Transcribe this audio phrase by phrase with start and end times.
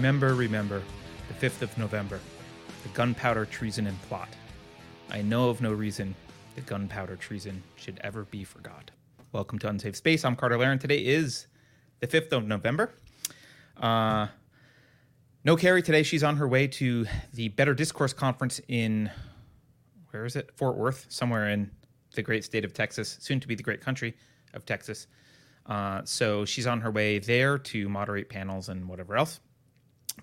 [0.00, 0.82] Remember, remember,
[1.28, 2.20] the 5th of November,
[2.84, 4.30] the gunpowder treason and plot.
[5.10, 6.14] I know of no reason
[6.54, 8.90] the gunpowder treason should ever be forgot.
[9.32, 10.24] Welcome to Unsafe Space.
[10.24, 10.78] I'm Carter Laren.
[10.78, 11.48] Today is
[11.98, 12.94] the 5th of November.
[13.76, 14.28] Uh,
[15.44, 16.02] no Carrie today.
[16.02, 17.04] She's on her way to
[17.34, 19.10] the Better Discourse Conference in,
[20.12, 20.50] where is it?
[20.56, 21.70] Fort Worth, somewhere in
[22.14, 24.16] the great state of Texas, soon to be the great country
[24.54, 25.08] of Texas.
[25.66, 29.40] Uh, so she's on her way there to moderate panels and whatever else.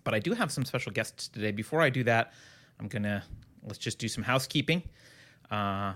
[0.04, 1.52] But I do have some special guests today.
[1.52, 2.34] Before I do that,
[2.80, 3.23] I'm gonna
[3.64, 4.84] let's just do some housekeeping.
[5.50, 5.94] Uh,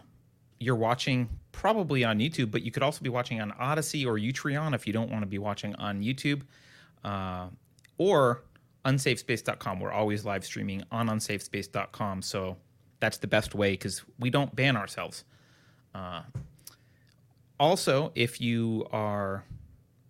[0.60, 4.76] you're watching probably on YouTube, but you could also be watching on Odysee or Utreon
[4.76, 6.44] if you don't want to be watching on YouTube,
[7.04, 7.48] uh,
[7.98, 8.44] or
[8.86, 9.80] unsafespace.com.
[9.80, 12.58] We're always live streaming on unsafespace.com, so
[13.00, 15.24] that's the best way because we don't ban ourselves.
[15.96, 16.22] Uh,
[17.60, 19.44] also, if you are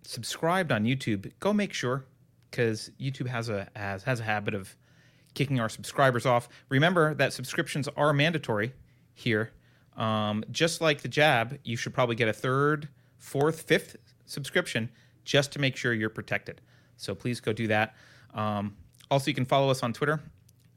[0.04, 2.06] subscribed on YouTube, go make sure
[2.52, 4.76] because YouTube has a has has a habit of
[5.34, 6.50] kicking our subscribers off.
[6.70, 8.74] Remember that subscriptions are mandatory
[9.14, 9.52] here.
[9.98, 14.90] Um, just like the jab, you should probably get a third, fourth, fifth subscription
[15.26, 16.62] just to make sure you're protected.
[16.98, 17.96] So please go do that.
[18.34, 18.76] Um,
[19.10, 20.22] also, you can follow us on Twitter.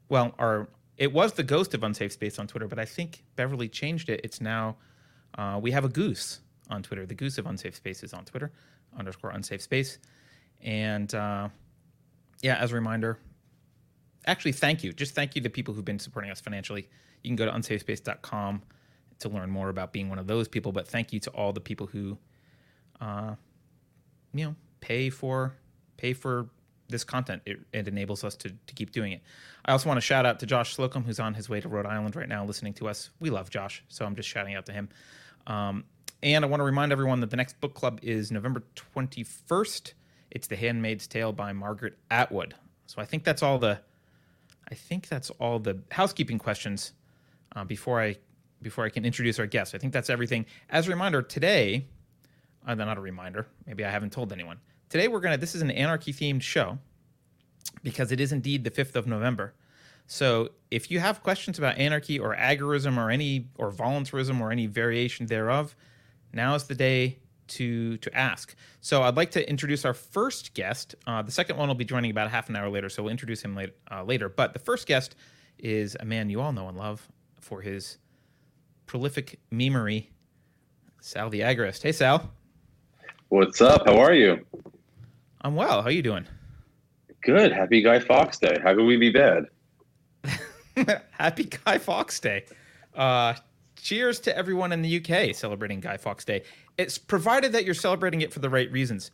[0.09, 0.67] Well, our
[0.97, 4.21] it was the ghost of Unsafe Space on Twitter, but I think Beverly changed it.
[4.23, 4.77] It's now
[5.37, 6.39] uh, we have a goose
[6.69, 7.05] on Twitter.
[7.05, 8.51] The goose of Unsafe Space is on Twitter
[8.97, 9.99] underscore Unsafe Space,
[10.61, 11.49] and uh,
[12.41, 13.19] yeah, as a reminder,
[14.25, 14.93] actually, thank you.
[14.93, 16.89] Just thank you to people who've been supporting us financially.
[17.23, 18.61] You can go to unsafespace.com
[19.19, 20.71] to learn more about being one of those people.
[20.71, 22.17] But thank you to all the people who,
[23.01, 23.35] uh,
[24.33, 25.55] you know, pay for
[25.97, 26.49] pay for
[26.89, 27.41] this content.
[27.45, 29.21] It, it enables us to, to keep doing it.
[29.65, 31.85] I also want to shout out to Josh Slocum, who's on his way to Rhode
[31.85, 33.09] Island right now listening to us.
[33.19, 34.89] We love Josh, so I'm just shouting out to him.
[35.47, 35.85] Um,
[36.21, 38.63] and I want to remind everyone that the next book club is November
[38.95, 39.93] 21st.
[40.35, 42.55] It's The Handmaid's Tale by Margaret Atwood.
[42.87, 43.79] So I think that's all the
[44.69, 46.91] I think that's all the housekeeping questions
[47.55, 48.17] uh, before I
[48.61, 49.73] before I can introduce our guests.
[49.73, 50.45] I think that's everything.
[50.69, 51.85] As a reminder, today,
[52.67, 54.59] uh, not a reminder, maybe I haven't told anyone.
[54.89, 55.37] Today we're gonna.
[55.37, 56.79] This is an anarchy themed show
[57.81, 59.53] because it is indeed the fifth of November.
[60.05, 64.67] So if you have questions about anarchy or agorism or any or voluntarism or any
[64.67, 65.77] variation thereof,
[66.33, 68.55] now is the day to to ask.
[68.81, 70.95] So I'd like to introduce our first guest.
[71.07, 73.41] Uh, the second one will be joining about half an hour later, so we'll introduce
[73.41, 74.29] him late, uh, later.
[74.29, 75.15] But the first guest
[75.57, 77.07] is a man you all know and love
[77.39, 77.97] for his
[78.85, 80.07] prolific memery,
[81.01, 81.83] Sal the Agorist.
[81.83, 82.31] Hey, Sal.
[83.29, 83.87] What's up?
[83.87, 84.45] How are you?
[85.41, 85.81] I'm well.
[85.81, 86.25] How are you doing?
[87.21, 87.51] Good.
[87.51, 88.57] Happy Guy Fawkes Day.
[88.63, 89.45] How could we be bad?
[91.11, 92.45] Happy Guy Fawkes Day.
[92.93, 93.33] Uh,
[93.75, 96.43] cheers to everyone in the UK celebrating Guy Fawkes Day.
[96.77, 99.11] It's provided that you're celebrating it for the right reasons.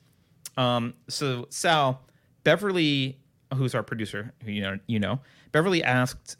[0.57, 2.01] Um, so Sal,
[2.43, 3.19] Beverly,
[3.53, 5.19] who's our producer, who you know, you know,
[5.51, 6.37] Beverly asked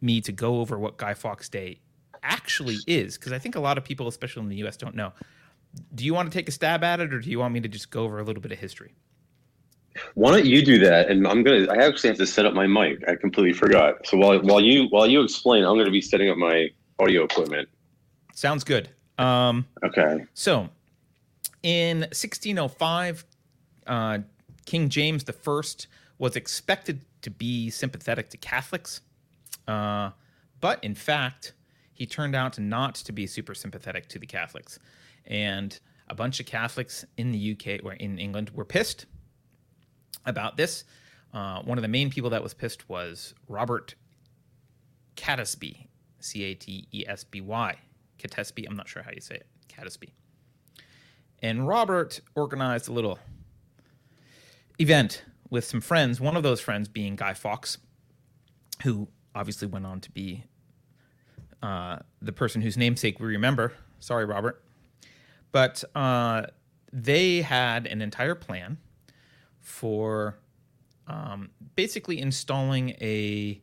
[0.00, 1.80] me to go over what Guy Fawkes Day
[2.22, 5.12] actually is because I think a lot of people, especially in the U.S., don't know.
[5.94, 7.68] Do you want to take a stab at it, or do you want me to
[7.68, 8.94] just go over a little bit of history?
[10.14, 11.10] Why don't you do that?
[11.10, 11.66] And I'm gonna.
[11.70, 13.06] I actually have to set up my mic.
[13.08, 14.06] I completely forgot.
[14.06, 16.68] So while while you while you explain, I'm gonna be setting up my
[16.98, 17.68] audio equipment.
[18.34, 18.90] Sounds good.
[19.18, 20.24] Um, okay.
[20.34, 20.68] So,
[21.62, 23.24] in 1605,
[23.86, 24.18] uh,
[24.64, 25.62] King James I
[26.18, 29.00] was expected to be sympathetic to Catholics,
[29.68, 30.10] uh,
[30.60, 31.52] but in fact,
[31.92, 34.78] he turned out not to be super sympathetic to the Catholics,
[35.26, 39.06] and a bunch of Catholics in the UK or in England were pissed
[40.26, 40.84] about this.
[41.32, 43.94] Uh, one of the main people that was pissed was Robert
[45.16, 45.86] Catesby,
[46.20, 47.76] C A T E S B Y.
[48.22, 50.10] Catesby, I'm not sure how you say it, Catesby.
[51.40, 53.18] And Robert organized a little
[54.78, 57.78] event with some friends, one of those friends being Guy Fawkes,
[58.84, 60.44] who obviously went on to be
[61.62, 63.72] uh, the person whose namesake we remember.
[64.00, 64.62] Sorry, Robert.
[65.52, 66.46] But uh,
[66.92, 68.78] they had an entire plan
[69.60, 70.38] for
[71.06, 73.60] um, basically installing a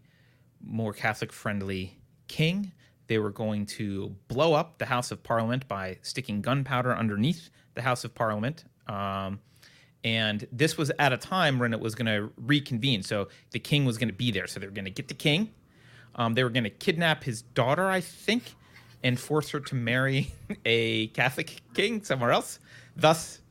[0.62, 1.98] more Catholic friendly
[2.28, 2.72] king
[3.10, 7.82] they were going to blow up the House of Parliament by sticking gunpowder underneath the
[7.82, 8.66] House of Parliament.
[8.88, 9.40] Um,
[10.04, 13.02] and this was at a time when it was going to reconvene.
[13.02, 14.46] So the king was going to be there.
[14.46, 15.50] So they were going to get the king.
[16.16, 18.54] Um, they were going to kidnap his daughter, I think,
[19.04, 20.32] and force her to marry
[20.66, 22.60] a Catholic king somewhere else,
[22.96, 23.42] thus,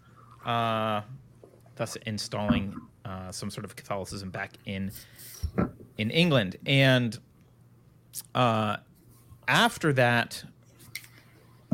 [0.46, 1.00] uh,
[1.74, 4.92] thus installing uh, some sort of Catholicism back in
[5.96, 6.56] in England.
[6.64, 7.18] And
[8.36, 8.76] uh,
[9.48, 10.44] after that,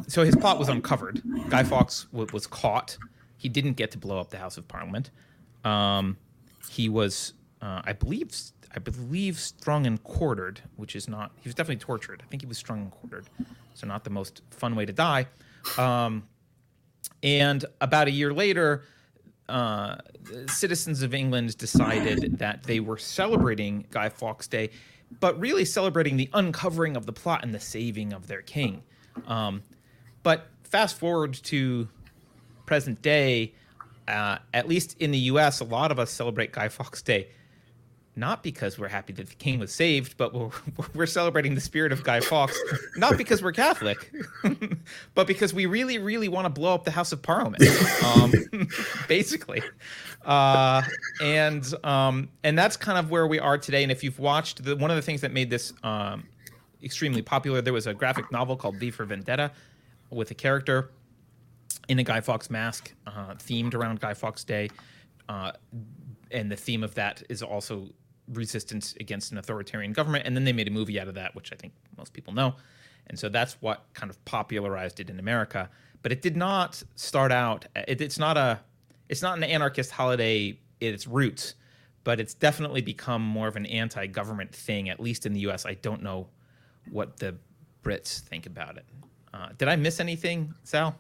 [0.09, 1.21] so his plot was uncovered.
[1.51, 2.97] Guy Fawkes w- was caught.
[3.37, 5.11] He didn't get to blow up the House of Parliament.
[5.65, 6.17] Um,
[6.71, 8.31] he was uh, I believe
[8.75, 11.33] I believe strung and quartered, which is not.
[11.41, 12.23] He was definitely tortured.
[12.25, 13.29] I think he was strung and quartered,
[13.75, 15.27] so not the most fun way to die.
[15.79, 16.25] Um,
[17.23, 18.85] and about a year later,
[19.49, 19.97] uh,
[20.47, 24.71] citizens of England decided that they were celebrating Guy Fawkes Day,
[25.21, 28.83] but really celebrating the uncovering of the plot and the saving of their king.
[29.27, 29.63] Um,
[30.23, 31.89] but fast forward to
[32.67, 33.55] present day,
[34.09, 37.29] uh, at least in the U.S., a lot of us celebrate Guy Fawkes Day
[38.17, 40.51] not because we're happy that the king was saved, but we're,
[40.95, 42.59] we're celebrating the spirit of Guy Fawkes,
[42.97, 44.13] not because we're Catholic,
[45.15, 47.63] but because we really, really want to blow up the House of Parliament,
[48.05, 48.33] um,
[49.09, 49.63] basically.
[50.25, 50.83] Uh,
[51.21, 53.83] and um, and that's kind of where we are today.
[53.83, 56.25] And if you've watched the, one of the things that made this um,
[56.83, 59.51] extremely popular, there was a graphic novel called V for Vendetta
[60.11, 60.91] with a character
[61.89, 64.71] in a Guy Fawkes mask, uh, themed around Guy Fawkes Day.
[65.29, 65.53] Uh,
[66.31, 67.89] and the theme of that is also
[68.33, 70.27] resistance against an authoritarian government.
[70.27, 72.55] And then they made a movie out of that, which I think most people know.
[73.07, 75.69] And so that's what kind of popularized it in America.
[76.03, 77.67] But it did not start out.
[77.75, 78.61] It, it's not a.
[79.09, 81.55] It's not an anarchist holiday at its roots,
[82.05, 84.89] but it's definitely become more of an anti-government thing.
[84.89, 86.29] At least in the U.S., I don't know
[86.91, 87.37] what the
[87.83, 88.87] Brits think about it.
[89.35, 90.97] Uh, did I miss anything, Sal?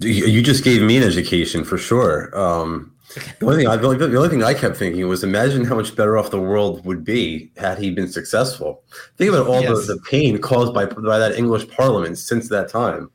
[0.00, 2.36] You just gave me an education for sure.
[2.38, 2.93] Um,
[3.38, 6.16] the only thing I the only thing I kept thinking was imagine how much better
[6.16, 8.82] off the world would be had he been successful.
[9.16, 9.86] Think about all yes.
[9.86, 13.10] the, the pain caused by by that English Parliament since that time.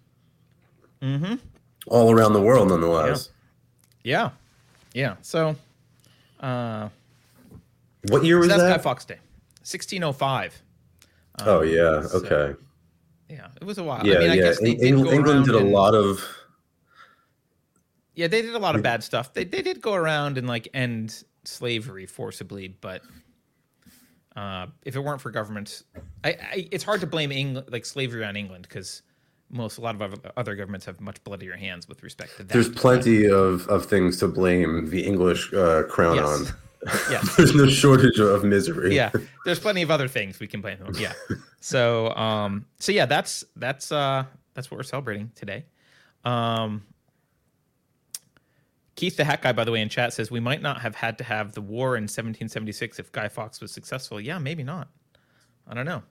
[1.01, 1.35] Mm-hmm.
[1.87, 3.29] All around the world, nonetheless.
[4.03, 4.31] Yeah,
[4.93, 5.01] yeah.
[5.01, 5.15] yeah.
[5.21, 5.55] So,
[6.39, 6.89] uh,
[8.09, 8.77] what year was so that?
[8.77, 9.17] Guy Fawkes Day,
[9.63, 10.61] sixteen oh five.
[11.45, 11.81] Oh yeah.
[11.81, 12.29] Um, okay.
[12.29, 12.57] So,
[13.29, 14.05] yeah, it was a while.
[14.05, 14.87] Yeah, I mean, yeah.
[14.87, 16.23] England did a lot of
[18.19, 19.33] yeah, they did a lot of bad stuff.
[19.33, 23.01] They they did go around and like end slavery forcibly, but
[24.35, 25.85] uh, if it weren't for governments,
[26.25, 29.03] I, I, it's hard to blame England like slavery on England because
[29.49, 32.51] most a lot of other governments have much bloodier hands with respect to that.
[32.51, 36.27] There's plenty of, of things to blame the English uh, crown yes.
[36.27, 36.47] on.
[37.09, 37.35] Yes.
[37.35, 38.95] there's no shortage of misery.
[38.95, 39.11] Yeah,
[39.45, 40.93] there's plenty of other things we can blame them.
[40.97, 41.11] Yeah.
[41.59, 44.23] So um so yeah, that's that's uh
[44.53, 45.65] that's what we're celebrating today.
[46.23, 46.83] Um
[48.99, 51.17] Keith the Hat Guy, by the way, in chat says we might not have had
[51.19, 54.19] to have the war in 1776 if Guy Fawkes was successful.
[54.19, 54.89] Yeah, maybe not.
[55.65, 56.03] I don't know.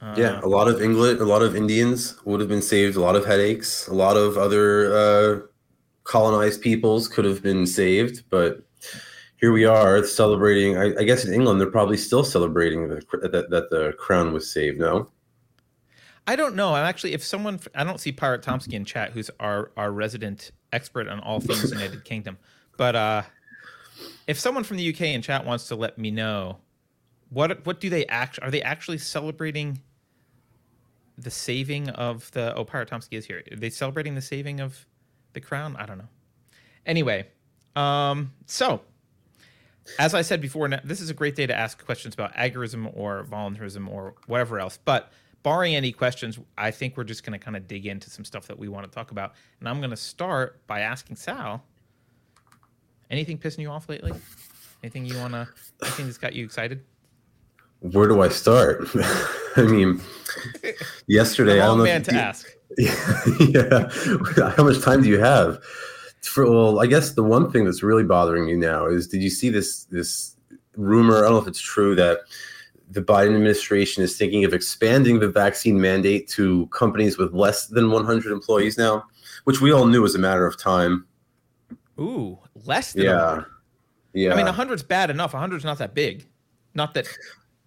[0.00, 2.94] Uh, yeah, a lot of England, a lot of Indians would have been saved.
[2.94, 3.88] A lot of headaches.
[3.88, 5.40] A lot of other uh,
[6.04, 8.22] colonized peoples could have been saved.
[8.30, 8.62] But
[9.38, 10.78] here we are celebrating.
[10.78, 13.02] I, I guess in England they're probably still celebrating the,
[13.32, 14.78] that that the crown was saved.
[14.78, 15.10] No.
[16.28, 16.72] I don't know.
[16.74, 20.52] I'm actually, if someone, I don't see Pirate Tomsky in chat, who's our our resident
[20.72, 22.38] expert on all things United Kingdom.
[22.76, 23.22] But uh,
[24.26, 26.58] if someone from the UK in chat wants to let me know,
[27.30, 28.38] what what do they act?
[28.40, 29.80] Are they actually celebrating
[31.16, 32.54] the saving of the?
[32.54, 33.42] Oh, Pirate Tomsky is here.
[33.50, 34.86] Are they celebrating the saving of
[35.32, 35.76] the crown?
[35.76, 36.08] I don't know.
[36.86, 37.26] Anyway,
[37.76, 38.80] um, so
[39.98, 43.22] as I said before, this is a great day to ask questions about agorism or
[43.24, 44.78] voluntarism or whatever else.
[44.84, 48.24] But barring any questions, I think we're just going to kind of dig into some
[48.24, 49.34] stuff that we want to talk about.
[49.60, 51.62] And I'm going to start by asking Sal,
[53.10, 54.12] anything pissing you off lately?
[54.82, 55.48] Anything you want to,
[55.82, 56.84] anything that's got you excited?
[57.80, 58.88] Where do I start?
[59.56, 60.00] I mean,
[61.06, 61.84] yesterday, I don't know.
[61.84, 62.46] man to you, ask.
[63.40, 64.50] Yeah.
[64.56, 65.62] How much time do you have?
[66.22, 69.30] For, well, I guess the one thing that's really bothering me now is did you
[69.30, 70.36] see this this
[70.76, 71.18] rumor?
[71.18, 72.18] I don't know if it's true that
[72.90, 77.90] the Biden administration is thinking of expanding the vaccine mandate to companies with less than
[77.90, 79.04] 100 employees now,
[79.44, 81.06] which we all knew was a matter of time.
[82.00, 83.26] Ooh, less than yeah.
[83.26, 83.46] 100.
[84.14, 84.32] Yeah.
[84.32, 85.32] I mean, 100's bad enough.
[85.32, 86.26] 100's not that big.
[86.74, 87.06] Not that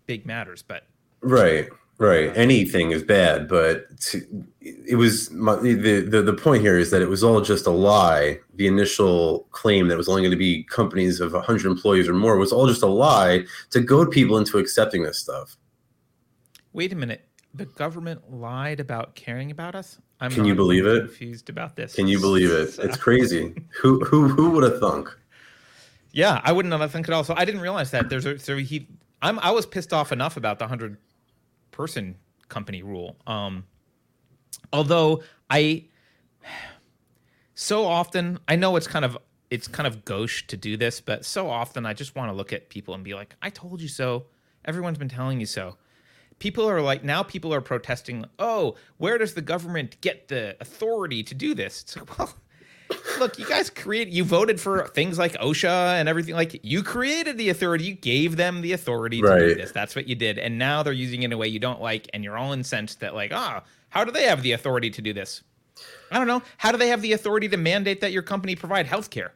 [0.06, 0.86] big matters, but.
[1.22, 1.70] Right.
[2.02, 2.36] Right.
[2.36, 3.86] Anything is bad, but
[4.60, 7.70] it was my, the, the the point here is that it was all just a
[7.70, 8.40] lie.
[8.56, 12.16] The initial claim that it was only going to be companies of 100 employees or
[12.16, 15.58] more was all just a lie to goad people into accepting this stuff.
[16.74, 17.28] Wait a minute.
[17.54, 20.00] The government lied about caring about us?
[20.20, 21.02] I'm Can you believe it?
[21.02, 21.94] Confused about this.
[21.94, 22.80] Can you believe it?
[22.80, 23.54] It's crazy.
[23.80, 25.16] who who who would have thunk?
[26.14, 27.24] Yeah, I wouldn't have thunk at all.
[27.24, 28.10] So I didn't realize that.
[28.10, 28.88] There's a so he.
[29.22, 30.98] I'm I was pissed off enough about the hundred
[31.82, 32.16] person
[32.48, 33.16] company rule.
[33.26, 33.66] Um,
[34.72, 35.86] although I
[37.56, 39.18] so often I know it's kind of
[39.50, 42.54] it's kind of gauche to do this, but so often I just want to look
[42.54, 44.28] at people and be like, "I told you so.
[44.64, 45.78] Everyone's been telling you so."
[46.38, 51.24] People are like now people are protesting, "Oh, where does the government get the authority
[51.24, 52.36] to do this?" It's like, well,
[53.20, 56.36] look, you guys create, you voted for things like OSHA and everything.
[56.36, 59.72] Like you created the authority, you gave them the authority to do this.
[59.72, 62.10] That's what you did, and now they're using it in a way you don't like,
[62.14, 65.14] and you're all incensed that like, ah, how do they have the authority to do
[65.14, 65.44] this?
[66.12, 66.42] I don't know.
[66.58, 69.34] How do they have the authority to mandate that your company provide health care?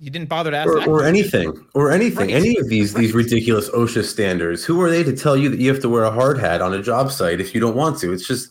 [0.00, 0.88] You didn't bother to ask or, that.
[0.88, 2.36] or anything, or anything, Right.
[2.36, 4.64] any of these these ridiculous OSHA standards.
[4.64, 6.72] Who are they to tell you that you have to wear a hard hat on
[6.72, 8.12] a job site if you don't want to?
[8.12, 8.50] It's just,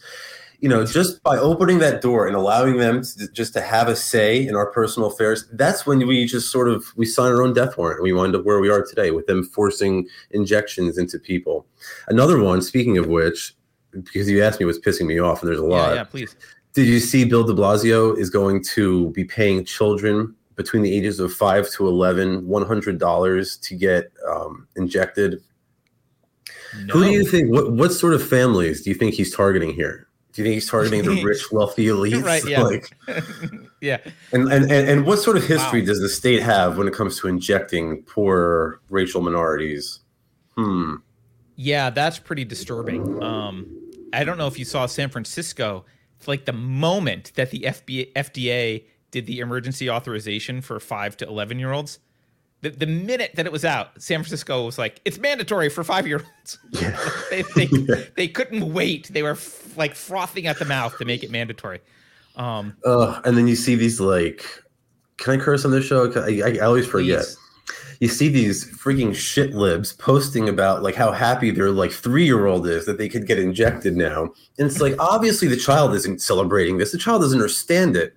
[0.59, 3.95] you know, just by opening that door and allowing them to, just to have a
[3.95, 5.47] say in our personal affairs.
[5.53, 8.01] That's when we just sort of we sign our own death warrant.
[8.01, 11.67] We wind up where we are today with them forcing injections into people.
[12.07, 13.55] Another one, speaking of which,
[13.91, 15.89] because you asked me what's pissing me off, and there's a lot.
[15.89, 16.35] yeah, yeah, please.
[16.73, 21.19] Did you see Bill de Blasio is going to be paying children between the ages
[21.19, 25.41] of 5 to 11 $100 to get um, injected?
[26.85, 26.93] No.
[26.93, 30.07] Who do you think, what, what sort of families do you think he's targeting here?
[30.37, 32.23] Do you think he's targeting the rich, wealthy elites?
[32.23, 32.61] Right, yeah.
[32.61, 32.91] Like,
[33.81, 33.97] yeah.
[34.31, 35.87] and, and, and, and what sort of history Wow.
[35.87, 40.01] does the state have when it comes to injecting poor racial minorities?
[40.55, 40.97] Hmm.
[41.55, 43.23] Yeah, that's pretty disturbing.
[43.23, 43.65] Um,
[44.13, 45.85] I don't know if you saw San Francisco.
[46.17, 51.27] It's like the moment that the FBA, FDA did the emergency authorization for five to
[51.27, 51.97] eleven year olds.
[52.69, 56.05] The, the minute that it was out, San Francisco was like, "It's mandatory for five
[56.07, 56.97] year olds." Yeah.
[57.29, 57.95] they, they, Yeah.
[58.15, 59.07] they couldn't wait.
[59.11, 61.79] They were f- like frothing at the mouth to make it mandatory.
[62.35, 64.45] Um, Uh, and then you see these like,
[65.17, 66.11] can I curse on this show?
[66.15, 67.23] I, I, I always forget.
[67.25, 67.37] please.
[67.99, 72.45] you see these freaking shit libs posting about like how happy their like three year
[72.45, 74.23] old is that they could get injected now.
[74.59, 76.91] And it's like obviously the child isn't celebrating this.
[76.91, 78.15] The child doesn't understand it.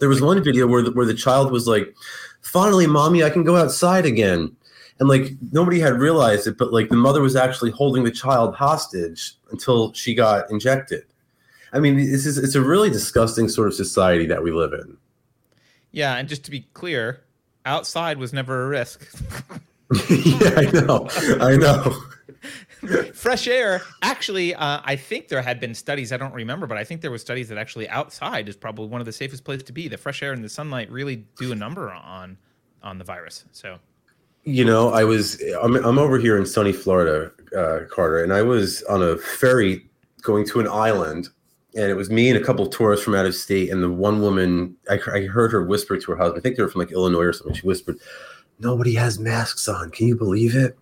[0.00, 1.94] There was one video where the, where the child was like,
[2.44, 4.54] "Finally, mommy, I can go outside again."
[5.00, 8.54] And like nobody had realized it, but like the mother was actually holding the child
[8.54, 11.04] hostage until she got injected.
[11.72, 14.96] I mean, this is it's a really disgusting sort of society that we live in.
[15.90, 17.24] Yeah, and just to be clear,
[17.66, 19.04] outside was never a risk.
[20.10, 21.08] yeah, I know.
[21.40, 21.96] I know.
[23.14, 26.84] fresh air actually uh, i think there had been studies i don't remember but i
[26.84, 29.72] think there were studies that actually outside is probably one of the safest places to
[29.72, 32.36] be the fresh air and the sunlight really do a number on
[32.82, 33.78] on the virus so
[34.46, 38.42] You know, I was I'm I'm over here in sunny Florida, uh, Carter, and I
[38.42, 39.86] was on a ferry
[40.20, 41.30] going to an island,
[41.74, 43.88] and it was me and a couple of tourists from out of state, and the
[43.88, 46.38] one woman I, I heard her whisper to her husband.
[46.38, 47.54] I think they were from like Illinois or something.
[47.54, 47.96] She whispered,
[48.58, 49.88] "Nobody has masks on.
[49.90, 50.76] Can you believe it?"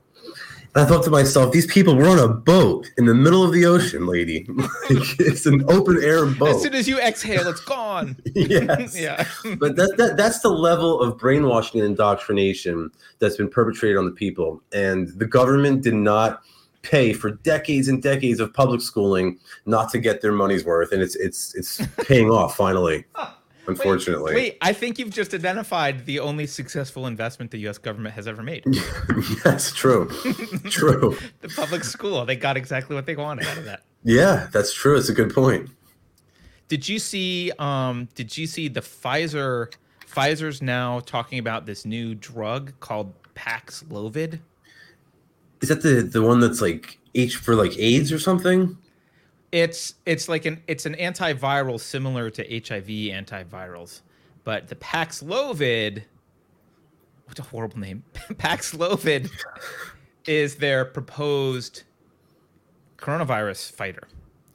[0.75, 3.53] And I thought to myself, these people were on a boat in the middle of
[3.53, 4.47] the ocean, lady.
[4.91, 6.57] Like, it's an open air boat.
[6.57, 8.99] as soon as you exhale it's gone yes.
[8.99, 9.25] yeah
[9.59, 14.11] but that, that that's the level of brainwashing and indoctrination that's been perpetrated on the
[14.11, 16.43] people and the government did not
[16.83, 21.01] pay for decades and decades of public schooling not to get their money's worth and
[21.01, 23.05] it's it's it's paying off finally
[23.67, 28.27] unfortunately wait i think you've just identified the only successful investment the us government has
[28.27, 28.65] ever made
[29.45, 30.09] yes true
[30.69, 34.73] true the public school they got exactly what they wanted out of that yeah that's
[34.75, 35.71] true it's a good point
[36.69, 37.53] Did you see?
[37.59, 39.75] Um, did you see the Pfizer?
[40.11, 44.41] Pfizer's now talking about this new drug called Paxlovid.
[45.61, 48.77] is that the the one that's like h for like aids or something
[49.53, 54.01] It's it's like an it's an antiviral similar to HIV antivirals,
[54.45, 56.05] but the Paxlovid.
[57.27, 58.03] What's a horrible name?
[58.15, 59.31] Paxlovid
[60.27, 61.83] is their proposed
[62.97, 64.09] coronavirus fighter.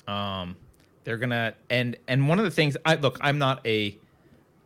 [0.08, 0.56] Um,
[1.04, 3.96] they're gonna and and one of the things I look, I'm not a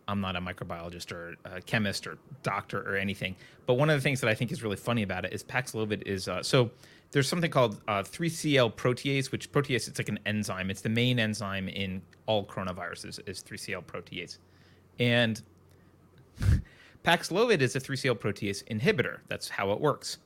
[0.08, 3.36] I'm not a microbiologist or a chemist or doctor or anything,
[3.66, 6.04] but one of the things that I think is really funny about it is Paxlovid
[6.04, 6.72] is uh, so
[7.12, 10.70] there's something called uh, 3CL protease, which protease it's like an enzyme.
[10.70, 14.38] It's the main enzyme in all coronaviruses is 3CL protease,
[15.00, 15.42] and
[17.04, 19.20] Paxlovid is a 3CL protease inhibitor.
[19.28, 20.20] That's how it works.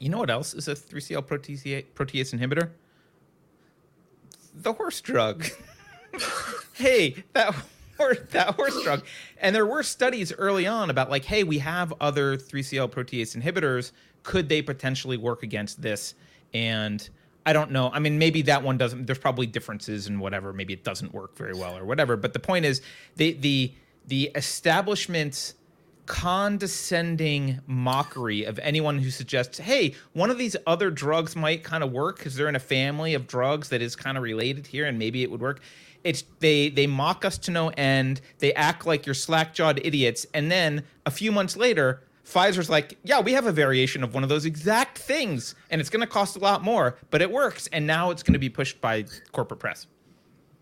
[0.00, 2.70] You know what else is a 3CL protease, protease inhibitor?
[4.54, 5.46] The horse drug.
[6.74, 7.54] hey, that
[8.30, 9.04] that horse drug.
[9.40, 13.92] And there were studies early on about like, hey, we have other 3CL protease inhibitors.
[14.22, 16.14] Could they potentially work against this?
[16.54, 17.08] And
[17.46, 17.90] I don't know.
[17.92, 19.06] I mean, maybe that one doesn't.
[19.06, 20.52] There's probably differences in whatever.
[20.52, 22.16] Maybe it doesn't work very well or whatever.
[22.16, 22.82] But the point is,
[23.16, 23.72] the the
[24.06, 25.54] the establishment's
[26.08, 31.92] condescending mockery of anyone who suggests, hey, one of these other drugs might kind of
[31.92, 34.98] work because they're in a family of drugs that is kind of related here and
[34.98, 35.60] maybe it would work.
[36.04, 38.20] It's they they mock us to no end.
[38.38, 43.20] They act like you're slack-jawed idiots, and then a few months later, Pfizer's like, yeah,
[43.20, 46.36] we have a variation of one of those exact things, and it's going to cost
[46.36, 49.60] a lot more, but it works, and now it's going to be pushed by corporate
[49.60, 49.86] press.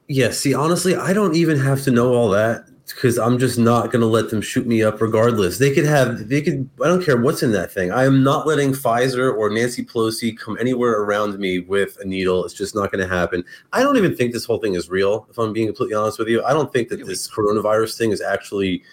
[0.09, 3.91] Yeah, see, honestly, I don't even have to know all that because I'm just not
[3.91, 5.59] going to let them shoot me up regardless.
[5.59, 7.91] They could have, they could, I don't care what's in that thing.
[7.91, 12.45] I am not letting Pfizer or Nancy Pelosi come anywhere around me with a needle.
[12.45, 13.43] It's just not going to happen.
[13.73, 16.29] I don't even think this whole thing is real, if I'm being completely honest with
[16.29, 16.45] you.
[16.45, 18.85] I don't think that this coronavirus thing is actually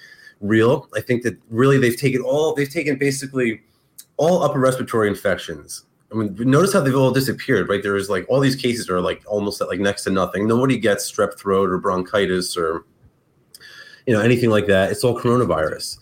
[0.44, 0.88] real.
[0.96, 3.62] I think that really they've taken all, they've taken basically
[4.18, 5.86] all upper respiratory infections.
[6.12, 7.82] I mean, notice how they've all disappeared, right?
[7.82, 10.48] There's like all these cases are like almost at like next to nothing.
[10.48, 12.86] Nobody gets strep throat or bronchitis or
[14.06, 14.92] you know, anything like that.
[14.92, 15.98] It's all coronavirus.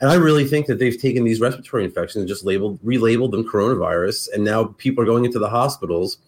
[0.00, 3.44] And I really think that they've taken these respiratory infections and just labeled, relabeled them
[3.44, 4.28] coronavirus.
[4.32, 6.18] And now people are going into the hospitals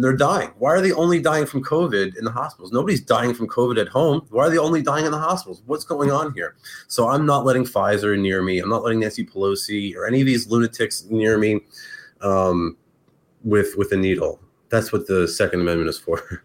[0.00, 0.48] and they're dying.
[0.56, 2.72] Why are they only dying from COVID in the hospitals?
[2.72, 4.26] Nobody's dying from COVID at home.
[4.30, 5.62] Why are they only dying in the hospitals?
[5.66, 6.56] What's going on here?
[6.88, 8.60] So I'm not letting Pfizer near me.
[8.60, 11.60] I'm not letting Nancy Pelosi or any of these lunatics near me
[12.22, 12.78] um,
[13.44, 14.40] with with a needle.
[14.70, 16.44] That's what the Second Amendment is for.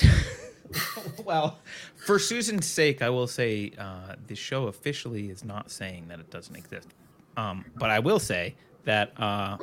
[1.26, 1.58] well,
[1.96, 6.30] for Susan's sake, I will say uh, the show officially is not saying that it
[6.30, 6.88] doesn't exist.
[7.36, 8.54] Um, but I will say
[8.86, 9.58] that uh,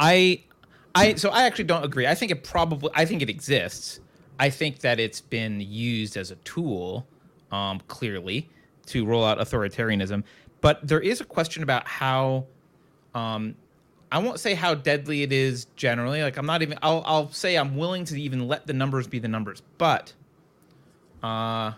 [0.00, 0.42] I,
[0.94, 2.06] I, so I actually don't agree.
[2.06, 4.00] I think it probably, I think it exists.
[4.40, 7.06] I think that it's been used as a tool,
[7.52, 8.48] um, clearly,
[8.86, 10.24] to roll out authoritarianism.
[10.60, 12.46] But there is a question about how,
[13.14, 13.54] um,
[14.10, 16.22] I won't say how deadly it is generally.
[16.22, 16.78] Like I'm not even.
[16.82, 20.14] I'll, I'll say I'm willing to even let the numbers be the numbers, but
[21.22, 21.72] uh,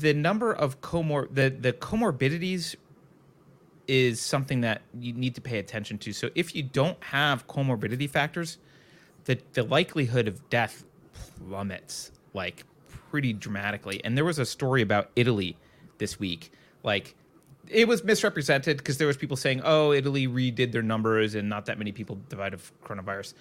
[0.00, 2.76] the number of comor the the comorbidities
[3.90, 6.12] is something that you need to pay attention to.
[6.12, 8.58] So if you don't have comorbidity factors,
[9.24, 10.84] the the likelihood of death
[11.48, 12.64] plummets like
[13.10, 14.00] pretty dramatically.
[14.04, 15.56] And there was a story about Italy
[15.98, 16.52] this week.
[16.84, 17.16] Like
[17.68, 21.66] it was misrepresented because there was people saying, "Oh, Italy redid their numbers and not
[21.66, 23.34] that many people died of coronavirus."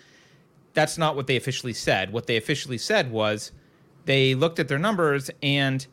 [0.74, 2.13] that's not what they officially said.
[2.13, 3.52] What they officially said was
[4.06, 5.86] they looked at their numbers and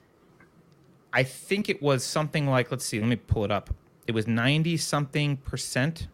[1.12, 3.70] I think it was something like, let's see, let me pull it up.
[4.06, 6.08] It was 90 something percent,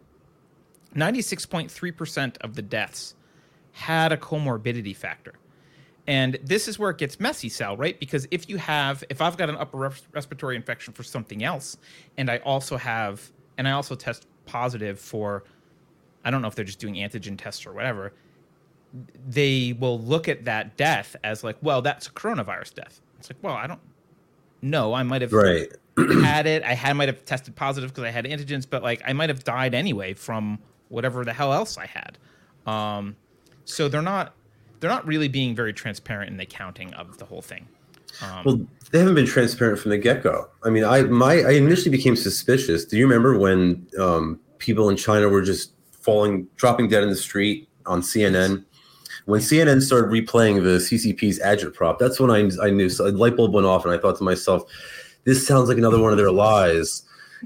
[0.95, 3.15] 96.3% of the deaths
[3.73, 5.33] had a comorbidity factor.
[6.05, 7.97] And this is where it gets messy, Sal, right?
[7.99, 11.77] Because if you have, if I've got an upper res- respiratory infection for something else,
[12.17, 15.43] and I also have, and I also test positive for,
[16.25, 18.13] I don't know if they're just doing antigen tests or whatever,
[19.27, 23.01] they will look at that death as like, well, that's a coronavirus death.
[23.17, 23.81] It's like, well, I don't
[24.61, 24.93] know.
[24.93, 25.71] I might have right.
[25.97, 26.63] Had it.
[26.63, 29.43] I had might have tested positive because I had antigens, but like I might have
[29.43, 32.17] died anyway from whatever the hell else I had.
[32.65, 33.15] Um,
[33.65, 34.33] so they're not
[34.79, 37.67] they're not really being very transparent in the counting of the whole thing.
[38.21, 40.49] Um, well, they haven't been transparent from the get go.
[40.63, 42.85] I mean, I my I initially became suspicious.
[42.85, 47.15] Do you remember when um, people in China were just falling, dropping dead in the
[47.15, 48.65] street on CNN?
[49.25, 53.37] when CNN started replaying the CCP's agitprop, that's when I, I knew so a light
[53.37, 54.63] bulb went off, and I thought to myself,
[55.23, 57.03] "This sounds like another one of their lies."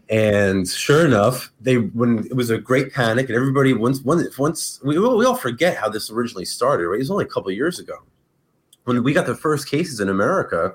[0.09, 4.79] And sure enough, they when it was a great panic, and everybody once once once
[4.83, 6.87] we, we all forget how this originally started.
[6.87, 7.95] Right, it was only a couple of years ago
[8.83, 10.73] when we got the first cases in America.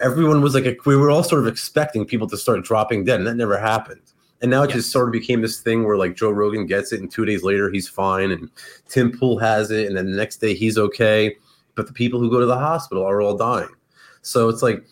[0.00, 3.20] Everyone was like, a, we were all sort of expecting people to start dropping dead,
[3.20, 4.00] and that never happened.
[4.42, 4.78] And now it yes.
[4.78, 7.44] just sort of became this thing where like Joe Rogan gets it, and two days
[7.44, 8.50] later he's fine, and
[8.88, 11.36] Tim Pool has it, and then the next day he's okay.
[11.76, 13.70] But the people who go to the hospital are all dying.
[14.22, 14.84] So it's like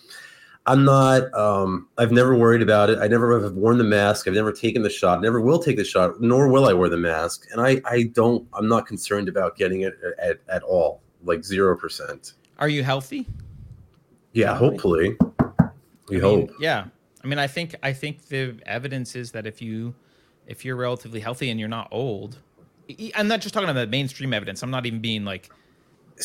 [0.67, 1.33] I'm not.
[1.35, 2.99] Um, I've never worried about it.
[3.01, 4.29] I never have worn the mask.
[4.29, 5.21] I've never taken the shot.
[5.21, 6.21] Never will take the shot.
[6.21, 7.47] Nor will I wear the mask.
[7.51, 8.47] And I, I don't.
[8.55, 11.03] I'm not concerned about getting it at, at all.
[11.25, 12.35] Like zero percent.
[12.59, 13.27] Are you healthy?
[14.33, 15.17] Yeah, hopefully.
[16.09, 16.51] We I mean, hope.
[16.61, 16.87] Yeah,
[17.23, 19.95] I mean, I think I think the evidence is that if you
[20.47, 22.39] if you're relatively healthy and you're not old,
[23.15, 24.63] I'm not just talking about the mainstream evidence.
[24.63, 25.51] I'm not even being like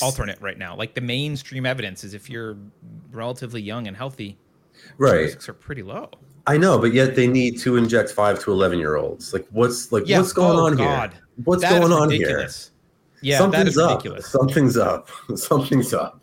[0.02, 0.76] alternate right now.
[0.76, 2.58] Like the mainstream evidence is if you're
[3.12, 4.38] relatively young and healthy,
[4.98, 6.10] right, risks are pretty low.
[6.46, 9.34] I know, but yet they need to inject five to eleven year olds.
[9.34, 10.20] Like, what's like yeah.
[10.20, 11.14] what's going oh, on God.
[11.14, 11.22] here?
[11.44, 12.50] What's that going on here?
[13.22, 14.26] Yeah, Something's that is ridiculous.
[14.26, 14.32] Up.
[14.32, 15.10] Something's up.
[15.36, 16.22] Something's up.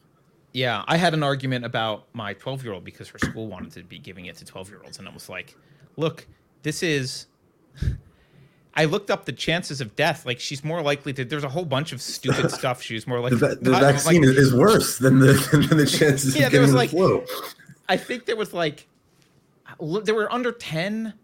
[0.53, 3.83] Yeah, I had an argument about my 12 year old because her school wanted to
[3.83, 4.99] be giving it to 12 year olds.
[4.99, 5.57] And I was like,
[5.97, 6.27] look,
[6.63, 7.27] this is.
[8.77, 10.27] I looked up the chances of death.
[10.27, 11.25] Like she's more likely to.
[11.25, 12.83] There's a whole bunch of stupid stuff.
[12.83, 13.39] She's more likely.
[13.39, 15.33] the, the vaccine like, is worse than the
[15.69, 17.25] than the chances yeah, of getting the like, flu.
[17.89, 18.87] I think there was like,
[19.81, 21.15] there were under ten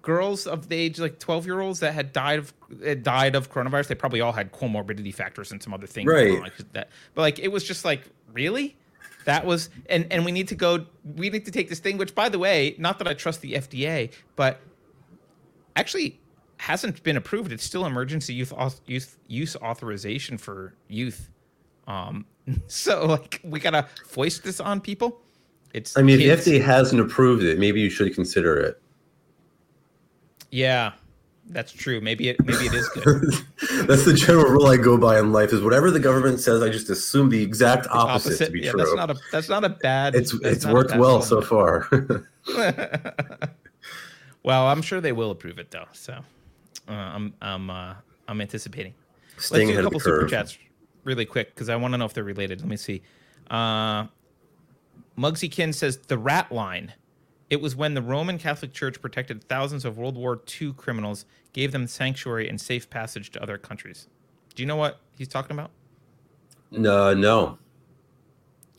[0.00, 2.52] girls of the age like 12 year olds that had died of
[2.84, 6.42] had died of coronavirus they probably all had comorbidity factors and some other things right
[6.42, 8.02] like that but like it was just like
[8.34, 8.76] really
[9.24, 10.84] that was and and we need to go
[11.16, 13.54] we need to take this thing which by the way not that i trust the
[13.54, 14.60] fda but
[15.74, 16.20] actually
[16.58, 18.52] hasn't been approved it's still emergency youth
[18.86, 21.30] youth use authorization for youth
[21.86, 22.24] Um,
[22.66, 25.20] so like we gotta foist this on people.
[25.72, 26.40] It's I mean, kids.
[26.40, 28.80] if the FDA hasn't approved it, maybe you should consider it.
[30.50, 30.92] yeah,
[31.48, 32.00] that's true.
[32.00, 33.24] Maybe it maybe it is good.
[33.88, 36.68] that's the general rule I go by in life: is whatever the government says, I
[36.70, 38.78] just assume the exact opposite, to be yeah, true.
[38.78, 40.14] that's not a that's not a bad.
[40.14, 41.88] it's it's worked well so far.
[44.42, 45.88] well, I'm sure they will approve it though.
[45.92, 46.20] So
[46.88, 47.94] uh, I'm I'm uh,
[48.28, 48.94] I'm anticipating.
[49.38, 50.58] Staying Let's do a couple super chats
[51.04, 52.60] really quick because I want to know if they're related.
[52.60, 53.02] Let me see.
[53.50, 54.06] Uh,
[55.18, 56.94] Mugsy Kin says the rat line.
[57.50, 61.72] It was when the Roman Catholic Church protected thousands of World War II criminals, gave
[61.72, 64.08] them sanctuary and safe passage to other countries.
[64.54, 65.70] Do you know what he's talking about?
[66.70, 67.58] No, no.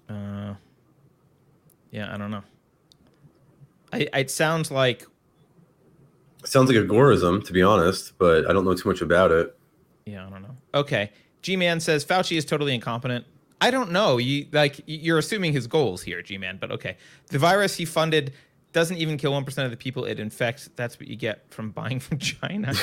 [0.10, 0.56] Uh,
[1.92, 2.44] yeah, I don't know.
[3.94, 5.06] I, it sounds like
[6.46, 9.58] Sounds like agorism, to be honest, but I don't know too much about it.
[10.06, 10.56] Yeah, I don't know.
[10.74, 11.12] Okay.
[11.42, 13.26] G Man says Fauci is totally incompetent.
[13.62, 14.18] I don't know.
[14.18, 16.98] You like you're assuming his goals here, G Man, but okay.
[17.28, 18.34] The virus he funded
[18.74, 20.70] doesn't even kill 1% of the people it infects.
[20.76, 22.74] That's what you get from buying from China.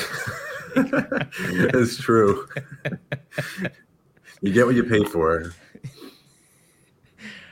[0.75, 2.47] it's true.
[4.41, 5.53] you get what you pay for.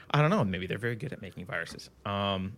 [0.10, 0.44] I don't know.
[0.44, 1.92] Maybe they're very good at making viruses.
[2.06, 2.54] Um,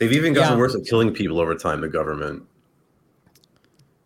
[0.00, 0.58] They've even gotten Yeah.
[0.58, 1.80] worse at killing people over time.
[1.82, 2.42] The government.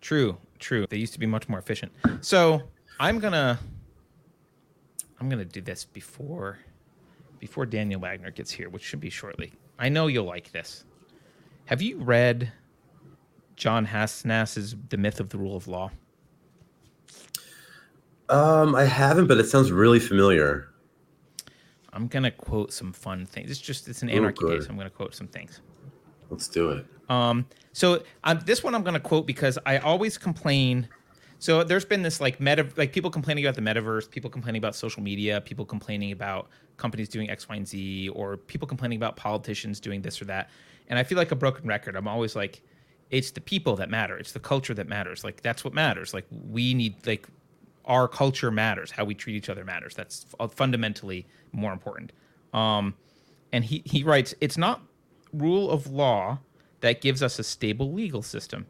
[0.00, 0.86] true, true.
[0.90, 1.90] They used to be much more efficient.
[2.20, 2.62] So
[3.00, 3.58] I'm gonna
[5.18, 6.58] I'm gonna do this before
[7.38, 9.52] before Daniel Wagner gets here, which should be shortly.
[9.78, 10.84] I know you'll like this.
[11.66, 12.52] Have you read
[13.56, 15.90] John Hasnas's The Myth of the Rule of Law?
[18.28, 20.68] Um, I haven't, but it sounds really familiar.
[21.92, 23.50] I'm gonna quote some fun things.
[23.50, 24.60] It's just it's an Oh, anarchy good.
[24.60, 24.68] case.
[24.68, 25.60] I'm gonna quote some things.
[26.30, 26.86] Let's do it.
[27.08, 30.88] Um, so um, this one I'm going to quote because I always complain.
[31.38, 34.74] So there's been this like meta, like people complaining about the metaverse, people complaining about
[34.74, 39.16] social media, people complaining about companies doing X, Y, and Z, or people complaining about
[39.16, 40.50] politicians doing this or that.
[40.88, 41.96] And I feel like a broken record.
[41.96, 42.62] I'm always like,
[43.10, 44.16] it's the people that matter.
[44.16, 45.24] It's the culture that matters.
[45.24, 46.14] Like that's what matters.
[46.14, 47.28] Like we need like
[47.84, 48.90] our culture matters.
[48.90, 49.94] How we treat each other matters.
[49.94, 52.12] That's f- fundamentally more important.
[52.52, 52.94] Um,
[53.52, 54.82] and he he writes, it's not
[55.34, 56.38] rule of law
[56.80, 58.66] that gives us a stable legal system.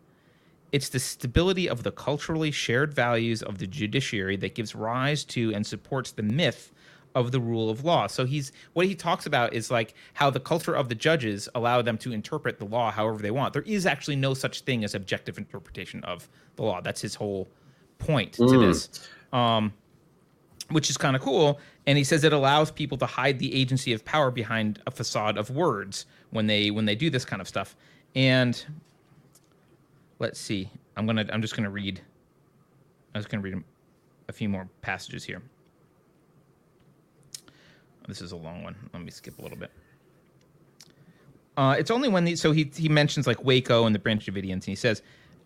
[0.72, 5.52] It's the stability of the culturally shared values of the judiciary that gives rise to
[5.54, 6.72] and supports the myth
[7.14, 8.08] of the rule of law.
[8.08, 11.80] So he's what he talks about is like how the culture of the judges allow
[11.80, 13.52] them to interpret the law however they want.
[13.52, 16.80] There is actually no such thing as objective interpretation of the law.
[16.80, 17.48] That's his whole
[17.98, 18.60] point to Mm.
[18.60, 19.08] this.
[19.32, 19.72] Um,
[20.70, 21.60] which is kind of cool.
[21.86, 25.36] And he says it allows people to hide the agency of power behind a facade
[25.36, 27.76] of words when they when they do this kind of stuff.
[28.16, 28.62] And
[30.18, 32.00] let's see, I'm gonna I'm just gonna read.
[33.14, 33.62] I was gonna read
[34.28, 35.40] a few more passages here.
[38.08, 38.74] This is a long one.
[38.92, 39.70] Let me skip a little bit.
[41.56, 42.40] Uh, it's only when these.
[42.40, 45.02] So he he mentions like Waco and the Branch Davidians, and he says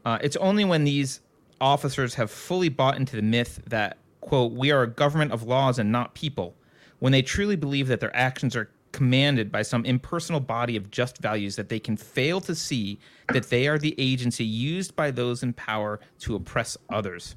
[0.07, 1.20] uh, it's only when these
[1.61, 5.79] officers have fully bought into the myth that quote we are a government of laws
[5.79, 6.55] and not people,
[6.98, 11.18] when they truly believe that their actions are commanded by some impersonal body of just
[11.18, 12.98] values that they can fail to see
[13.33, 17.37] that they are the agency used by those in power to oppress others.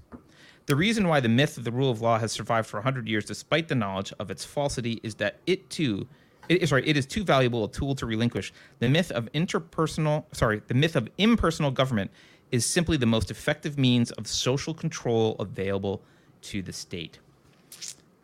[0.67, 3.25] The reason why the myth of the rule of law has survived for 100 years
[3.25, 6.07] despite the knowledge of its falsity is that it too
[6.49, 8.51] it, sorry, it is too valuable a tool to relinquish.
[8.79, 12.11] The myth of interpersonal, sorry, the myth of impersonal government
[12.51, 16.01] is simply the most effective means of social control available
[16.43, 17.19] to the state.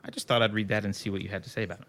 [0.04, 1.88] I just thought I'd read that and see what you had to say about it.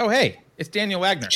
[0.00, 1.28] Oh, hey, it's Daniel Wagner.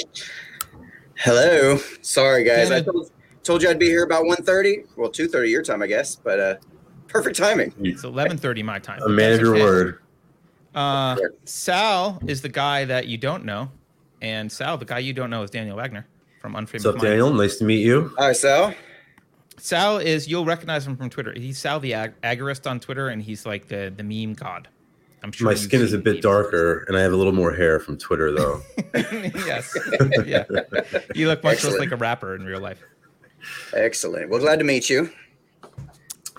[1.16, 1.79] Hello.
[2.01, 2.70] Sorry, guys.
[2.70, 3.11] I told,
[3.42, 4.87] told you I'd be here about 1.30.
[4.96, 6.14] Well, 2.30 your time, I guess.
[6.14, 6.55] But uh,
[7.09, 7.75] perfect timing.
[7.81, 9.03] It's 11:30 my time.
[9.03, 9.64] A man of your okay.
[9.64, 9.98] word.
[10.77, 13.68] Uh, Sal is the guy that you don't know,
[14.22, 16.07] and Sal, the guy you don't know, is Daniel Wagner
[16.40, 17.33] from Unfamous What's up, Daniel?
[17.33, 18.14] Nice to meet you.
[18.16, 18.75] Hi, Sal.
[19.59, 21.35] Sal is you'll recognize him from Twitter.
[21.37, 24.68] He's Sal the ag- agorist on Twitter, and he's like the the meme god.
[25.22, 26.22] I'm sure My skin is a bit memes.
[26.22, 28.61] darker, and I have a little more hair from Twitter, though.
[28.94, 29.76] yes,
[30.26, 30.44] yeah.
[31.14, 32.82] You look much less like a rapper in real life.
[33.72, 34.30] Excellent.
[34.30, 35.11] Well, glad to meet you.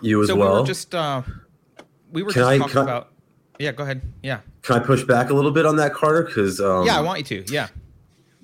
[0.02, 0.62] You as so we well.
[0.62, 1.22] were just uh,
[2.12, 3.10] we were Can just I- talking can I- about.
[3.60, 4.02] Yeah, go ahead.
[4.24, 6.24] Yeah, Can I push back a little bit on that, Carter?
[6.24, 7.54] Because um, yeah, I want you to.
[7.54, 7.68] Yeah,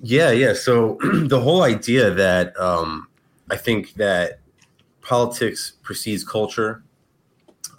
[0.00, 0.54] Yeah, yeah.
[0.54, 3.08] So the whole idea that um,
[3.50, 4.38] I think that
[5.02, 6.84] politics precedes culture,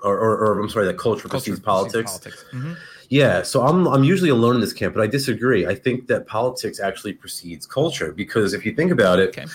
[0.03, 2.11] or, or, or I'm sorry, that culture, precedes politics.
[2.11, 2.45] politics.
[2.53, 2.75] Mhm.
[3.09, 5.67] Yeah, so I'm I'm usually alone in this camp, but I disagree.
[5.67, 9.45] I think that politics actually precedes culture because if you think about it, Okay.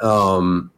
[0.00, 0.70] um,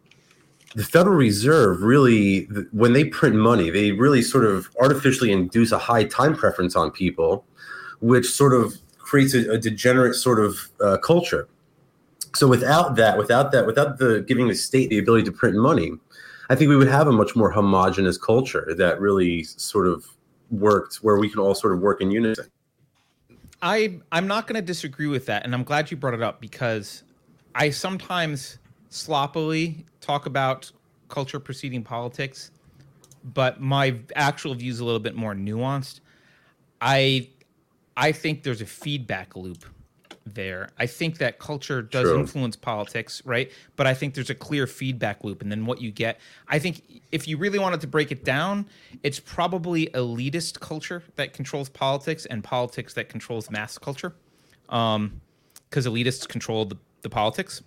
[0.77, 5.79] the Federal Reserve really, when they print money, they really sort of artificially induce a
[5.79, 7.45] high time preference on people,
[8.01, 11.49] which sort of creates a, a degenerate sort of uh, culture.
[12.37, 15.93] So without that, without that, without the giving the state the ability to print money,
[16.51, 20.05] I think we would have a much more homogenous culture that really sort of
[20.51, 22.51] worked, where we can all sort of work in unison.
[23.63, 26.41] I I'm not going to disagree with that, and I'm glad you brought it up
[26.41, 27.05] because
[27.55, 28.59] I sometimes
[28.89, 30.73] sloppily talk about
[31.09, 32.51] culture preceding politics,
[33.33, 36.01] but my actual view is a little bit more nuanced.
[36.81, 37.29] I
[37.97, 39.65] I think there's a feedback loop
[40.35, 40.71] there.
[40.79, 42.21] I think that culture does True.
[42.21, 43.51] influence politics, right?
[43.77, 45.43] But I think there's a clear feedback loop.
[45.43, 48.67] And then what you get, I think if you really wanted to break it down,
[49.03, 54.15] it's probably elitist culture that controls politics and politics that controls mass culture.
[54.67, 55.21] Because um,
[55.73, 57.63] elitists control the, the politics.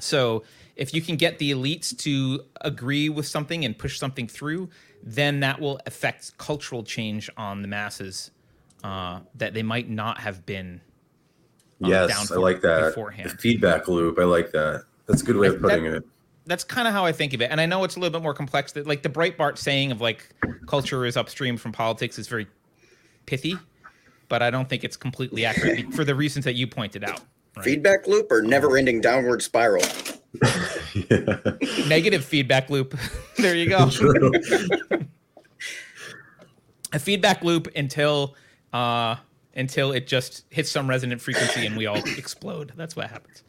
[0.00, 0.44] So
[0.76, 4.70] if you can get the elites to agree with something and push something through,
[5.02, 8.30] then that will affect cultural change on the masses
[8.84, 10.80] uh, that they might not have been
[11.80, 12.88] yes, I like that.
[12.88, 13.30] Beforehand.
[13.30, 14.18] The feedback loop.
[14.18, 14.84] I like that.
[15.06, 16.04] That's a good way of putting that, it.
[16.46, 18.22] That's kind of how I think of it, and I know it's a little bit
[18.22, 18.72] more complex.
[18.72, 20.34] That like the Breitbart saying of like
[20.66, 22.46] culture is upstream from politics is very
[23.26, 23.56] pithy,
[24.28, 27.20] but I don't think it's completely accurate for the reasons that you pointed out.
[27.56, 27.64] Right?
[27.64, 29.82] Feedback loop or never-ending downward spiral.
[30.94, 31.38] yeah.
[31.88, 32.98] Negative feedback loop.
[33.36, 33.90] there you go.
[36.92, 38.34] a feedback loop until
[38.72, 39.16] uh,
[39.58, 42.72] until it just hits some resonant frequency and we all explode.
[42.76, 43.42] That's what happens.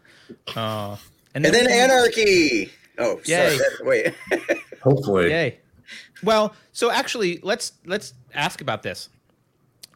[0.55, 0.97] Uh,
[1.33, 2.71] and, then, and then anarchy.
[2.97, 3.57] Oh, yay.
[3.57, 3.69] Sorry.
[3.83, 4.15] Wait.
[4.81, 5.29] Hopefully.
[5.29, 5.59] Yay.
[6.23, 9.09] Well, so actually, let's let's ask about this.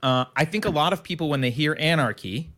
[0.01, 2.49] Uh, I think a lot of people, when they hear anarchy,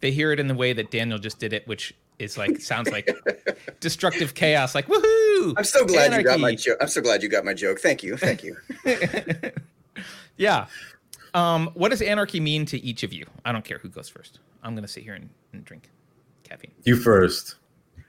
[0.00, 2.90] they hear it in the way that Daniel just did it, which is like sounds
[2.90, 3.08] like
[3.80, 4.74] destructive chaos.
[4.74, 5.54] Like woohoo!
[5.56, 6.22] I'm so glad anarchy.
[6.22, 6.78] you got my joke.
[6.80, 7.80] I'm so glad you got my joke.
[7.80, 8.16] Thank you.
[8.16, 8.56] Thank you.
[10.36, 10.66] yeah.
[11.34, 13.26] Um, what does anarchy mean to each of you?
[13.44, 14.40] I don't care who goes first.
[14.62, 15.90] I'm to sit here and, and drink
[16.44, 16.72] caffeine.
[16.84, 17.56] You first.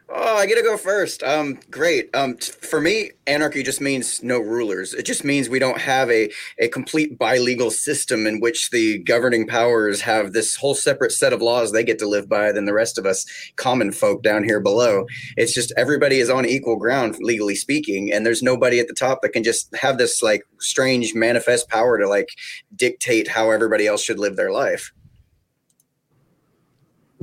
[0.09, 1.23] Oh, I get to go first.
[1.23, 2.09] Um, great.
[2.15, 4.93] Um, t- for me, anarchy just means no rulers.
[4.93, 9.47] It just means we don't have a a complete bilegal system in which the governing
[9.47, 12.73] powers have this whole separate set of laws they get to live by than the
[12.73, 15.05] rest of us common folk down here below.
[15.37, 19.21] It's just everybody is on equal ground, legally speaking, and there's nobody at the top
[19.23, 22.29] that can just have this like strange manifest power to like
[22.75, 24.91] dictate how everybody else should live their life.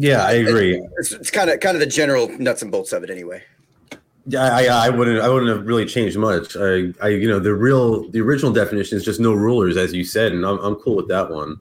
[0.00, 0.82] Yeah, I agree.
[0.98, 3.42] It's, kind of kind of the general nuts and bolts of it, anyway.
[4.26, 6.56] Yeah, I, I wouldn't I wouldn't have really changed much.
[6.56, 10.04] I, I, you know, the real the original definition is just no rulers, as you
[10.04, 11.60] said, and I'm I'm cool with that one.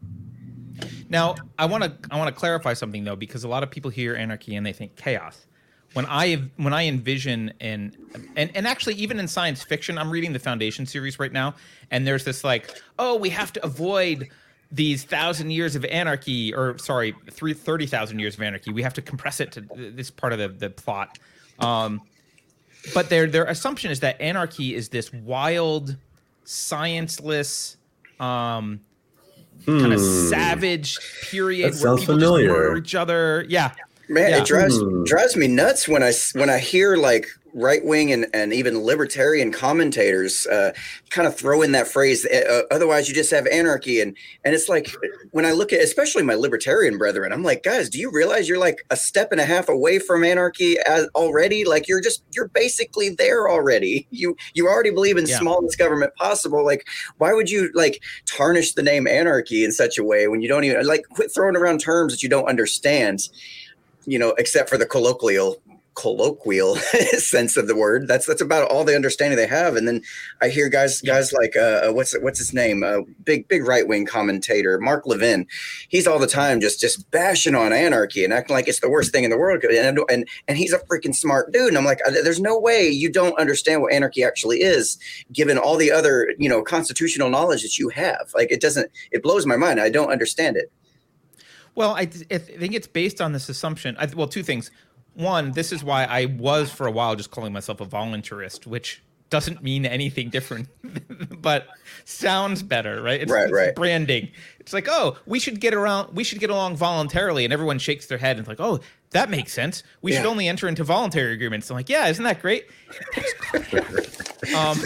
[1.10, 3.91] Now, I want to I want to clarify something though, because a lot of people
[3.91, 5.47] hear anarchy and they think chaos.
[5.93, 7.97] When I when I envision and
[8.38, 11.56] and and actually even in science fiction, I'm reading the Foundation series right now,
[11.91, 14.30] and there's this like, oh, we have to avoid
[14.72, 18.72] these thousand years of anarchy, or sorry, three, 30,000 years of anarchy.
[18.72, 21.18] We have to compress it to this part of the, the plot.
[21.60, 22.02] Um,
[22.94, 25.98] but their their assumption is that anarchy is this wild,
[26.46, 27.76] scienceless,
[28.20, 28.80] um,
[29.66, 29.80] hmm.
[29.80, 32.48] kind of savage period that where people familiar.
[32.48, 33.46] just murder each other.
[33.50, 33.74] Yeah,
[34.08, 34.38] man, yeah.
[34.38, 35.04] it drives hmm.
[35.04, 39.52] drives me nuts when I when I hear like right wing and, and even libertarian
[39.52, 40.74] commentators uh,
[41.10, 42.26] kind of throw in that phrase.
[42.26, 44.94] Uh, otherwise, you just have anarchy, and and it's like
[45.32, 48.60] when I look at especially my libertarian brethren, I'm like, guys, do you realize you're
[48.60, 51.66] like a step and a half away from anarchy as, already?
[51.66, 54.08] Like you're just you're basically there already.
[54.12, 55.40] You you already believe in yeah.
[55.40, 56.66] smallest government possible.
[56.66, 60.48] Like why would you like tarnish the name anarchy in such a way when you
[60.48, 63.30] don't even like quit throwing around terms that you don't understand?
[64.06, 65.62] You know, except for the colloquial
[66.00, 66.76] colloquial
[67.18, 68.08] sense of the word.
[68.08, 69.76] That's that's about all the understanding they have.
[69.76, 70.02] And then
[70.42, 72.84] I hear guys guys like uh, uh, what's what's his name?
[72.84, 75.46] Uh, big big right wing commentator Mark Levin.
[75.90, 79.12] He's all the time just just bashing on anarchy and acting like it's the worst
[79.12, 79.62] thing in the world.
[79.66, 81.68] And and and he's a freaking smart dude.
[81.68, 84.98] And I'm like, uh, there's no way you don't understand what anarchy actually is,
[85.34, 88.32] given all the other you know constitutional knowledge that you have.
[88.34, 88.90] Like it doesn't.
[89.12, 89.82] It blows my mind.
[89.82, 90.72] I don't understand it.
[91.76, 93.96] Well, I, I think it's based on this assumption.
[94.00, 94.72] I, well, two things
[95.20, 99.04] one, this is why I was for a while just calling myself a voluntarist, which
[99.30, 100.70] doesn't mean anything different,
[101.42, 101.68] but
[102.06, 103.22] sounds better, right?
[103.22, 103.76] It's, right, it's right.
[103.76, 104.30] branding.
[104.60, 108.08] It's like, oh, we should get around, we should get along voluntarily, and everyone shakes
[108.08, 108.80] their head and it's like, oh,
[109.12, 109.84] that makes sense.
[110.02, 110.20] We yeah.
[110.20, 111.70] should only enter into voluntary agreements.
[111.70, 112.68] I'm like, yeah, isn't that great?
[114.56, 114.80] um,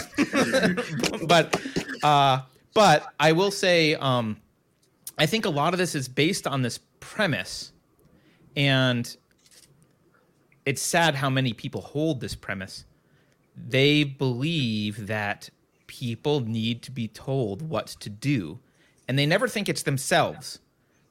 [1.26, 1.60] but,
[2.02, 2.40] uh,
[2.74, 4.38] but I will say, um,
[5.16, 7.72] I think a lot of this is based on this premise,
[8.56, 9.16] and
[10.66, 12.84] it's sad how many people hold this premise
[13.56, 15.48] they believe that
[15.86, 18.58] people need to be told what to do,
[19.06, 20.58] and they never think it's themselves.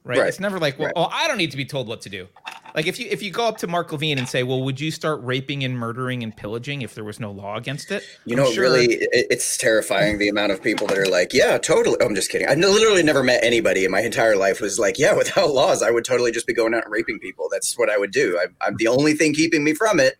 [0.04, 0.18] Right?
[0.18, 0.28] Right.
[0.28, 0.92] It's never like, well, Right.
[0.94, 2.28] oh, I don't need to be told what to do.
[2.74, 4.90] Like if you if you go up to Mark Levine and say, well, would you
[4.90, 8.02] start raping and murdering and pillaging if there was no law against it?
[8.24, 11.32] You I'm know, sure- really, it, it's terrifying the amount of people that are like,
[11.32, 12.48] "Yeah, totally." Oh, I'm just kidding.
[12.48, 15.90] I literally never met anybody in my entire life who's like, "Yeah, without laws, I
[15.92, 18.38] would totally just be going out and raping people." That's what I would do.
[18.42, 20.16] I'm, I'm the only thing keeping me from it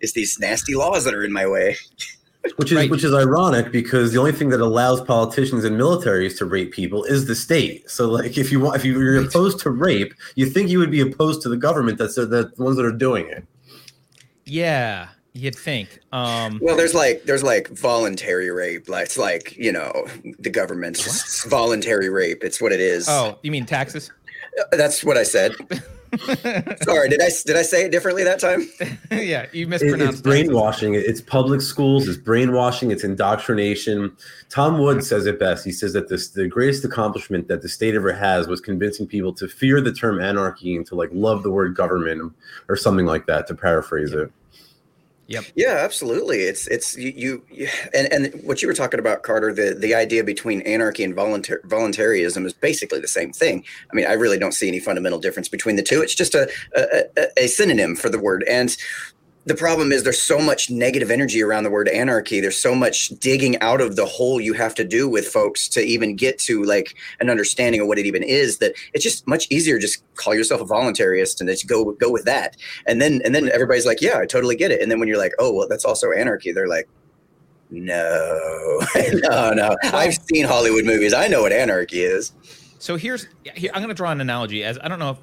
[0.00, 1.76] is these nasty laws that are in my way.
[2.56, 2.90] Which is Right.
[2.90, 7.04] which is ironic because the only thing that allows politicians and militaries to rape people
[7.04, 7.88] is the state.
[7.88, 9.26] So like if you want if you're Right.
[9.26, 12.50] opposed to rape, you think you would be opposed to the government that's the, the
[12.58, 13.44] ones that are doing it.
[14.44, 16.00] Yeah, you'd think.
[16.12, 18.88] Um, Well, there's like there's like voluntary rape.
[18.88, 19.92] Like it's like you know
[20.40, 22.42] the government's voluntary rape.
[22.42, 23.08] It's what it is.
[23.08, 24.10] oh, you mean taxes?
[24.72, 25.52] that's what I said.
[26.82, 28.68] Sorry, did I did I say it differently that time?
[29.10, 30.94] yeah, you It- mispronounced it's brainwashing.
[30.94, 32.06] It's public schools.
[32.06, 32.90] It's brainwashing.
[32.90, 34.14] It's indoctrination.
[34.50, 35.64] Tom Wood says it best.
[35.64, 39.32] He says that this the greatest accomplishment that the state ever has was convincing people
[39.34, 42.32] to fear the term anarchy and to like love the word government
[42.68, 43.46] or something like that.
[43.46, 44.30] To paraphrase it.
[45.32, 45.44] Yep.
[45.56, 46.42] Yeah, absolutely.
[46.42, 49.50] It's it's you, you and and what you were talking about, Carter.
[49.54, 53.64] The the idea between anarchy and voluntar- voluntarism is basically the same thing.
[53.90, 56.02] I mean, I really don't see any fundamental difference between the two.
[56.02, 58.44] It's just a, a- a synonym for the word.
[58.46, 58.76] And
[59.44, 62.40] the problem is there's so much negative energy around the word anarchy.
[62.40, 65.80] There's so much digging out of the hole you have to do with folks to
[65.80, 68.58] even get to like an understanding of what it even is.
[68.58, 69.78] That it's just much easier.
[69.78, 73.48] Just call yourself a voluntarist and just go go with that and then and then
[73.50, 75.84] everybody's like yeah i totally get it and then when you're like oh well that's
[75.84, 76.88] also anarchy they're like
[77.70, 78.80] no
[79.14, 82.32] no no i've seen hollywood movies i know what anarchy is
[82.78, 84.64] So here's here, I'm going to draw an analogy.
[84.64, 85.18] As I don't know if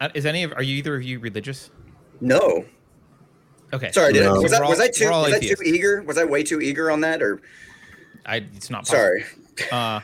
[0.00, 1.70] uh, is any of are you either of you religious?
[2.20, 2.64] no
[3.72, 3.90] Okay.
[3.92, 4.42] sorry did I, No.
[4.42, 6.60] was, I, We're all- was i too was i too eager was i way too
[6.60, 7.40] eager on that or
[8.26, 8.98] I it's not possible.
[8.98, 9.24] sorry
[9.72, 10.00] Uh,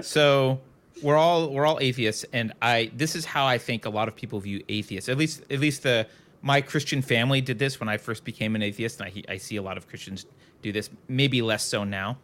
[0.00, 0.60] so
[1.02, 4.14] we're all we're all atheists, and I this is how I think a lot of
[4.14, 5.08] people view atheists.
[5.08, 6.06] At least at least the
[6.42, 9.56] my Christian family did this when I first became an atheist, and I I see
[9.56, 10.26] a lot of Christians
[10.62, 10.88] do this.
[11.08, 12.18] Maybe less so now,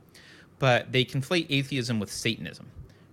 [0.61, 2.67] but they conflate atheism with Satanism,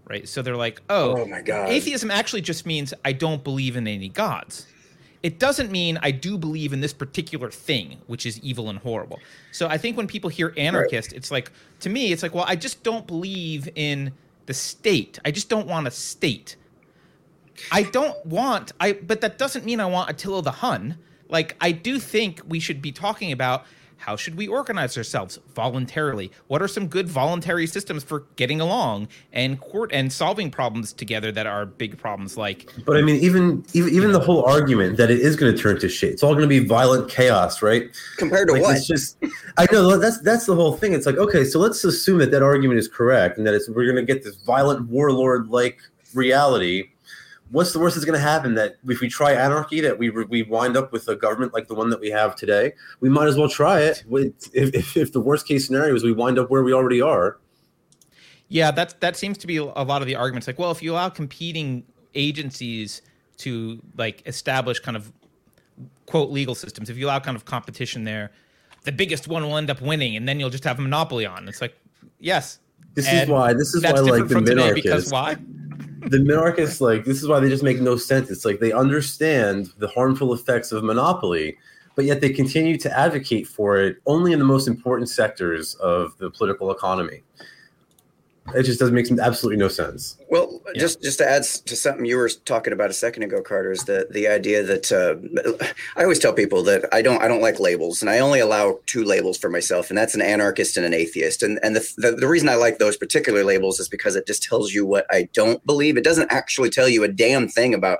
[0.07, 0.27] right?
[0.27, 1.69] So they're like, oh, Oh my God.
[1.69, 4.67] atheism actually just means I don't believe in any gods.
[5.25, 9.19] It doesn't mean I do believe in this particular thing, which is evil and horrible.
[9.51, 12.55] So I think when people hear anarchist, it's like to me, it's like, well, I
[12.55, 14.11] just don't believe in
[14.45, 15.17] the state.
[15.25, 16.57] I just don't want a state.
[17.71, 20.99] I don't want I but that doesn't mean I want Attila the Hun.
[21.27, 23.65] Like I do think we should be talking about
[24.05, 26.31] how should we organize ourselves voluntarily?
[26.45, 31.31] What are some good voluntary systems for getting along and court and solving problems together
[31.31, 35.09] that are big problems like But I mean, even even, even the whole argument that
[35.09, 36.11] it is going to turn to shit.
[36.11, 37.89] It's all going to be violent chaos, right?
[38.17, 39.17] compared to Like, what It's just,
[39.57, 40.93] I know that's that's the whole thing.
[40.93, 43.91] It's like, okay, so let's assume that that argument is correct and that it's we're
[43.91, 45.79] going to get this violent warlord like
[46.13, 46.91] reality.
[47.51, 48.55] What's the worst that's going to happen?
[48.55, 51.75] That if we try anarchy, that we we wind up with a government like the
[51.75, 52.73] one that we have today.
[53.01, 54.03] We might as well try it.
[54.09, 57.37] If, if, if the worst case scenario is we wind up where we already are.
[58.47, 60.47] Yeah, that's that seems to be a lot of the arguments.
[60.47, 61.83] Like, well, if you allow competing
[62.15, 63.01] agencies
[63.37, 65.11] to like establish kind of
[66.05, 68.31] quote legal systems, if you allow kind of competition there,
[68.83, 71.47] the biggest one will end up winning, and then you'll just have a monopoly on.
[71.47, 71.75] It's like,
[72.19, 72.59] yes,
[72.93, 73.53] This is why.
[73.53, 74.75] This is why, like the minarchists.
[74.75, 75.37] because why?
[76.09, 78.29] The minarchists like this is why they just make no sense.
[78.29, 81.57] It's like they understand the harmful effects of monopoly
[81.95, 86.17] but yet they continue to advocate for it only in the most important sectors of
[86.17, 87.23] the political economy
[88.53, 90.81] it just doesn't make some, absolutely no sense Well, Yeah.
[90.81, 93.83] just just to add to something you were talking about a second ago, Carter, is
[93.85, 95.15] the the idea that uh,
[95.95, 98.79] I always tell people that I don't I don't like labels, and I only allow
[98.85, 101.41] two labels for myself, and that's an anarchist and an atheist.
[101.43, 104.43] And and the, the the reason I like those particular labels is because it just
[104.43, 105.95] tells you what I don't believe.
[105.97, 107.99] It doesn't actually tell you a damn thing about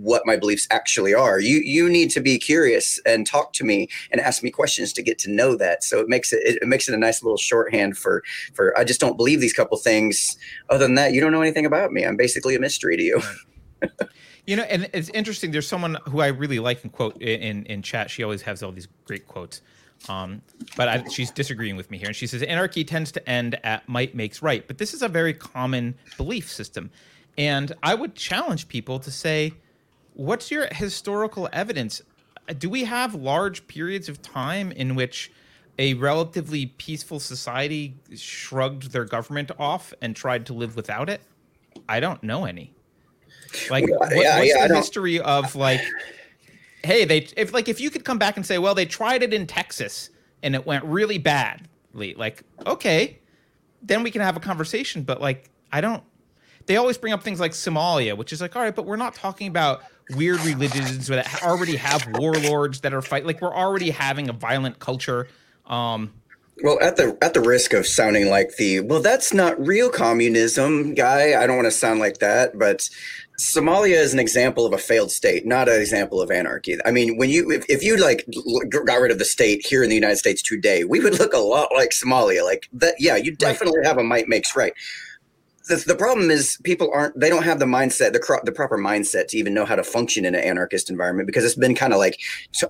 [0.00, 1.40] what my beliefs actually are.
[1.40, 5.02] You you need to be curious and talk to me and ask me questions to
[5.02, 5.84] get to know that.
[5.84, 8.22] So it makes it it makes it a nice little shorthand for
[8.54, 10.36] for I just don't believe these couple things.
[10.70, 12.04] Other than that, you don't know anything about me.
[12.04, 13.22] I'm basically a mystery to you.
[14.46, 15.52] You know, and it's interesting.
[15.52, 18.10] There's someone who I really like and quote in in chat.
[18.10, 19.60] She always has all these great quotes.
[20.08, 20.42] Um,
[20.76, 23.88] but I, she's disagreeing with me here, and she says anarchy tends to end at
[23.88, 24.66] might makes right.
[24.66, 26.90] But this is a very common belief system,
[27.38, 29.52] and I would challenge people to say,
[30.14, 32.02] what's your historical evidence?
[32.58, 35.30] Do we have large periods of time in which
[35.78, 41.20] a relatively peaceful society shrugged their government off and tried to live without it?
[41.88, 42.72] I don't know any.
[43.70, 45.80] Like, Well, what- yeah, what's yeah, the history of like,
[46.84, 49.32] hey, they if like if you could come back and say, well, they tried it
[49.32, 50.10] in Texas
[50.42, 53.18] and it went really badly, like okay,
[53.82, 55.02] then we can have a conversation.
[55.02, 56.02] But like, I don't.
[56.66, 59.14] They always bring up things like Somalia, which is like, all right, but we're not
[59.14, 63.26] talking about weird religions that already have warlords that are fight.
[63.26, 65.28] Like we're already having a violent culture.
[65.66, 66.12] Um,
[66.62, 70.94] well, at the at the risk of sounding like the well, that's not real communism
[70.94, 71.40] guy.
[71.40, 72.88] I don't want to sound like that, but
[73.40, 76.76] Somalia is an example of a failed state, not an example of anarchy.
[76.84, 78.26] I mean, when you if, if you like
[78.68, 81.38] got rid of the state here in the United States today, we would look a
[81.38, 82.44] lot like Somalia.
[82.44, 83.86] Like that, yeah, you definitely right.
[83.86, 84.74] have a might makes right
[85.68, 89.28] the, the problem is people aren't they don't have the mindset the, the proper mindset
[89.28, 91.98] to even know how to function in an anarchist environment because it's been kind of
[91.98, 92.18] like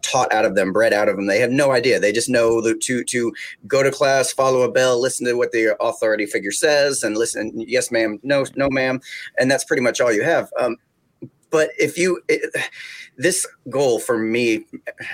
[0.03, 1.27] taught out of them bred out of them.
[1.27, 1.99] They have no idea.
[1.99, 3.33] They just know the, to to
[3.67, 7.53] go to class follow a bell listen to what the authority figure says and listen
[7.57, 9.01] yes ma'am no no ma'am
[9.39, 10.51] and that's pretty much all you have.
[10.59, 10.77] Um,
[11.51, 12.51] but if you it,
[13.23, 14.65] this goal for me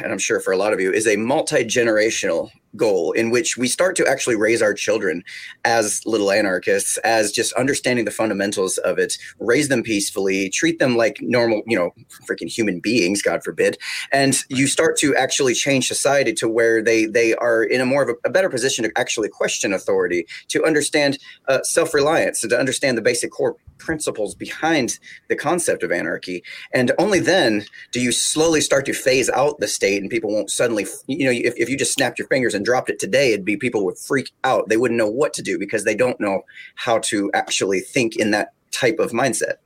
[0.03, 3.67] and i'm sure for a lot of you is a multi-generational goal in which we
[3.67, 5.23] start to actually raise our children
[5.65, 10.97] as little anarchists as just understanding the fundamentals of it raise them peacefully treat them
[10.97, 11.91] like normal you know
[12.29, 13.79] freaking human beings god forbid.
[14.13, 18.03] And you start to actually change society to where they they are in a more
[18.03, 22.59] of a, a better position to actually question authority to understand uh, self-reliance and to
[22.59, 24.99] understand the basic core principles behind
[25.29, 26.43] the concept of anarchy.
[26.75, 30.51] And only then do you slowly start to phase out the state and people won't
[30.51, 33.45] suddenly you know if, if you just snapped your fingers and dropped it today it'd
[33.45, 34.69] be people would freak out.
[34.69, 36.43] They wouldn't know what to do because they don't know
[36.75, 39.57] how to actually think in that type of mindset.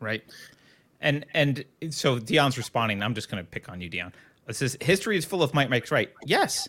[0.00, 0.22] Right.
[1.00, 3.02] And and so Dion's responding.
[3.02, 4.12] I'm just going to pick on you Dion.
[4.50, 6.10] Says history is full of might makes right.
[6.24, 6.68] Yes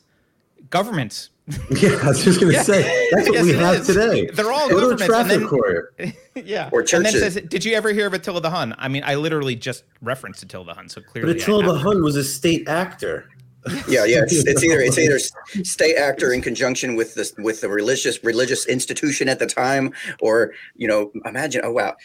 [0.69, 1.29] governments
[1.69, 2.63] yeah, I was just going to yeah.
[2.63, 3.87] say that's what yes, we have is.
[3.87, 4.25] today.
[4.33, 5.05] They're all Go governments.
[5.05, 5.95] traffic then, court.
[6.35, 7.13] yeah, or churches.
[7.13, 9.55] And then says, "Did you ever hear of Attila the Hun?" I mean, I literally
[9.55, 11.33] just referenced Attila the Hun, so clearly.
[11.33, 13.29] But Attila the Hun was a state actor.
[13.87, 14.23] yeah, yeah.
[14.23, 15.19] It's, it's, either it's either
[15.63, 20.51] state actor in conjunction with the with the religious religious institution at the time, or
[20.75, 21.61] you know, imagine.
[21.63, 21.95] Oh wow,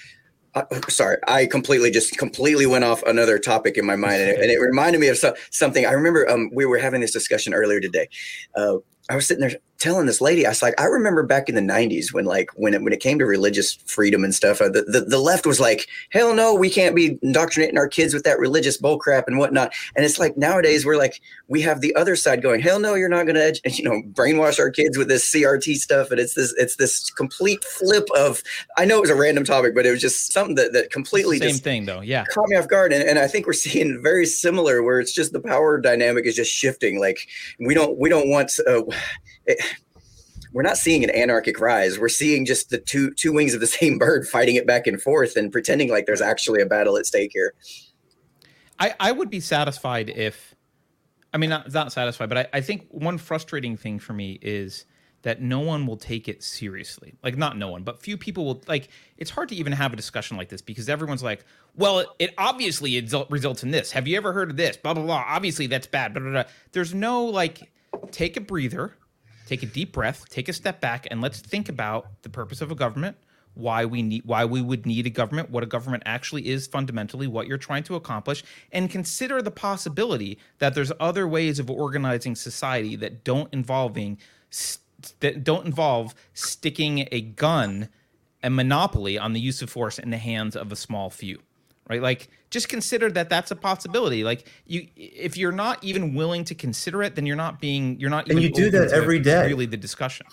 [0.54, 4.40] uh, sorry, I completely just completely went off another topic in my mind, and it,
[4.40, 5.86] and it reminded me of so, something.
[5.86, 8.08] I remember um, we were having this discussion earlier today.
[8.56, 8.76] Uh,
[9.08, 11.60] I was sitting there telling this lady, I was like, I remember back in the
[11.60, 14.82] '90s when, like, when it when it came to religious freedom and stuff, uh, the,
[14.82, 18.38] the, the left was like, hell no, we can't be indoctrinating our kids with that
[18.38, 19.72] religious bullcrap and whatnot.
[19.96, 23.08] And it's like nowadays we're like, we have the other side going, hell no, you're
[23.08, 26.10] not going to, you know, brainwash our kids with this CRT stuff.
[26.10, 28.42] And it's this, it's this complete flip of.
[28.76, 31.38] I know it was a random topic, but it was just something that that completely
[31.38, 32.92] same thing though, yeah, caught me off guard.
[32.92, 36.36] And, and I think we're seeing very similar, where it's just the power dynamic is
[36.36, 37.00] just shifting.
[37.00, 37.26] Like
[37.58, 38.52] we don't we don't want.
[38.66, 38.82] Uh,
[39.46, 39.60] it,
[40.52, 41.98] we're not seeing an anarchic rise.
[41.98, 45.00] We're seeing just the two two wings of the same bird fighting it back and
[45.00, 47.54] forth and pretending like there's actually a battle at stake here.
[48.80, 50.54] I, I would be satisfied if,
[51.34, 54.86] I mean, not, not satisfied, but I, I think one frustrating thing for me is
[55.22, 57.14] that no one will take it seriously.
[57.22, 58.62] Like, not no one, but few people will.
[58.66, 58.88] Like,
[59.18, 61.44] it's hard to even have a discussion like this because everyone's like,
[61.76, 63.92] well, it, it obviously it results in this.
[63.92, 64.78] Have you ever heard of this?
[64.78, 65.24] Blah, blah, blah.
[65.26, 66.14] Obviously, that's bad.
[66.14, 66.44] Blah, blah, blah.
[66.72, 67.70] There's no, like,
[68.12, 68.96] take a breather
[69.50, 72.70] take a deep breath, take a step back, and let's think about the purpose of
[72.70, 73.16] a government,
[73.54, 77.26] why we need why we would need a government, what a government actually is fundamentally,
[77.26, 82.36] what you're trying to accomplish, and consider the possibility that there's other ways of organizing
[82.36, 84.18] society that don't involving
[85.18, 87.88] that don't involve sticking a gun
[88.44, 91.40] a monopoly on the use of force in the hands of a small few
[91.90, 92.00] right?
[92.00, 94.24] Like just consider that that's a possibility.
[94.24, 98.10] Like you if you're not even willing to consider it then you're not being you're
[98.10, 99.46] not and you do that every day.
[99.46, 100.26] really the discussion.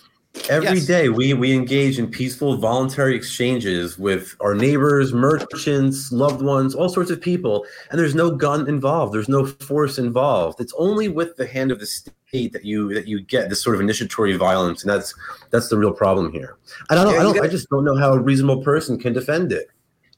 [0.49, 0.86] Every yes.
[0.86, 6.89] day, we we engage in peaceful voluntary exchanges with our neighbors merchants loved ones all
[6.89, 7.66] sorts of people.
[7.89, 9.16] And there's no gun involved.
[9.16, 10.62] There's no force involved.
[10.62, 13.76] It's only with the hand of the state that you that you get this sort
[13.76, 14.84] of initiatory violence.
[14.84, 15.16] And that's
[15.49, 16.58] that's the real problem here.
[16.91, 19.51] I don't yeah, i don't i just don't know how a reasonable person can defend
[19.51, 19.70] it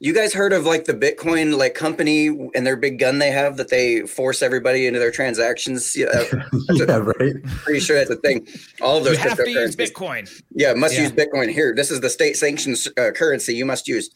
[0.02, 3.58] you guys heard of like the Bitcoin like company and their big gun they have
[3.58, 5.94] that they force everybody into their transactions?
[5.94, 6.06] Yeah,
[6.70, 7.42] yeah a, right.
[7.64, 8.48] Pretty sure that's a thing.
[8.80, 10.28] All of those you have to use Bitcoin.
[10.52, 11.02] Yeah, must yeah.
[11.02, 11.74] use Bitcoin here.
[11.74, 14.10] This is the state sanctioned uh, currency you must use.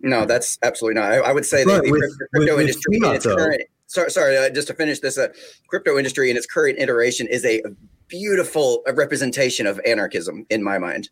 [0.00, 1.12] No, that's absolutely not.
[1.12, 3.62] I, I would say that the with, crypto with, industry with in its current.
[3.86, 5.28] Sorry, sorry uh, just to finish this, uh,
[5.68, 7.62] crypto industry in its current iteration is a
[8.08, 11.10] beautiful representation of anarchism in my mind.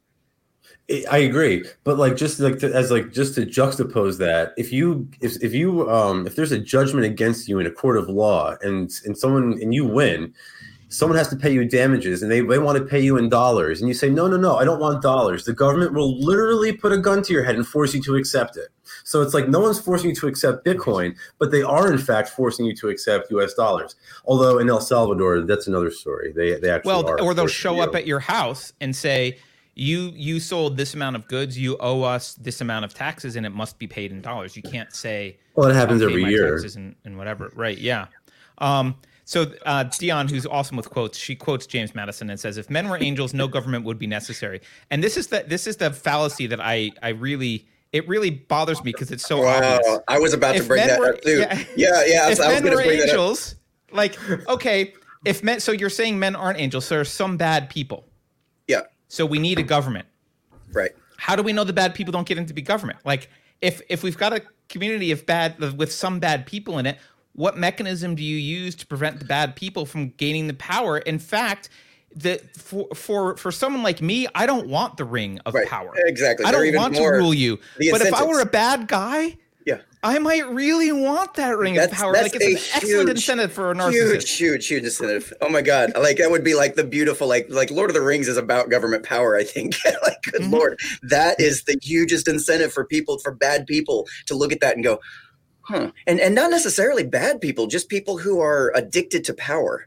[1.11, 5.09] I agree, but like just like to, as like just to juxtapose that, if you
[5.21, 8.55] if if you um if there's a judgment against you in a court of law
[8.63, 10.33] and and someone and you win,
[10.89, 13.81] someone has to pay you damages and they, they want to pay you in dollars
[13.81, 15.45] and you say no no no i don't want dollars.
[15.45, 18.57] The government will literally put a gun to your head and force you to accept
[18.57, 18.69] it.
[19.03, 22.29] So it's like no one's forcing you to accept bitcoin but they are in fact
[22.29, 23.97] forcing you to accept us dollars.
[24.25, 26.33] Although in el salvador that's another story.
[26.33, 29.39] They, they actually well or they'll show up at your house and say
[29.79, 33.45] you you sold this amount of goods you owe us this amount of taxes and
[33.45, 36.77] it must be paid in dollars you can't say well it happens every year taxes
[36.77, 38.07] and, and whatever right yeah
[38.59, 38.97] um
[39.29, 42.89] so uh, Dion, who's awesome with quotes, she quotes James Madison and says, "If men
[42.89, 44.61] were angels, no government would be necessary."
[44.93, 48.79] And this is the this is the fallacy that I I really it really bothers
[48.85, 49.99] me because it's so Wow, obvious.
[50.07, 51.39] I was about to If bring that were- up too.
[51.41, 51.59] yeah.
[51.77, 52.31] Yeah, yeah.
[52.31, 53.57] If I was men were bring angels,
[53.91, 54.17] like
[54.49, 58.07] okay, if men, so you're saying men aren't angels, so there's some bad people.
[59.09, 60.07] So we need a government.
[60.73, 60.91] right.
[61.19, 62.99] How do we know the bad people don't get into be government?
[63.05, 63.31] Like
[63.63, 66.99] if if we've got a community of bad with some bad people in it,
[67.33, 70.99] what mechanism do you use to prevent the bad people from gaining the power?
[70.99, 71.71] In fact,
[72.15, 75.67] the for for for someone like me, I don't want the ring of Right.
[75.69, 75.93] power.
[75.97, 76.45] Exactly.
[76.45, 77.59] I don't want to rule you.
[77.79, 79.37] the But if I were a bad guy.
[80.07, 82.13] I might really want that ring That's- of power.
[82.13, 83.93] that's Like it's an a excellent huge, incentive for a narcissist.
[84.13, 85.33] Huge, huge, huge incentive.
[85.41, 85.93] Oh my god!
[85.97, 88.71] Like that would be like the beautiful, like like Lord of the Rings is about
[88.71, 89.37] government power.
[89.37, 89.75] I think.
[89.85, 90.53] like, good Mhm.
[90.53, 94.75] lord, that is the hugest incentive for people, for bad people, to look at that
[94.77, 95.01] and go,
[95.63, 95.91] huh?
[96.07, 99.87] And and not necessarily bad people, just people who are addicted to power.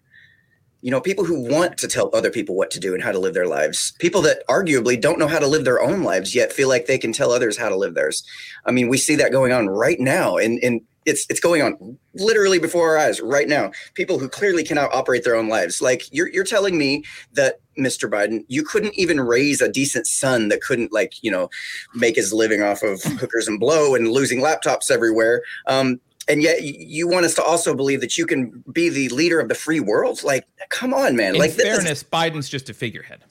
[0.82, 3.19] You know, people who want to tell other people what to do and how to
[3.19, 3.93] live their lives.
[3.99, 6.97] People that arguably don't know how to live their own lives yet feel like they
[6.97, 8.23] can tell others how to live theirs.
[8.65, 11.97] I mean, we see that going on right now, and and it's it's going on
[12.13, 13.71] literally before our eyes right now.
[13.93, 15.82] People who clearly cannot operate their own lives.
[15.82, 17.03] Like you're you're telling me
[17.34, 18.09] that Mr.
[18.09, 21.49] Biden, you couldn't even raise a decent son that couldn't like you know
[21.95, 25.41] make his living off of hookers and blow and losing laptops everywhere.
[25.67, 25.99] Um,
[26.30, 29.49] and yet you want us to also believe that you can be the leader of
[29.49, 30.23] the free world?
[30.23, 31.36] Like, come on, man!
[31.36, 33.23] In like, this fairness, Biden's just a figurehead.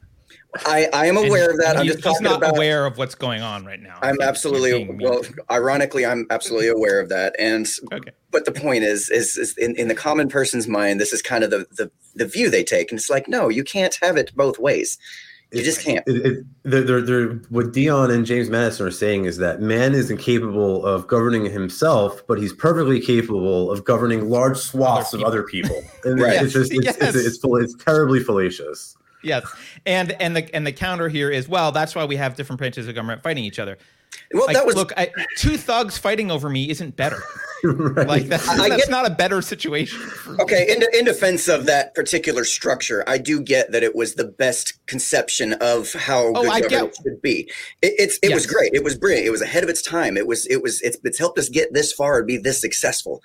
[0.66, 1.76] I I am And aware of that.
[1.76, 2.56] I'm just he's talking not about.
[2.56, 3.98] aware of what's going on right now.
[4.02, 5.22] I'm absolutely well.
[5.50, 8.10] Ironically, I'm absolutely aware of that, and Okay.
[8.30, 11.44] but the point is, is, is in, in the common person's mind, this is kind
[11.44, 14.34] of the, the the view they take, and it's like, no, you can't have it
[14.34, 14.96] both ways.
[15.50, 16.06] You just can't.
[16.06, 19.94] It, it, they're, they're, they're, what Dion and James Madison are saying is that man
[19.94, 25.26] is incapable of governing himself, but he's perfectly capable of governing large swaths Other of
[25.28, 25.82] other people.
[26.04, 26.42] And Right.
[26.42, 26.96] it's just it's, Yes.
[27.00, 28.94] it's, it's, full- it's terribly fallacious.
[29.22, 29.44] Yes,
[29.84, 32.86] and and the and the counter here is well, that's why we have different branches
[32.86, 33.76] of government fighting each other.
[34.32, 37.22] Well, Like, that was look, I, two thugs fighting over me isn't better.
[37.64, 38.06] right.
[38.06, 40.00] Like that's that's get- not a better situation.
[40.38, 40.70] okay.
[40.72, 44.74] In, in defense of that particular structure, I do get that it was the best
[44.86, 47.50] conception of how Oh, good I get- government should be.
[47.82, 48.72] It, it's it was great.
[48.74, 49.26] It was brilliant.
[49.26, 50.16] It was ahead of its time.
[50.16, 53.20] It was it was it's, it's helped us get this far and be this successful.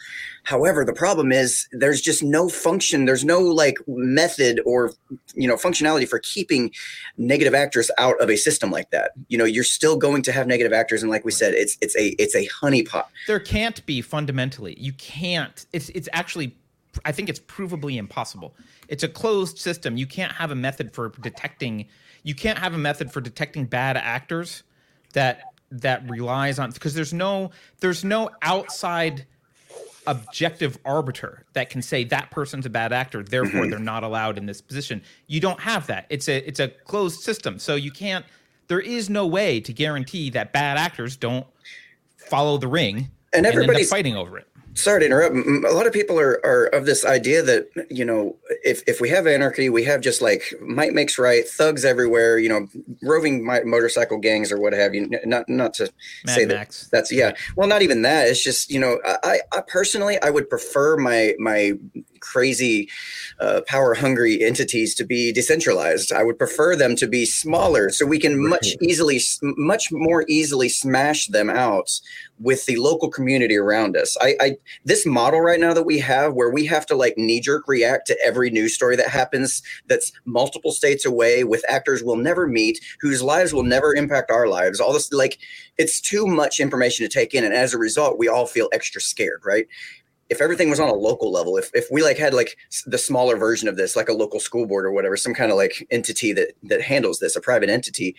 [0.46, 3.06] However, the problem is there's just no function.
[3.06, 4.94] There's no like method or
[5.36, 6.72] you know functionality for keeping
[7.18, 9.12] negative actors out of a system like that.
[9.28, 11.96] You know, you're still going to have negative actors, and like we said, it's it's
[11.96, 13.06] a it's a honeypot.
[13.28, 14.76] There can't be fundamentally.
[14.80, 15.66] You can't.
[15.74, 16.58] It's it's actually.
[17.06, 18.56] I think it's provably impossible.
[18.88, 19.98] It's a closed system.
[19.98, 21.88] You can't have a method for detecting.
[22.22, 24.64] You can't have a method for detecting bad actors
[25.14, 25.42] that
[25.74, 29.26] that relies on because there's no there's no outside
[30.06, 33.72] objective arbiter that can say that person's a bad actor therefore mm-hmm.
[33.72, 37.22] they're not allowed in this position you don't have that it's a it's a closed
[37.22, 38.26] system so you can't
[38.68, 41.46] there is no way to guarantee that bad actors don't
[42.18, 45.36] follow the ring And and end up everybody's fighting over it sorry to interrupt.
[45.36, 49.10] a lot of people are, are of this idea that you know, if if we
[49.10, 52.38] have anarchy, we have just like might makes right, thugs everywhere.
[52.38, 52.68] You know,
[53.02, 55.10] roving motorcycle gangs or what have you.
[55.26, 55.92] Not not to
[56.26, 57.34] Mad say that that's yeah.
[57.56, 58.28] Well, not even that.
[58.28, 61.74] It's just you know, I I personally I would prefer my my
[62.24, 62.90] crazy
[63.40, 66.12] uh, power hungry entities to be decentralized.
[66.12, 70.70] I would prefer them to be smaller so we can much easily, much more easily
[70.70, 72.00] smash them out
[72.40, 74.18] with the local community around us.
[74.22, 77.40] I, I this model right now that we have where we have to like knee
[77.40, 82.16] jerk react to every news story that happens that's multiple states away with actors we'll
[82.16, 85.38] never meet whose lives will never impact our lives all this like
[85.78, 89.02] it's too much information to take in and as a result we all feel extra
[89.02, 89.68] scared right
[90.34, 92.58] if everything was on a local level if, if we like had like
[92.88, 95.58] the smaller version of this like a local school board or whatever some kind of
[95.58, 98.16] like entity that that handles this a private entity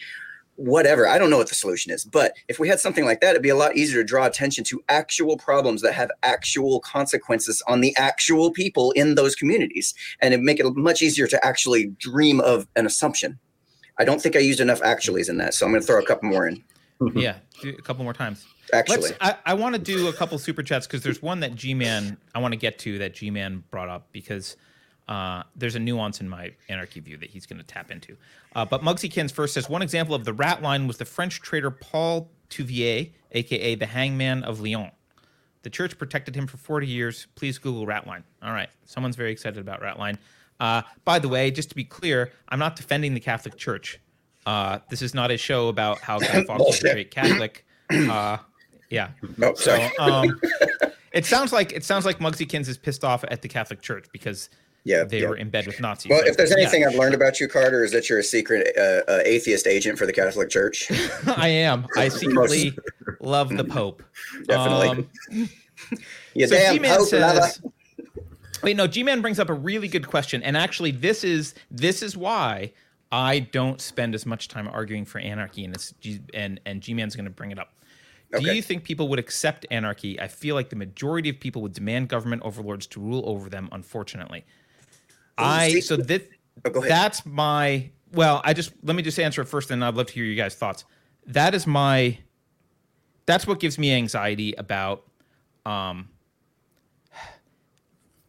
[0.57, 3.31] whatever i don't know what the solution is but if we had something like that
[3.31, 7.61] it'd be a lot easier to draw attention to actual problems that have actual consequences
[7.67, 9.93] on the actual people in those communities
[10.23, 13.37] and it'd make it much easier to actually dream of an assumption.
[13.99, 16.07] I don't think i used enough actuallys in that so i'm going to throw a
[16.07, 16.63] couple more in
[17.15, 20.63] yeah a couple more times actually Let's, I, I want to do a couple super
[20.63, 23.63] chats because there's one that G Man I want to get to that G Man
[23.71, 24.57] brought up because
[25.09, 28.17] uh, there's a nuance in my anarchy view that he's going to tap into.
[28.55, 31.71] Uh, but Muggsykins first says one example of the rat line was the French trader
[31.71, 34.91] Paul Touvier, aka the Hangman of Lyon.
[35.63, 37.27] The church protected him for 40 years.
[37.35, 38.23] Please Google Ratline.
[38.43, 40.19] All right, someone's very excited about Ratline.
[40.61, 43.99] Uh, by the way, just to be clear, I'm not defending the Catholic Church.
[44.47, 47.65] Uh, this is not a show about how Guy Fawkes was a great Catholic.
[47.91, 48.39] Uh,
[48.91, 49.09] yeah.
[49.43, 50.41] Oh, So um,
[51.13, 54.51] it sounds like it sounds like Muggsykins is pissed off at the Catholic Church because
[54.85, 55.29] Yeah, they yeah.
[55.29, 56.11] were in bed with Nazis.
[56.11, 58.23] Well, So, if there's yeah, anything I've learned about you, Carter, is that you're a
[58.25, 60.91] secret uh, uh, atheist agent for the Catholic Church.
[61.27, 61.87] I am.
[61.97, 62.77] I secretly
[63.21, 64.03] love the Pope.
[64.47, 65.07] Definitely.
[65.33, 65.49] Um,
[66.35, 67.63] You so damn G-Man Pope says,
[68.63, 72.17] wait, no, G-Man brings up a really good question, and actually, this is this is
[72.17, 72.73] why
[73.15, 77.15] I don't spend as much time arguing for anarchy, and it's, G- and and G-Man's
[77.15, 77.73] going to bring it up.
[78.37, 80.21] Do you think people would accept anarchy?
[80.21, 83.69] I feel like the majority of people would demand government overlords to rule over them.
[83.71, 84.45] Unfortunately,
[85.39, 86.29] I so that
[86.65, 88.41] Oh, that's my well.
[88.45, 90.57] I just let me just answer it first, and I'd love to hear you guys'
[90.57, 90.85] thoughts.
[91.27, 92.19] That is my
[93.27, 95.05] that's what gives me anxiety about
[95.65, 96.09] um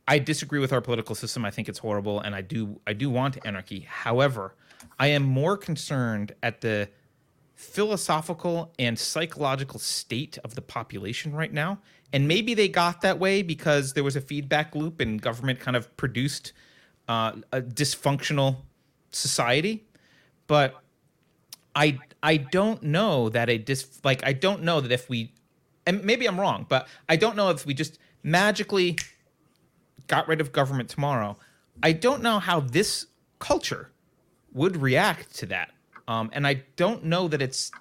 [0.07, 1.45] I disagree with our political system.
[1.45, 3.81] I think it's horrible and I do I do want anarchy.
[3.81, 4.53] However,
[4.99, 6.89] I am more concerned at the
[7.55, 11.79] philosophical and psychological state of the population right now.
[12.13, 15.75] And maybe they got that way because there was a feedback loop and government kind
[15.75, 16.53] of produced
[17.07, 18.57] uh, a dysfunctional
[19.11, 19.85] society.
[20.47, 20.75] But
[21.75, 25.33] I I don't know that a dis like I don't know that if we
[25.85, 28.97] and maybe I'm wrong, but I don't know if we just magically
[30.07, 31.37] got rid of government tomorrow.
[31.83, 33.07] I don't know how this
[33.39, 33.91] culture
[34.55, 35.71] would react to that.
[36.07, 37.71] Um, and I don't know that it's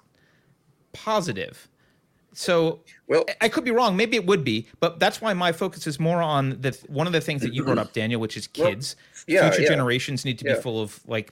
[0.93, 1.67] positive.
[2.33, 3.95] So Well- I- could be wrong.
[3.95, 7.13] Maybe it would be, but that's why my focus is more on the one of
[7.13, 8.95] the things that you brought up, Daniel, which is Well, kids.
[9.25, 9.69] yeah, Future yeah.
[9.69, 11.31] generations need to be full of like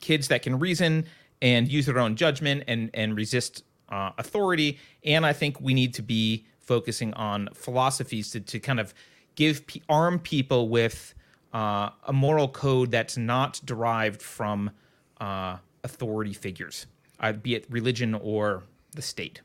[0.00, 1.06] kids that can reason
[1.40, 4.78] and use their own judgment and and resist uh, authority.
[5.04, 8.92] And I think we need to be focusing on philosophies to to kind of
[9.36, 11.14] give arm people with
[11.54, 14.70] uh, a moral code that's not derived from
[15.20, 16.86] uh, authority figures,
[17.20, 19.40] uh, be it religion or the state.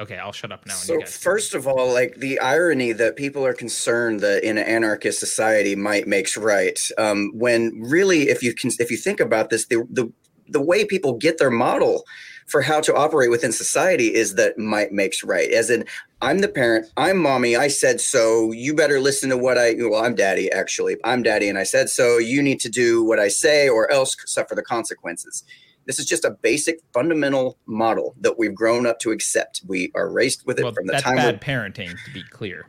[0.00, 0.74] Okay, I'll shut up now.
[0.80, 4.56] and you So first of all, like the irony that people are concerned that in
[4.56, 9.20] an anarchist society might makes right, um, when really, if you can, if you think
[9.20, 10.10] about this, the the
[10.48, 12.04] the way people get their model
[12.50, 15.50] for how to operate within society is that might makes right.
[15.50, 15.84] As in,
[16.20, 18.52] I'm the parent, I'm mommy, I said so.
[18.52, 19.74] You better listen to what I.
[19.78, 20.96] Well, I'm daddy actually.
[21.04, 22.18] I'm daddy, and I said so.
[22.18, 25.44] You need to do what I say, or else suffer the consequences.
[25.86, 29.62] This is just a basic, fundamental model that we've grown up to accept.
[29.66, 31.16] We are raised with it well, from the that's time.
[31.16, 32.66] we're- bad parenting, to be clear.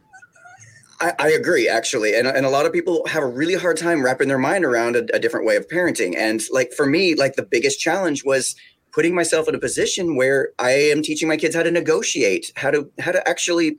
[1.02, 4.06] I, I agree, actually, and and a lot of people have a really hard time
[4.06, 6.16] wrapping their mind around a, a different way of parenting.
[6.16, 8.56] And like for me, like the biggest challenge was
[8.92, 12.72] putting myself in a position where I am teaching my kids how to negotiate, how
[12.72, 13.78] to how to actually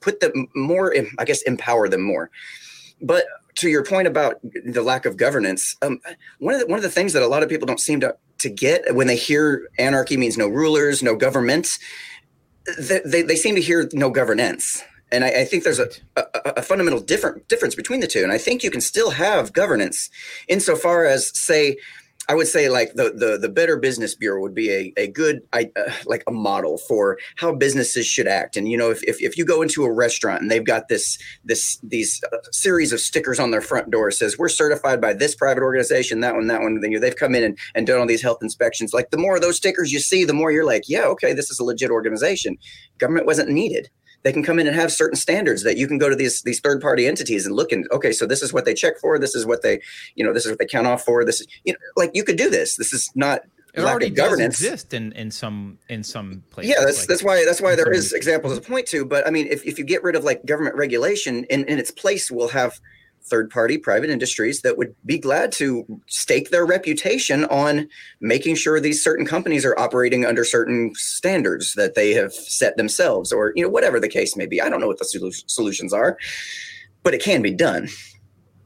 [0.00, 2.30] put them more, I guess, empower them more.
[3.00, 3.24] But
[3.56, 6.00] to your point about the lack of governance, um,
[6.38, 8.16] one of the, one of the things that a lot of people don't seem to
[8.38, 11.78] to get when they hear anarchy means no rulers, no government,
[12.78, 14.82] they, they, they seem to hear no governance.
[15.10, 16.24] And I, I think there's a, a,
[16.58, 18.22] a fundamental different difference between the two.
[18.22, 20.10] And I think you can still have governance
[20.48, 21.76] insofar as, say,
[22.28, 25.42] I would say like the the the Better Business Bureau would be a, a good
[25.52, 28.56] I, uh, like a model for how businesses should act.
[28.56, 31.18] And you know, if, if if you go into a restaurant and they've got this
[31.44, 35.34] this these uh, series of stickers on their front door says we're certified by this
[35.34, 38.06] private organization, that one, that one, then you they've come in and, and done all
[38.06, 38.92] these health inspections.
[38.92, 41.50] Like the more of those stickers you see, the more you're like, yeah, okay, this
[41.50, 42.56] is a legit organization.
[42.98, 43.88] Government wasn't needed
[44.26, 46.58] they can come in and have certain standards that you can go to these these
[46.58, 49.36] third party entities and look and okay so this is what they check for this
[49.36, 49.80] is what they
[50.16, 52.24] you know this is what they count off for this is you know like you
[52.24, 56.02] could do this this is not It lack already governance exist in, in some in
[56.02, 56.70] some places.
[56.72, 59.30] yeah that's like- that's why that's why there is examples to point to but i
[59.30, 62.48] mean if, if you get rid of like government regulation in, in its place we'll
[62.48, 62.80] have
[63.26, 67.88] third party private industries that would be glad to stake their reputation on
[68.20, 73.32] making sure these certain companies are operating under certain standards that they have set themselves
[73.32, 75.92] or you know whatever the case may be i don't know what the solu- solutions
[75.92, 76.16] are
[77.02, 77.88] but it can be done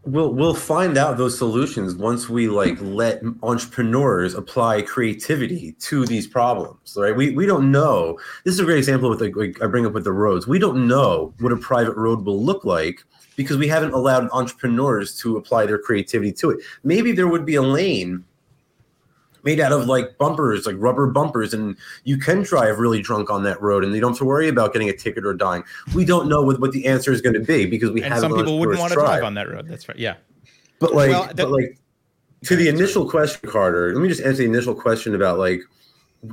[0.04, 6.26] We'll we'll find out those solutions once we like let entrepreneurs apply creativity to these
[6.26, 6.96] problems.
[6.96, 7.14] Right?
[7.14, 8.18] We we don't know.
[8.46, 10.46] This is a great example with like, like I bring up with the roads.
[10.46, 13.04] We don't know what a private road will look like
[13.40, 16.60] because we haven't allowed entrepreneurs to apply their creativity to it.
[16.84, 18.22] Maybe there would be a lane
[19.44, 21.74] made out of like bumpers, like rubber bumpers, and
[22.04, 24.74] you can drive really drunk on that road, and you don't have to worry about
[24.74, 25.64] getting a ticket or dying.
[25.94, 28.28] We don't know what, what the answer is going to be because we and haven't.
[28.28, 29.26] some people wouldn't want to drive try.
[29.26, 29.66] on that road.
[29.66, 29.98] That's right.
[29.98, 30.16] Yeah.
[30.78, 31.78] But like, well, the, but like,
[32.44, 33.94] to the initial question, Carter.
[33.94, 35.62] Let me just answer the initial question about like,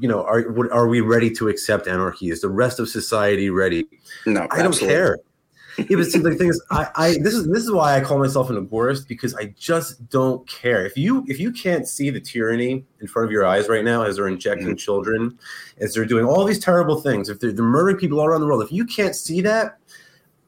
[0.02, 2.32] you know, are are we ready to accept anarchy?
[2.32, 3.86] Is the rest of society ready?
[4.26, 5.20] No, I don't care
[5.78, 8.18] yeah, but see, the thing is, I, I this is this is why I call
[8.18, 10.86] myself an agorist because I just don't care.
[10.86, 14.04] If you if you can't see the tyranny in front of your eyes right now
[14.04, 14.76] as they're injecting mm-hmm.
[14.76, 15.38] children,
[15.80, 18.48] as they're doing all these terrible things, if they're, they're murdering people all around the
[18.48, 19.78] world, if you can't see that,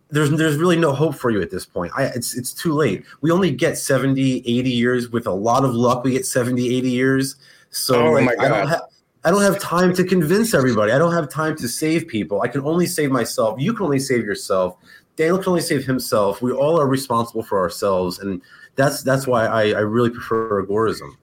[0.10, 1.92] there's there's really no hope for you at this point.
[1.96, 3.06] I, it's it's too late.
[3.22, 6.04] We only get 70, 80 years with a lot of luck.
[6.04, 7.36] We get 70, 80 years.
[7.70, 8.82] So oh like, I don't have
[9.24, 10.92] I don't have time to convince everybody.
[10.94, 12.42] I don't have time to save people.
[12.42, 13.60] I can only save myself.
[13.60, 14.78] You can only save yourself.
[15.20, 16.42] Daniel can only save himself.
[16.42, 18.42] We all are responsible for ourselves, and
[18.78, 21.18] that's that's why I, I really prefer agorism.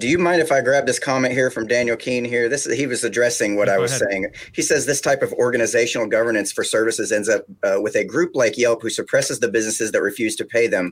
[0.00, 2.48] Do you mind if I grab this comment here from Daniel Keene here?
[2.48, 4.08] This he was addressing what I was ahead.
[4.10, 4.26] saying.
[4.54, 8.32] He says this type of organizational governance for services ends up uh, with a group
[8.34, 10.90] like Yelp who suppresses the businesses that refuse to pay them.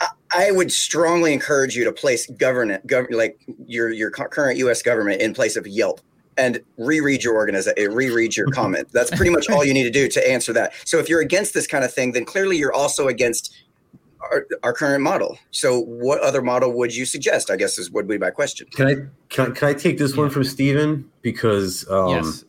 [0.00, 4.80] I, I would strongly encourage you to place government, gov- like your your current U.S.
[4.80, 6.00] government, in place of Yelp
[6.36, 8.88] and reread your organization, reread your comment.
[8.92, 10.72] That's pretty much all you need to do to answer that.
[10.84, 13.54] So if you're against this kind of thing, then clearly you're also against
[14.30, 15.38] our, our current model.
[15.50, 17.50] So what other model would you suggest?
[17.50, 18.66] I guess is would be my question.
[18.72, 18.94] Can I
[19.28, 22.44] can, can I take this one from Stephen because um, yes.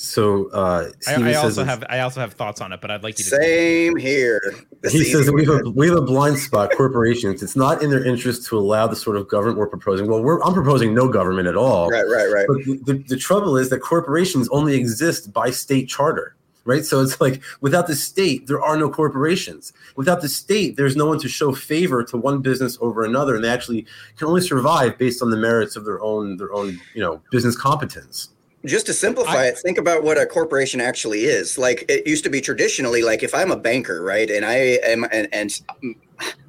[0.00, 3.18] So uh, I, I also have I also have thoughts on it, but I'd like
[3.18, 4.40] you to same here.
[4.90, 6.72] he says we have a, we have a blind spot.
[6.76, 10.08] Corporations, it's not in their interest to allow the sort of government we're proposing.
[10.08, 11.90] Well, we're, I'm proposing no government at all.
[11.90, 12.46] Right, right, right.
[12.48, 16.34] But the, the, the trouble is that corporations only exist by state charter.
[16.64, 16.84] Right.
[16.84, 19.74] So it's like without the state, there are no corporations.
[19.96, 23.34] Without the state, there's no one to show favor to one business over another.
[23.34, 23.86] And they actually
[24.16, 27.56] can only survive based on the merits of their own their own, you know, business
[27.56, 28.30] competence
[28.66, 31.56] just to simplify I, it think about what a corporation actually is.
[31.56, 35.04] Like it used to be traditionally like if i'm a banker right and i am
[35.12, 35.60] and, and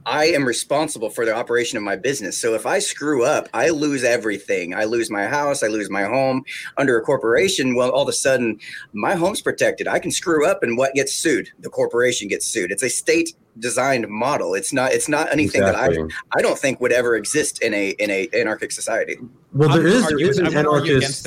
[0.06, 2.38] i am responsible for the operation of my business.
[2.38, 4.74] So if i screw up i lose everything.
[4.74, 6.44] I lose my house i lose my home
[6.78, 7.76] under a corporation.
[7.76, 8.60] Well all of a sudden
[8.92, 9.88] my home's protected.
[9.88, 11.50] I can screw up and what gets sued?
[11.60, 12.72] The corporation gets sued.
[12.72, 14.54] It's a state designed model.
[14.54, 15.98] It's not it's not anything exactly.
[15.98, 19.18] that i i don't think would ever exist in a in a anarchic society.
[19.54, 21.26] Well there is, there is an anarchist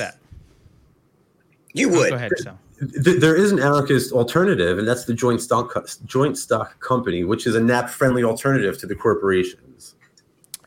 [1.75, 2.09] you would.
[2.09, 2.57] go ahead, so.
[2.79, 5.73] There is an anarchist alternative, and that's the joint stock
[6.05, 9.95] joint stock company, which is a NAP friendly alternative to the corporations.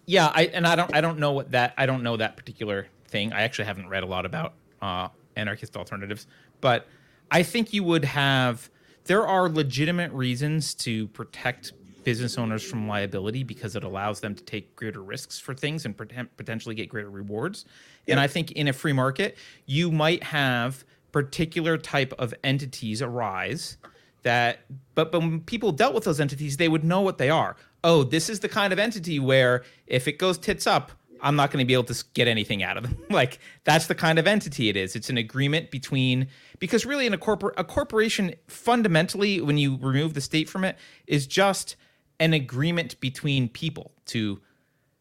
[0.07, 2.87] Yeah, I and I don't I don't know what that I don't know that particular
[3.09, 3.33] thing.
[3.33, 6.27] I actually haven't read a lot about uh, anarchist alternatives,
[6.63, 6.87] but
[7.31, 8.71] I think you would have.
[9.05, 11.73] There are legitimate reasons to protect
[12.05, 15.95] business owners from liability because it allows them to take greater risks for things and
[16.39, 17.67] potentially get greater rewards.
[18.07, 18.15] Yeah.
[18.15, 19.37] And I think in a free market,
[19.67, 23.77] you might have particular type of entities arise
[24.23, 24.61] that
[24.95, 27.57] but, but when people dealt with those entities they would know what they are.
[27.85, 31.51] Oh this is the kind of entity where if it goes tits up i'm not
[31.51, 32.97] going to be able to get anything out of them.
[33.11, 34.95] Like that's the kind of entity it is.
[34.95, 36.29] It's an agreement between
[36.59, 40.77] because really in a corporate a corporation fundamentally when you remove the state from it
[41.07, 41.77] is just
[42.21, 44.41] an agreement between people to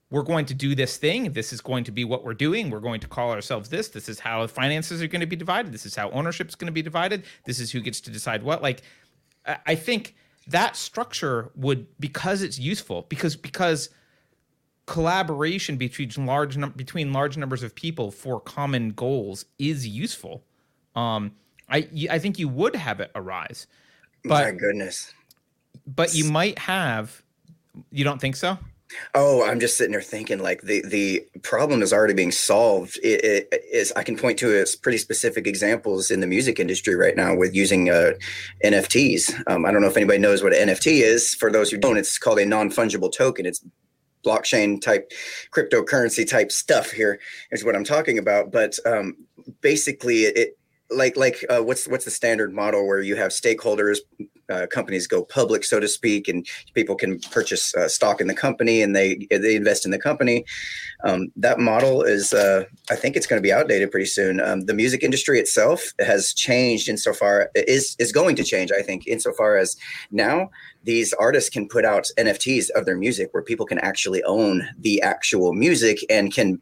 [0.09, 1.33] we're going to do this thing.
[1.33, 2.69] This is going to be what we're doing.
[2.69, 3.89] We're going to call ourselves this.
[3.89, 5.73] This is how finances are going to be divided.
[5.73, 7.23] This is how ownership is going to be divided.
[7.45, 8.61] This is who gets to decide what.
[8.61, 8.83] Like,
[9.65, 10.15] I think
[10.47, 13.89] that structure would because it's useful because because
[14.85, 20.43] collaboration between large between large numbers of people for common goals is useful.
[20.95, 21.33] Um,
[21.69, 23.67] I I think you would have it arise.
[24.23, 25.13] But, My goodness.
[25.85, 27.21] But you might have.
[27.91, 28.57] You don't think so?
[29.13, 32.97] Oh, I'm just sitting there thinking like the the problem is already being solved.
[33.03, 37.15] It, it is I can point to pretty specific examples in the music industry right
[37.15, 38.13] now with using uh,
[38.63, 39.43] NFTs.
[39.47, 41.33] Um, I don't know if anybody knows what an NFT is.
[41.33, 43.45] For those who don't, it's called a non fungible token.
[43.45, 43.63] It's
[44.25, 45.11] blockchain type
[45.51, 46.91] cryptocurrency type stuff.
[46.91, 47.19] Here
[47.51, 48.51] is what I'm talking about.
[48.51, 49.17] But um,
[49.61, 50.56] basically, it
[50.89, 53.97] like like uh, what's what's the standard model where you have stakeholders
[54.49, 58.33] uh, companies go public, so to speak, and people can purchase uh, stock in the
[58.33, 60.45] company and they they invest in the company.
[61.03, 64.39] Um, that model is, uh, I think, it's going to be outdated pretty soon.
[64.39, 68.71] Um, the music industry itself has changed insofar is is going to change.
[68.71, 69.75] I think insofar as
[70.11, 70.49] now
[70.83, 75.01] these artists can put out NFTs of their music where people can actually own the
[75.01, 76.61] actual music and can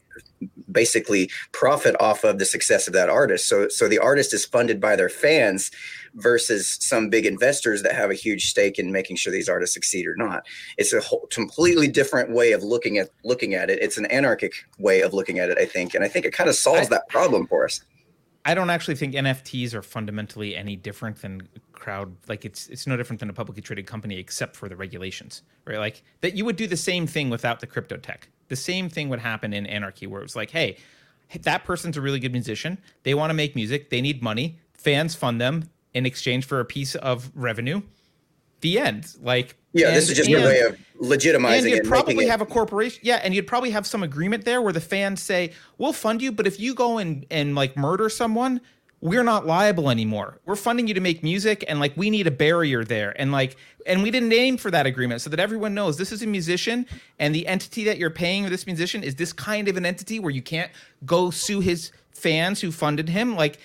[0.75, 3.47] basically profit off of the success of that artist.
[3.47, 5.71] So so the artist is funded by their fans
[6.15, 10.07] versus some big investors that have a huge stake in making sure these artists succeed
[10.07, 10.45] or not.
[10.77, 13.79] It's a whole, completely different way of looking at looking at it.
[13.81, 16.49] It's an anarchic way of looking at it, I think, and I think it kind
[16.49, 17.81] of solves I, that problem for us.
[18.45, 22.95] I don't actually think NFTs are fundamentally any different than crowd like it's it's no
[22.95, 26.55] different than a publicly traded company except for the regulations right like that you would
[26.55, 30.07] do the same thing without the crypto tech the same thing would happen in anarchy
[30.07, 30.77] where it was like hey
[31.41, 32.77] that person's a really good musician.
[33.03, 33.89] They want to make music.
[33.89, 34.59] They need money.
[34.73, 37.81] Fans fund them in exchange for a piece of revenue.
[38.61, 39.15] The end.
[39.21, 42.29] Like yeah and, this is just a way of legitimizing and you'd it probably it,
[42.29, 45.51] have a corporation yeah and you'd probably have some agreement there where the fans say
[45.77, 48.61] we'll fund you but if you go and and like murder someone
[49.05, 50.39] we're not liable anymore.
[50.47, 53.13] We're funding you to make music and like we need a barrier there.
[53.21, 56.23] And like and we didn't name for that agreement so that everyone knows this is
[56.23, 56.87] a musician
[57.19, 60.31] and the entity that you're paying this musician is this kind of an entity where
[60.31, 60.71] you can't
[61.05, 63.35] go sue his fans who funded him.
[63.35, 63.59] Like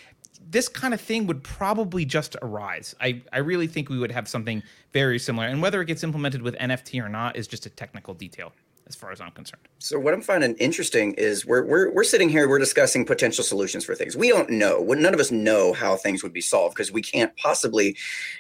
[0.51, 2.95] this kind of thing would probably just arise.
[3.01, 4.63] I, I really think we would have something
[4.93, 5.47] very similar.
[5.47, 8.53] And whether it gets implemented with NFT or not is just a technical detail
[8.91, 9.63] as far as I'm concerned.
[9.79, 13.85] So what I'm finding interesting is we're we're we're sitting here, we're discussing potential solutions
[13.85, 14.17] for things.
[14.17, 14.83] We don't know.
[14.83, 17.97] None of us know how things would be solved because we can't possibly,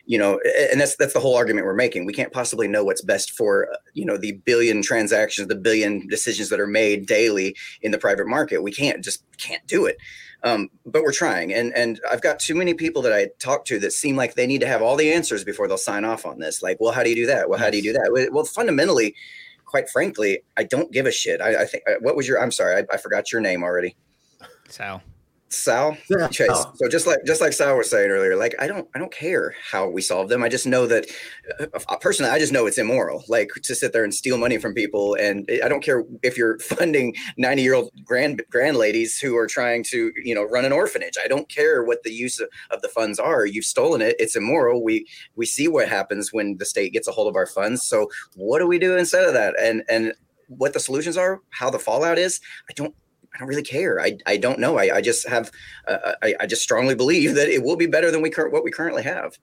[0.06, 0.40] you know,
[0.70, 2.04] and that's that's the whole argument we're making.
[2.04, 6.48] We can't possibly know what's best for you know the billion transactions, the billion decisions
[6.48, 8.64] that are made daily in the private market.
[8.64, 9.98] We can't just can't do it.
[10.42, 13.78] Um, but we're trying, and and I've got too many people that I talk to
[13.80, 16.40] that seem like they need to have all the answers before they'll sign off on
[16.40, 16.60] this.
[16.60, 17.48] Like, well, how do you do that?
[17.48, 18.30] Well, how do you do that?
[18.32, 19.14] Well, fundamentally,
[19.70, 21.40] quite frankly, I don't give a shit.
[21.40, 22.42] I, I think uh, what was your?
[22.42, 23.96] I'm sorry, I, I forgot your name already.
[24.68, 25.00] Sal.
[25.52, 25.96] Sal.
[26.08, 26.28] Yeah.
[26.28, 26.64] Chase.
[26.76, 29.54] So just like just like Sal was saying earlier, like I don't I don't care
[29.70, 30.44] how we solve them.
[30.44, 31.06] I just know that
[31.60, 33.24] uh, personally, I just know it's immoral.
[33.26, 36.58] Like to sit there and steal money from people, and I don't care if you're
[36.60, 40.72] funding ninety year old grand grand ladies who are trying to you know run an
[40.72, 41.16] orphanage.
[41.22, 43.44] I don't care what the use of, of the funds are.
[43.44, 44.14] You've stolen it.
[44.20, 44.84] It's immoral.
[44.84, 47.82] We we see what happens when the state gets a hold of our funds.
[47.82, 49.58] So what do we do instead of that?
[49.60, 50.14] And and
[50.46, 52.94] what the solutions are, how the fallout is, I don't
[53.34, 54.00] I don't really care.
[54.00, 54.78] I, I don't know.
[54.78, 55.50] I, I just have,
[55.86, 58.64] uh, I, I just strongly believe that it will be better than we cur- what
[58.64, 59.38] we currently have.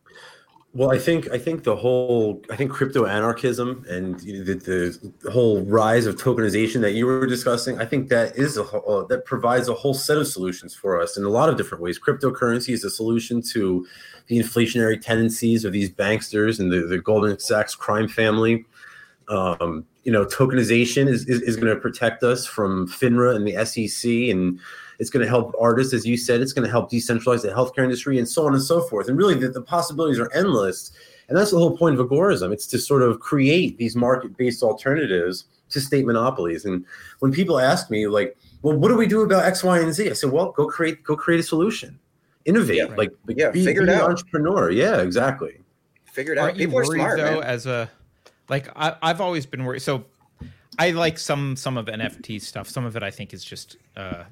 [0.74, 5.32] Well, I think I think the whole I think crypto anarchism and know, the, the
[5.32, 9.26] whole rise of tokenization that you were discussing, I think that is a uh, that
[9.26, 11.98] provides a whole set of solutions for us in a lot of different ways.
[11.98, 13.88] Cryptocurrency is a solution to
[14.28, 18.66] the inflationary tendencies of these banksters and the, the Goldman Sachs crime family.
[19.30, 23.66] Um, you know, tokenization is, is, is going to protect us from FINRA and the
[23.66, 24.58] SEC, and
[24.99, 27.84] it's going to help artists, as you said, it's going to help decentralize the healthcare
[27.84, 29.10] industry, and so on and so forth.
[29.10, 30.91] And really, the, the possibilities are endless.
[31.28, 32.53] And that's the whole point of agorism.
[32.53, 36.64] It's to sort of create these market-based alternatives to state monopolies.
[36.64, 36.86] And
[37.20, 40.10] when people ask me, like, well, what do we do about X, Y, and Z?
[40.10, 41.99] I said, well, go create, go create a solution,
[42.45, 44.12] innovate, Yeah, like, like Yeah, be, figure it be an out.
[44.12, 44.72] entrepreneur.
[44.72, 45.60] Yeah, exactly.
[46.05, 46.43] Figure it out.
[46.45, 47.43] Aren't you People are worried smart, though, man.
[47.43, 47.89] as a
[48.50, 49.82] like I, I've always been worried.
[49.82, 50.06] So
[50.80, 52.70] I like some some of NFT stuff.
[52.70, 54.24] Some of it I think is just uh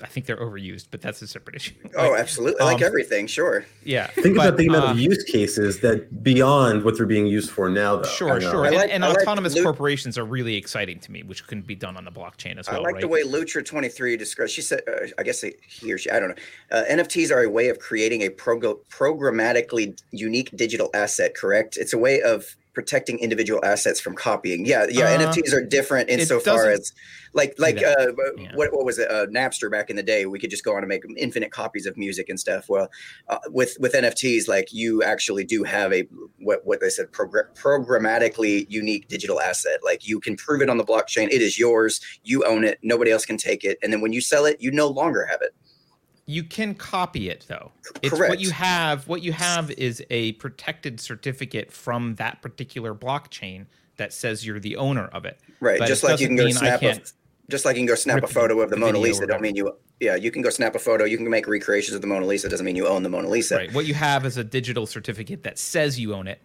[0.00, 1.74] I think they're overused, but that's a separate issue.
[1.96, 2.64] Oh, Like, absolutely.
[2.64, 3.64] Like um, everything, sure.
[3.82, 4.06] yeah.
[4.06, 7.50] Think but, about the amount uh, of use cases that beyond what they're being used
[7.50, 8.08] for now, though.
[8.08, 8.62] Sure, I sure.
[8.64, 11.44] I And, like- and I like autonomous Luke- corporations are really exciting to me, which
[11.48, 13.00] can be done on the blockchain as well, I like right?
[13.00, 14.52] the way Lutra twenty three describes.
[14.52, 16.36] She said, uh, I guess he or she, I don't know.
[16.70, 21.34] Uh, NFTs are a way of creating a prog- programmatically unique digital asset.
[21.34, 21.76] Correct?
[21.76, 24.64] It's a way of protecting individual assets from copying.
[24.64, 25.04] Yeah, yeah.
[25.06, 26.92] Uh, NFTs are different insofar as,
[27.34, 28.54] like, like uh, Yeah.
[28.54, 29.10] what what was it?
[29.10, 30.26] Uh, Napster back in the day.
[30.26, 32.68] We could just go on and make infinite copies of music and stuff.
[32.68, 32.88] Well,
[33.28, 36.04] uh, with with NFTs, like you actually do have a
[36.38, 39.80] what what they said progr- programmatically unique digital asset.
[39.84, 41.28] Like you can prove it on the blockchain.
[41.30, 42.00] It is yours.
[42.24, 42.78] You own it.
[42.82, 43.78] Nobody else can take it.
[43.82, 45.54] And then when you sell it, you no longer have it.
[46.26, 47.72] You can copy it though.
[48.00, 48.30] It's Correct.
[48.30, 49.08] what you have.
[49.08, 53.66] What you have is a protected certificate from that particular blockchain
[53.96, 55.40] that says you're the owner of it.
[55.60, 55.78] Right.
[55.78, 57.00] But just it like you can go snap a,
[57.50, 59.26] just like you can go snap a photo of the the Mona Lisa.
[59.26, 59.76] Don't mean you.
[60.00, 61.04] Yeah, you can go snap a photo.
[61.04, 62.48] You can make recreations of the Mona Lisa.
[62.48, 63.56] Doesn't mean you own the Mona Lisa.
[63.56, 63.72] Right.
[63.72, 66.40] What you have is a digital certificate that says you own it.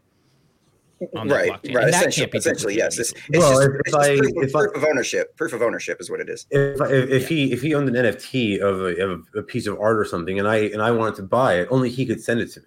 [1.16, 1.52] On that Right.
[1.52, 1.76] blockchain.
[1.76, 1.84] Right.
[1.86, 2.98] And that Essentially, can't be essentially yes.
[2.98, 5.36] It's, it's Well, just, if- it's if just I- proof, of, if I- of ownership.
[5.38, 6.48] Proof of ownership is what it is.
[6.50, 9.80] if, if, if he if he owned an NFT of a, of a piece of
[9.80, 12.40] art or something, and I and I wanted to buy it, only he could send
[12.42, 12.66] it to me.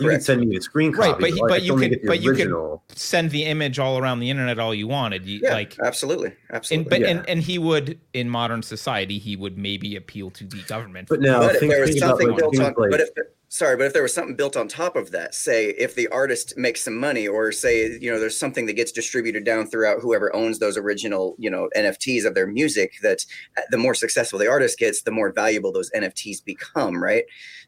[0.00, 0.20] You Correct.
[0.20, 2.02] could send me the screen copy, Right, but he- I but you only could- get
[2.02, 5.26] the but you could- Send the image all around the internet all you wanted.
[5.26, 5.52] You, Yeah.
[5.52, 6.28] like absolutely.
[6.28, 6.88] and Absolutely.
[6.90, 7.08] but Yeah.
[7.08, 11.08] and, and he would in modern society he would maybe appeal to the government.
[11.08, 13.10] But now but if there was something built on, like- but if
[13.52, 16.54] sorry, but if there was something built on top of that, say if the artist
[16.56, 20.34] makes some money, or say you know there's something that gets distributed down throughout whoever
[20.34, 23.24] owns those original you know NFTs of their music, that
[23.58, 27.24] uh, the more successful the artist gets, the more valuable those NFTs become, right?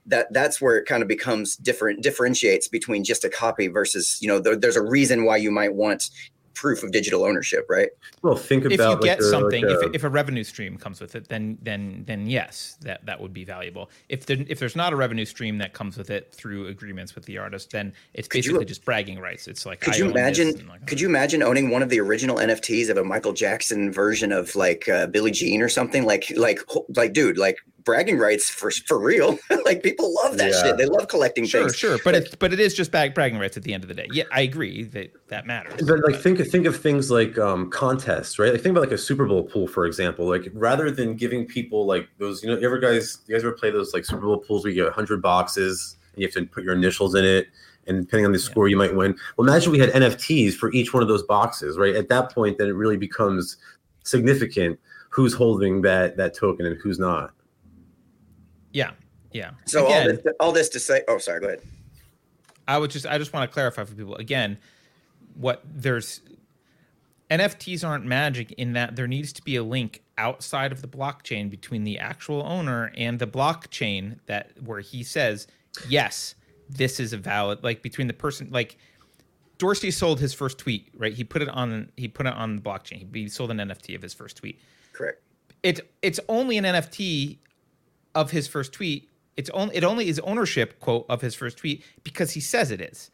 [0.07, 4.29] That that's where it kind of becomes different, differentiates between just a copy versus you
[4.29, 6.11] know there, there's a reason why you might want
[6.55, 7.91] proof of digital ownership, right?
[8.23, 10.09] Well, think about if about you get like a- something, like if, a- if a
[10.09, 13.91] revenue stream comes with it, then then then yes, that that would be valuable.
[14.09, 17.25] If there, if there's not a revenue stream that comes with it through agreements with
[17.27, 19.49] the artist, then it's Could you- basically just bragging rights.
[19.49, 20.49] It's like Could I you imagine?
[20.49, 23.93] and like, Could you imagine owning one of the original NFTs of a Michael Jackson
[23.93, 26.05] version of like uh, Billie Jean or something?
[26.05, 26.61] Like, like,
[26.97, 29.39] like, dude, like bragging rights for for real.
[29.65, 30.63] like people love that Yeah.
[30.63, 30.77] shit.
[30.79, 31.77] They love collecting Sure, things.
[31.77, 33.95] sure, but it's but it is just bag, bragging rights at the end of the
[33.95, 34.07] day.
[34.11, 35.81] Yeah, I agree that that matters.
[35.87, 38.53] But like think think of things like um, contests, right?
[38.53, 40.27] Like think about like a Super Bowl pool, for example.
[40.29, 43.53] Like rather than giving people like those, you know, you ever guys, you guys ever
[43.53, 46.47] play those like Super Bowl pools where you get hundred boxes and you have to
[46.47, 47.49] put your initials in it,
[47.87, 49.17] and depending on the score, you might win.
[49.37, 51.95] Well, imagine we had NFTs for each one of those boxes, right?
[51.97, 53.57] At that point, then it really becomes
[54.05, 54.79] significant
[55.11, 57.33] who's holding that that token and who's not.
[58.75, 58.91] Yeah,
[59.33, 59.53] yeah.
[59.65, 61.63] So all this, all this to say, oh, sorry, go ahead.
[62.69, 64.59] I would just I just want to clarify for people again
[65.35, 66.21] what there's
[67.31, 71.51] NFTs aren't magic in that there needs to be a link outside of the blockchain
[71.51, 75.47] between the actual owner and the blockchain that where he says
[75.89, 76.35] yes
[76.69, 78.77] this is a valid like between the person like
[79.59, 82.63] Dorsey sold his first tweet right he put it on he put it on the
[82.63, 84.59] blockchain he sold an NFT of his first tweet
[84.93, 85.21] Correct.
[85.63, 87.39] it's it's only an NFT
[88.15, 89.09] of his first tweet.
[89.37, 92.81] It's only it only is ownership quote of his first tweet because he says it
[92.81, 93.11] is,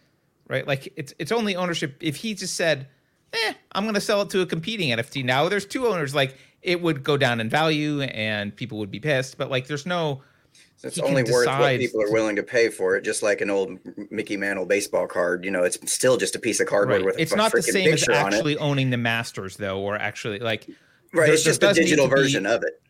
[0.48, 0.66] right?
[0.66, 2.86] Like it's it's only ownership if he just said,
[3.32, 6.36] "Eh, I'm going to sell it to a competing NFT." Now there's two owners, like
[6.62, 9.38] it would go down in value and people would be pissed.
[9.38, 10.22] But like there's no
[10.82, 13.78] it's only worth what people are willing to pay for it, just like an old
[14.10, 15.44] Mickey Mantle baseball card.
[15.44, 17.06] You know, it's still just a piece of cardboard right.
[17.06, 18.36] with a It's fu- not the same as picture on it.
[18.36, 20.66] actually owning the masters though, or actually like
[21.14, 22.80] Right, there- it's just a digital to be- version of it.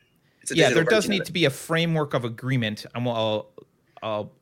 [0.42, 2.86] It's a yeah, there does need to be a framework of agreement.
[2.94, 3.50] and I'll, I'll,
[4.02, 4.32] I'll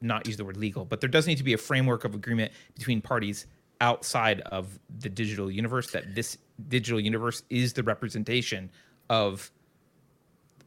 [0.00, 2.52] not use the word legal, but there does need to be a framework of agreement
[2.74, 3.46] between parties
[3.80, 5.90] outside of the digital universe.
[5.90, 8.70] That this digital universe is the representation
[9.08, 9.50] of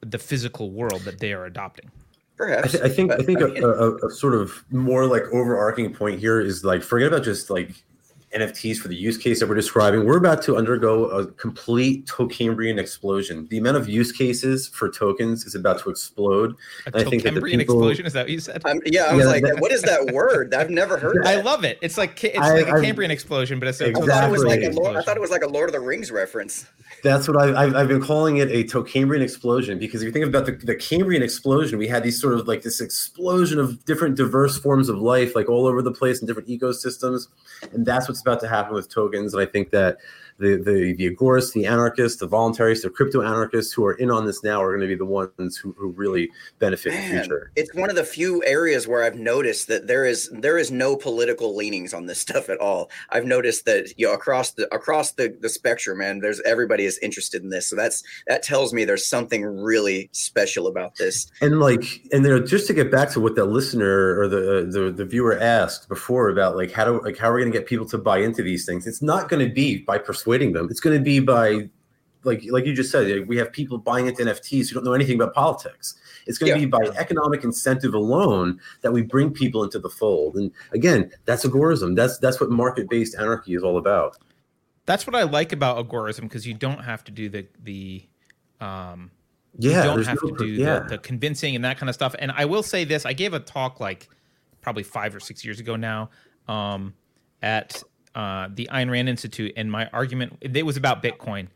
[0.01, 1.89] the physical world that they are adopting.
[1.95, 2.71] I, Perhaps.
[2.71, 5.93] th- I think I but, think a, mean, a, a sort of more like overarching
[5.93, 7.83] point here is like forget about just like
[8.35, 10.05] NFTs for the use case that we're describing.
[10.05, 13.47] We're about to undergo a complete Tokenbrian explosion.
[13.49, 16.55] The amount of use cases for tokens is about to explode.
[16.93, 18.61] A I think that the people- explosion is that what you said?
[18.65, 20.53] I'm, yeah, I was Yeah, like, that- what is that word?
[20.53, 21.17] I've never heard.
[21.25, 21.45] I That.
[21.45, 21.77] love it.
[21.81, 24.23] It's like ca- it's I- like a I've- Cambrian explosion, but it's a I thought
[24.29, 24.83] it was like a Exactly.
[24.83, 26.65] Lord, I thought it was like a Lord of the Rings reference.
[27.03, 30.25] That's what I've, I've, I've been calling it a Tokenbrian explosion because if you think
[30.25, 34.15] about the, the Cambrian explosion, we had these sort of like this explosion of different
[34.15, 37.27] diverse forms of life, like all over the place in different ecosystems.
[37.73, 39.33] And that's what's about to happen with tokens.
[39.33, 39.99] And I think that
[40.39, 44.25] the, the, the agorists, the anarchists, the voluntarists, the crypto anarchists who are in on
[44.25, 46.29] this now are going to be the ones who, who really
[46.59, 47.51] benefit in the future.
[47.55, 50.95] it's one of the few areas where I've noticed that there is there is no
[50.95, 52.89] political leanings on this stuff at all.
[53.09, 56.97] I've noticed that you know across the across the, the spectrum, man, there's everybody is
[56.99, 57.67] interested in this.
[57.67, 61.31] So that's that tells me there's something really special about this.
[61.41, 64.71] And like, and there, just to get back to what the listener or the, uh,
[64.71, 67.57] the the viewer asked before about like how do like how are we going to
[67.57, 68.87] get people to buy into these things?
[68.87, 70.67] It's not going to be by persuading them.
[70.69, 71.69] It's going to be by
[72.23, 74.93] like like you just said, like, we have people buying into NFTs who don't know
[74.93, 75.95] anything about politics.
[76.25, 76.65] It's going to Yeah.
[76.65, 80.37] be by economic incentive alone that we bring people into the fold.
[80.37, 81.95] And again, that's agorism.
[81.95, 84.17] That's that's what market based anarchy is all about.
[84.85, 88.07] That's what I like about agorism because you don't have to do the the
[88.61, 89.11] um,
[89.57, 90.79] Yeah, you don't have no to do yeah.
[90.79, 92.15] the, the convincing and that kind of stuff.
[92.19, 94.09] And I will say this: I gave a talk like
[94.61, 96.09] probably five or six years ago now
[96.47, 96.93] um,
[97.41, 97.83] at
[98.15, 101.47] uh, the Ayn Rand Institute, and my argument it was about Bitcoin,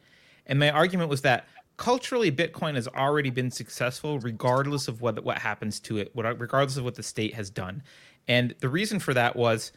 [0.45, 1.47] and my argument was that
[1.77, 6.77] culturally Bitcoin has already been successful, regardless of what what happens to it, what, regardless
[6.77, 7.83] of what the state has done.
[8.27, 9.71] And the reason for that was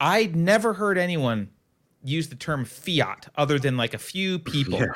[0.00, 1.50] I'd never heard anyone
[2.04, 4.78] use the term fiat other than like a few people.
[4.78, 4.92] Yeah.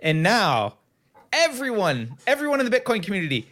[0.00, 0.78] And now
[1.32, 3.48] everyone, everyone in the Bitcoin community,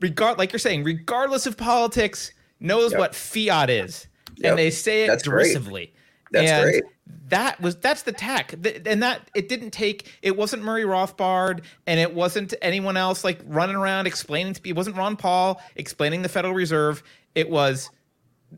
[0.00, 2.98] regard like you're saying, regardless of politics, knows Yep.
[2.98, 4.06] what fiat is.
[4.36, 4.50] Yep.
[4.50, 5.56] And they say it That's great.
[6.34, 6.84] That's and great.
[7.28, 8.52] That was that's the tech.
[8.52, 13.40] And that it didn't take it wasn't Murray Rothbard and it wasn't anyone else like
[13.46, 14.76] running around explaining to people.
[14.76, 17.02] It wasn't Ron Paul explaining the Federal Reserve.
[17.34, 17.90] It was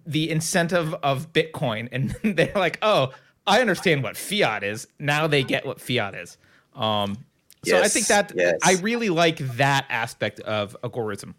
[0.06, 1.88] the incentive of Bitcoin.
[1.92, 3.12] And they're like, oh,
[3.46, 4.88] I understand what fiat is.
[4.98, 6.38] Now they get what fiat is.
[6.74, 7.18] Um,
[7.64, 8.58] so I think that yes.
[8.62, 11.34] I really like that aspect of agorism.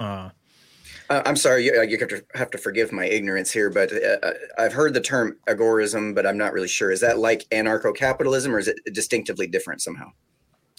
[0.00, 0.30] Uh,
[1.12, 4.32] Uh, I'm sorry, you, you have to have to forgive my ignorance here, but uh,
[4.56, 6.90] I've heard the term agorism, but I'm not really sure.
[6.90, 10.10] Is that like anarcho-capitalism, or is it distinctively different somehow?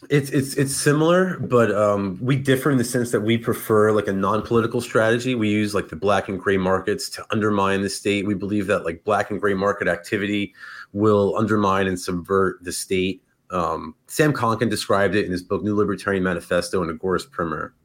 [0.09, 4.07] It's it's it's similar, but um, we differ in the sense that we prefer like
[4.07, 5.35] a non-political strategy.
[5.35, 8.25] We use like the black and gray markets to undermine the state.
[8.25, 10.55] We believe that like black and gray market activity
[10.93, 13.21] will undermine and subvert the state.
[13.51, 17.75] Um, Sam Konkin described it in his book New Libertarian Manifesto and Agorist Primer.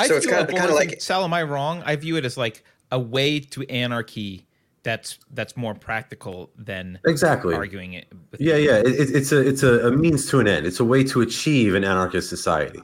[0.00, 1.24] I so it's kind of, kind of like Sal.
[1.24, 1.82] Am I wrong?
[1.84, 4.46] I view it as like a way to anarchy
[4.82, 8.10] that's that's more practical than exactly arguing it.
[8.38, 8.78] yeah, yeah.
[8.78, 10.66] It, it's a it's a, a, means to an end.
[10.66, 12.80] It's a way to achieve an anarchist society.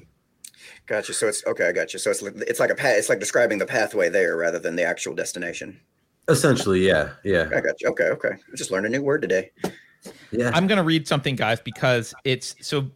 [0.86, 1.14] Gotcha.
[1.14, 1.68] So it's okay.
[1.68, 1.98] I got you.
[1.98, 2.96] So it's it's like a path.
[2.98, 5.80] It's like describing the pathway there rather than the actual destination.
[6.28, 7.48] Essentially, yeah, yeah.
[7.54, 7.88] I got you.
[7.90, 8.30] Okay, okay.
[8.30, 9.50] I just learned a new word today.
[10.30, 10.50] Yeah.
[10.52, 12.90] I'm gonna read something, guys, because it's so.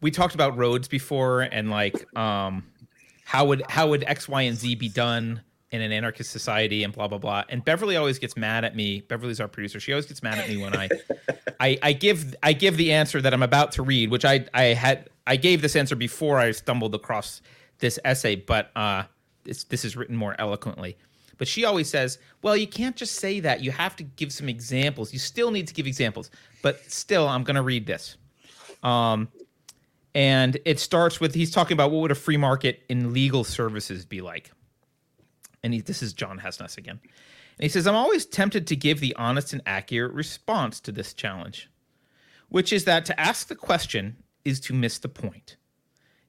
[0.00, 2.64] We talked about roads before, and like, um,
[3.32, 5.40] how would how would X, Y, and Z be done?
[5.70, 7.42] in an anarchist society and blah blah blah.
[7.48, 9.00] And Beverly always gets mad at me.
[9.00, 9.80] Beverly's our producer.
[9.80, 10.90] She always gets mad at me when I,
[11.58, 14.64] I, I give I give the answer that I'm about to read, which I I
[14.64, 17.40] had I gave this answer before I stumbled across
[17.78, 19.04] this essay, but uh,
[19.44, 20.98] this this is written more eloquently.
[21.38, 23.62] But she always says, "Well, you can't just say that.
[23.62, 25.10] You have to give some examples.
[25.10, 26.30] You still need to give examples."
[26.60, 28.18] But still, I'm going to read this.
[28.82, 29.28] Um,
[30.14, 34.04] and it starts with he's talking about what would a free market in legal services
[34.04, 34.50] be like
[35.62, 37.00] and he, this is John Hasnas again.
[37.02, 41.14] And he says, I'm always tempted to give the honest and accurate response to this
[41.14, 41.70] challenge,
[42.48, 45.56] which is that to ask the question is to miss the point.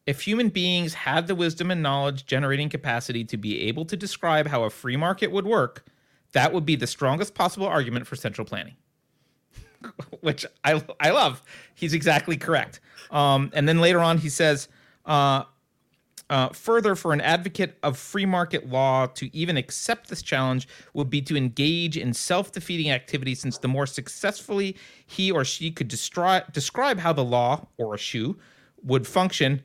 [0.05, 4.47] If human beings had the wisdom and knowledge generating capacity to be able to describe
[4.47, 5.85] how a free market would work,
[6.33, 8.75] that would be the strongest possible argument for central planning.
[10.21, 11.41] which I, I love.
[11.75, 12.79] He's exactly correct.
[13.11, 14.67] Um, and then later on, he says,
[15.05, 15.43] uh,
[16.29, 21.09] uh, further, for an advocate of free market law to even accept this challenge would
[21.09, 24.75] be to engage in self defeating activity, since the more successfully
[25.05, 28.37] he or she could destri- describe how the law or a shoe
[28.83, 29.61] would function,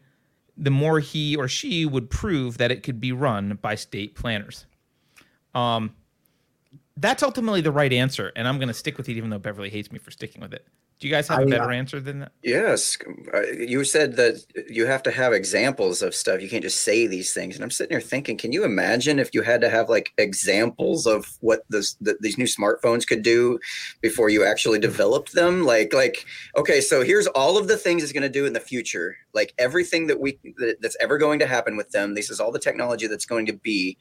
[0.57, 4.67] the more he or she would prove that it could be run by state planners.
[5.55, 5.95] Um,
[7.01, 9.71] that's ultimately the right answer, and I'm going to stick with it, even though Beverly
[9.71, 10.67] hates me for sticking with it.
[11.01, 12.33] Do you guys have a better answer than that?
[12.43, 12.99] Yes.
[13.33, 16.43] Uh, you said that you have to have examples of stuff.
[16.43, 17.55] You can't just say these things.
[17.55, 21.07] And I'm sitting here thinking, can you imagine if you had to have like examples
[21.07, 23.61] of what this, the, these new smartphones could do
[24.01, 25.65] before you actually developed them?
[25.65, 26.27] Like, like,
[26.57, 29.17] okay, so here's all of the things it's going to do in the future.
[29.33, 32.15] Like everything that we, that, that's ever going to happen with them.
[32.17, 33.97] This is all the technology that's going to be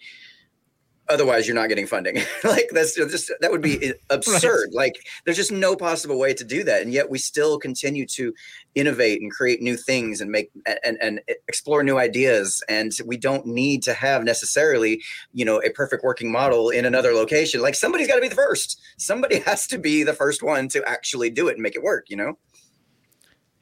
[1.09, 2.17] otherwise you're not getting funding.
[2.43, 4.69] Like that's just that would be absurd.
[4.69, 4.85] Right.
[4.85, 8.33] like there's just no possible way to do that and yet we still continue to
[8.75, 10.49] innovate and create new things and make
[10.83, 15.01] and and explore new ideas and we don't need to have necessarily
[15.33, 17.61] you know a perfect working model in another location.
[17.61, 18.79] Like somebody's got to be the first.
[18.97, 22.05] Somebody has to be the first one to actually do it and make it work
[22.09, 22.37] you know?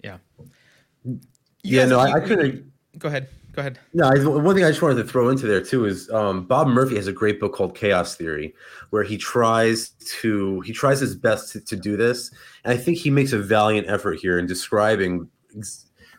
[0.03, 0.17] Yeah.
[1.03, 1.19] You
[1.63, 3.79] yeah no I, I couldn't go ahead go ahead.
[3.93, 6.95] No, one thing I just wanted to throw into there too is um, Bob Murphy
[6.95, 8.53] has a great book called Chaos Theory,
[8.89, 9.89] where he tries
[10.19, 12.31] to he tries his best to, to do this,
[12.63, 15.29] and I think he makes a valiant effort here in describing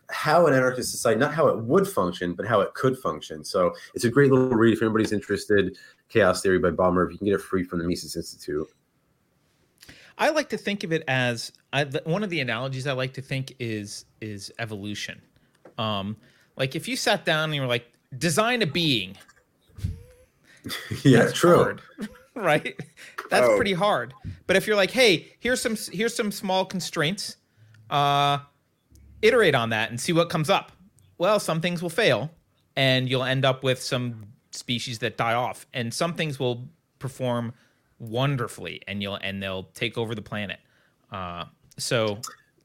[0.08, 3.44] how an anarchist society, not how it would function, but how it could function.
[3.44, 5.76] So it's a great little read if anybody's interested.
[6.08, 7.14] Chaos Theory by Bob Murphy.
[7.14, 8.68] You can get it free from the Mises Institute.
[10.18, 13.22] I like to think of it as I, one of the analogies I like to
[13.22, 15.20] think is is evolution.
[15.78, 16.16] Um,
[16.56, 19.16] like if you sat down and you were like, design a being.
[21.04, 21.56] yeah, that's true.
[21.56, 21.82] Hard,
[22.34, 22.78] right?
[23.30, 23.56] That's oh.
[23.56, 24.14] pretty hard.
[24.46, 27.36] But if you're like, hey, here's some here's some small constraints,
[27.90, 28.38] uh,
[29.22, 30.72] iterate on that and see what comes up.
[31.18, 32.30] Well, some things will fail,
[32.76, 37.54] and you'll end up with some species that die off, and some things will perform
[37.98, 40.58] wonderfully, and you'll and they'll take over the planet.
[41.10, 41.44] Uh,
[41.78, 42.18] so,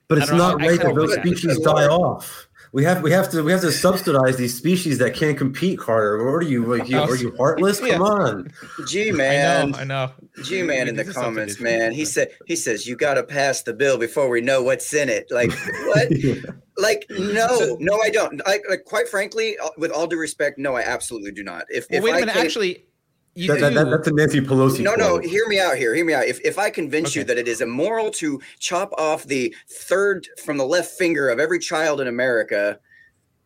[0.08, 2.48] but it's not right that those species die off.
[2.74, 6.24] We have we have to we have to subsidize these species that can't compete, Carter.
[6.24, 6.88] What are you like?
[6.88, 7.82] You, are you heartless?
[7.82, 8.50] Come on.
[8.88, 10.04] G man, I know.
[10.04, 10.12] I know.
[10.44, 11.92] G man in the comments, man.
[11.92, 15.10] He said he says you got to pass the bill before we know what's in
[15.10, 15.28] it.
[15.30, 15.52] Like
[15.88, 16.18] what?
[16.18, 16.36] yeah.
[16.78, 18.42] Like no, no, I don't.
[18.48, 21.66] Like, like, quite frankly, uh, with all due respect, no, I absolutely do not.
[21.70, 22.86] If, well, if wait a I minute, actually
[23.36, 24.82] that, that, that, that's a Nancy Pelosi.
[24.82, 25.24] No, quote.
[25.24, 25.30] no.
[25.30, 25.96] Hear me out here.
[25.96, 26.26] Hear me out.
[26.26, 27.20] If if I convince okay.
[27.20, 31.40] you that it is immoral to chop off the third from the left finger of
[31.40, 32.80] every child in America,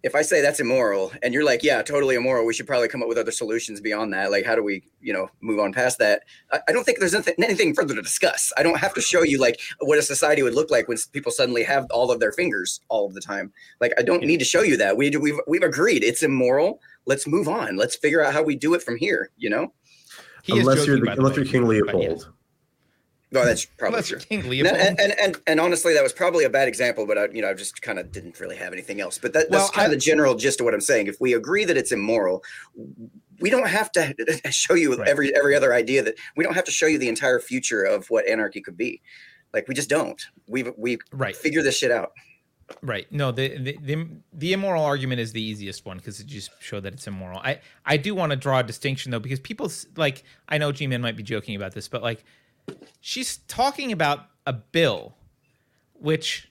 [0.05, 3.01] if I say that's immoral, and you're like, yeah, totally immoral, we should probably come
[3.01, 4.31] up with other solutions beyond that.
[4.31, 6.21] Like, how do we, you know, move on past that?
[6.51, 8.53] I, I don't think there's anything, anything further to discuss.
[8.55, 11.31] I don't have to show you like what a society would look like when people
[11.31, 13.51] suddenly have all of their fingers all of the time.
[13.81, 14.95] Like, I don't need to show you that.
[14.95, 17.77] We we've we've agreed it's immoral let's move on.
[17.77, 19.31] Let's figure out how we do it from here.
[19.37, 19.73] You know,
[20.43, 22.31] he unless you're the, unless you're King Leopold.
[23.43, 24.19] That's probably Luther true.
[24.19, 24.77] King And, Leopold.
[24.77, 27.49] and, and, and, and honestly, that was probably a bad example, but I, you know,
[27.49, 29.17] I just kind of didn't really have anything else.
[29.17, 31.07] But that, that's Well, kind of the general gist of what I'm saying.
[31.07, 32.43] If we agree that it's immoral,
[33.41, 34.13] we don't have to
[34.51, 35.07] show you Right.
[35.07, 38.07] every every other idea that we don't have to show you the entire future of
[38.09, 39.01] what anarchy could be.
[39.53, 40.21] Like we just don't.
[40.47, 41.35] We we right.
[41.35, 42.11] figure this shit out.
[42.81, 43.05] Right.
[43.11, 46.79] No, the the the, the immoral argument is the easiest one because it just show
[46.79, 47.39] that it's immoral.
[47.39, 51.01] I I do want to draw a distinction though because people like I know G-Man
[51.01, 52.23] might be joking about this, but like
[53.01, 55.15] she's talking about a bill
[55.93, 56.49] which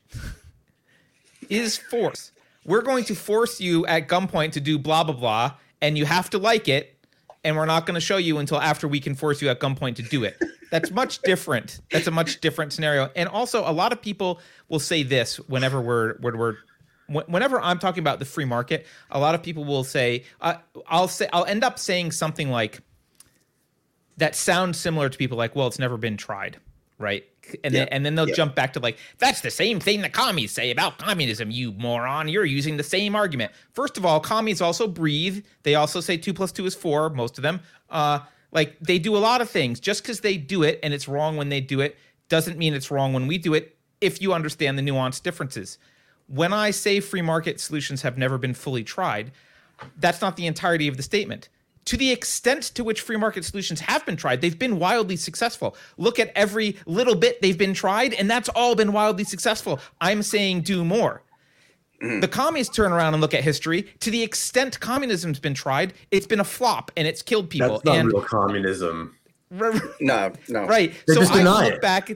[1.49, 2.33] is force.
[2.65, 6.31] We're going to force you at gunpoint to do blah blah blah, and you have
[6.31, 6.97] to like it,
[7.45, 9.97] and we're not going to show you until after we can force you at gunpoint
[9.97, 10.41] to do it.
[10.71, 11.81] That's much different.
[11.93, 13.11] That's a much different scenario.
[13.15, 16.57] And also, a lot of people will say this whenever we're we're, we're
[17.07, 18.87] whenever I'm talking about the free market.
[19.11, 20.55] A lot of people will say, uh,
[20.89, 22.81] I'll say, I'll end up saying something like
[24.17, 26.59] that sounds similar to people like, well, it's never been tried,
[26.99, 27.25] right?
[27.63, 28.35] And then and then they'll Yeah.
[28.35, 32.29] jump back to like, that's the same thing the commies say about communism, you moron.
[32.29, 33.53] You're using the same argument.
[33.73, 35.45] First of all, commies also breathe.
[35.63, 37.61] They also say two plus two is four, most of them.
[37.91, 38.21] Uh,
[38.53, 39.79] like they do a lot of things.
[39.81, 42.91] Just because they do it and it's wrong when they do it doesn't mean it's
[42.91, 45.77] wrong when we do it if you understand the nuanced differences.
[46.27, 49.33] When I say free market solutions have never been fully tried,
[49.99, 51.49] that's not the entirety of the statement.
[51.87, 55.77] To the extent to which free market solutions have been tried, they've been wildly successful.
[55.99, 59.81] Look at every little bit they've been tried, and that's all been wildly successful.
[60.01, 61.23] I'm saying do more.
[62.03, 62.21] Mm.
[62.21, 63.83] The commies turn around and look at history.
[64.01, 67.69] To the extent communism's been tried, it's been a flop and it's killed people.
[67.69, 69.17] That's not and real communism.
[70.01, 70.67] No, no.
[70.67, 71.81] right They so i look it.
[71.81, 72.11] back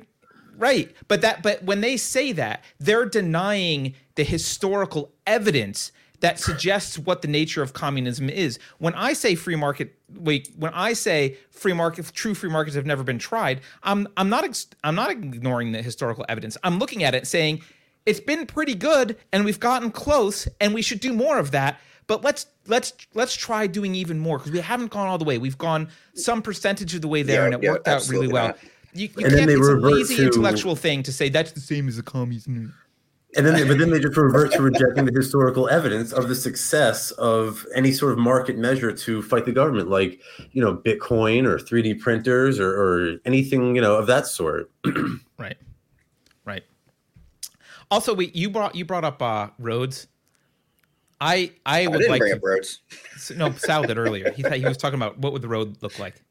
[0.56, 6.98] right but that but when they say that they're denying the historical evidence that suggests
[6.98, 8.58] what the nature of communism is.
[8.78, 12.86] When i say free market wait when i say free market true free markets have
[12.86, 16.56] never been tried i'm i'm not ex- i'm not ignoring the historical evidence.
[16.64, 17.62] I'm looking at it saying
[18.06, 21.78] it's been pretty good and we've gotten close and we should do more of that
[22.06, 25.36] but let's let's let's try doing even more because we haven't gone all the way.
[25.36, 28.28] We've gone some percentage of the way there Yeah, and it yeah, worked out really
[28.28, 28.46] well.
[28.46, 28.58] not.
[28.94, 31.52] you, you And then can't they it's a lazy to- intellectual thing to say that's
[31.52, 32.48] the same as the commies
[33.36, 36.34] And then, they, but then they just revert to rejecting the historical evidence of the
[36.34, 40.20] success of any sort of market measure to fight the government, like
[40.52, 44.70] you know, Bitcoin or 3D printers or, or anything you know of that sort.
[45.38, 45.58] right.
[46.46, 46.64] Right.
[47.90, 50.08] Also we you brought you brought up uh roads
[51.20, 52.80] i i I would didn't like bring to, up roads.
[53.36, 54.32] no sal did earlier.
[54.32, 56.22] He thought he was talking about what would the road look like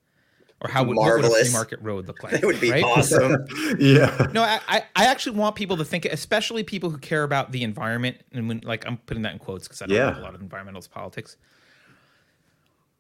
[0.62, 2.84] or how would, what would a free market road look like It would be right?
[2.84, 3.46] awesome.
[3.80, 7.52] yeah, No, I, I I actually want people to think, especially people who care about
[7.52, 10.12] the environment, and when like I'm putting that in quotes because I don't Yeah.
[10.12, 11.38] know a lot of environmentalist politics.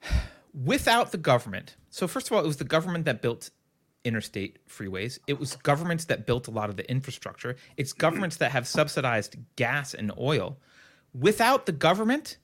[0.53, 3.51] Without the government, so first of all, it was the government that built
[4.03, 5.19] interstate freeways.
[5.27, 7.55] It was governments that built a lot of the infrastructure.
[7.75, 10.57] It's governments that have subsidized gas and oil.
[11.13, 12.37] Without the government,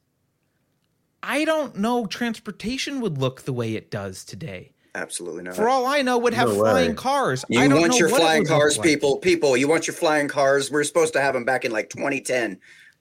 [1.23, 4.72] I don't know transportation would look the way it does today.
[4.95, 5.55] Absolutely not.
[5.55, 7.43] For all I know, would have No flying cars.
[7.49, 8.85] You I don't want know your what flying cars, like.
[8.87, 9.17] people.
[9.17, 10.69] People, you want your flying cars.
[10.69, 12.59] We're supposed to have them back in like 2010.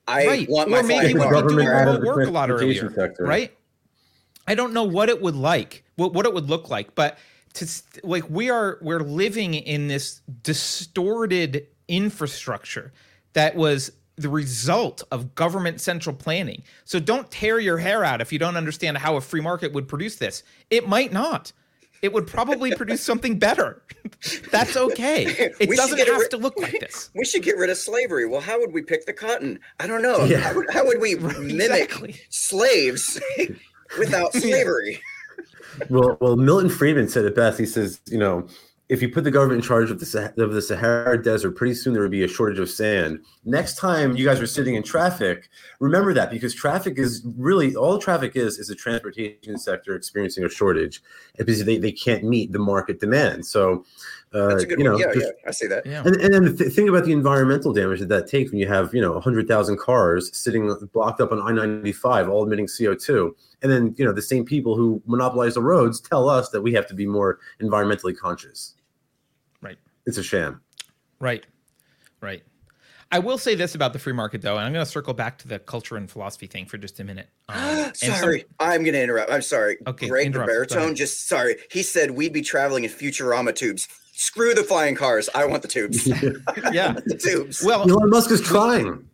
[0.09, 0.49] I Right.
[0.49, 2.31] want Or my maybe flying we the could do government out of remote work a
[2.31, 3.25] lot transportation earlier, sector.
[3.25, 3.53] right?
[4.49, 7.19] I don't know what it would like, what what it would look like, but
[7.55, 7.67] to
[8.03, 12.91] like we are we're living in this distorted infrastructure
[13.35, 16.63] that was the result of government central planning.
[16.85, 19.89] So don't tear your hair out if you don't understand how a free market would
[19.89, 20.43] produce this.
[20.71, 21.53] It might not.
[22.03, 23.81] It would probably produce something better.
[24.51, 25.25] That's okay.
[25.27, 27.11] It We should doesn't get have ri- to look like this.
[27.15, 28.27] We should get rid of slavery.
[28.27, 29.61] Well, how would we pick the cotton?
[29.79, 30.25] I don't know.
[30.25, 30.39] Yeah.
[30.39, 32.21] How, would, how would we mimic Exactly.
[32.29, 33.21] slaves
[33.99, 35.01] without slavery?
[35.89, 37.59] Well, well, Milton Friedman said it best.
[37.59, 38.47] He says, you know,
[38.93, 41.73] if you put the government in charge of the Sah- of the Sahara Desert, pretty
[41.75, 43.25] soon there would be a shortage of sand.
[43.43, 45.49] Next time you guys are sitting in traffic,
[45.81, 50.51] remember that because traffic is really all traffic is is a transportation sector experiencing a
[50.51, 51.03] shortage
[51.39, 53.47] because they, they can't meet the market demand.
[53.47, 53.83] So,
[54.35, 55.01] uh, That's a good you know, one.
[55.01, 55.87] Yeah, just- yeah, I see that.
[55.87, 56.03] Yeah.
[56.05, 58.95] and, and then th- think about the environmental damage that that takes when you have,
[58.95, 63.31] you know, 100,000 cars sitting blocked up on I 95, all emitting CO2.
[63.63, 66.75] And then, you know, the same people who monopolize the roads tell us that we
[66.75, 68.75] have to be more environmentally conscious.
[70.05, 70.09] Right.
[70.09, 70.61] It's a sham.
[71.21, 71.47] Right.
[72.21, 72.43] Right.
[73.13, 75.37] I will say this about the free market, though, and I'm going to circle back
[75.39, 77.29] to the culture and philosophy thing for just a minute.
[77.51, 79.31] Um, and some- sorry, I'm going to interrupt.
[79.31, 79.77] I'm sorry.
[79.87, 80.49] Okay, Greg the interrupt.
[80.49, 81.57] Go baritone just sorry.
[81.71, 83.87] He said we'd be traveling in Futurama tubes.
[84.15, 85.29] Screw the flying cars.
[85.35, 86.07] I want the tubes.
[86.73, 86.93] yeah.
[87.07, 87.63] the tubes.
[87.63, 89.07] Well, Elon Musk is trying.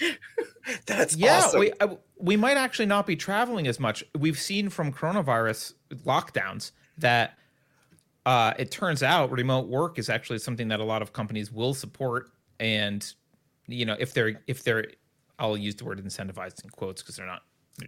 [0.86, 1.60] That's yeah, awesome.
[1.60, 4.02] we I, we might actually not be traveling as much.
[4.18, 7.38] We've seen from coronavirus lockdowns that
[8.26, 11.72] uh, it turns out remote work is actually something that a lot of companies will
[11.72, 12.30] support,
[12.60, 13.14] and
[13.68, 14.88] you know if they're if they're,
[15.38, 17.42] I'll use the word incentivized in quotes because they're not.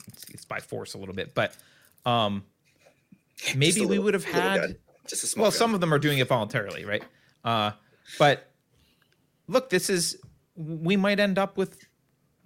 [0.06, 1.56] It's, it's by force a little bit, but
[2.06, 2.44] um,
[3.56, 4.60] maybe we would have had.
[4.60, 4.76] gun.
[5.06, 5.58] just a small Well, gun.
[5.58, 7.02] some of them are doing it voluntarily, right?
[7.44, 7.72] Uh,
[8.18, 8.50] but
[9.48, 10.18] look, this is
[10.54, 11.84] we might end up with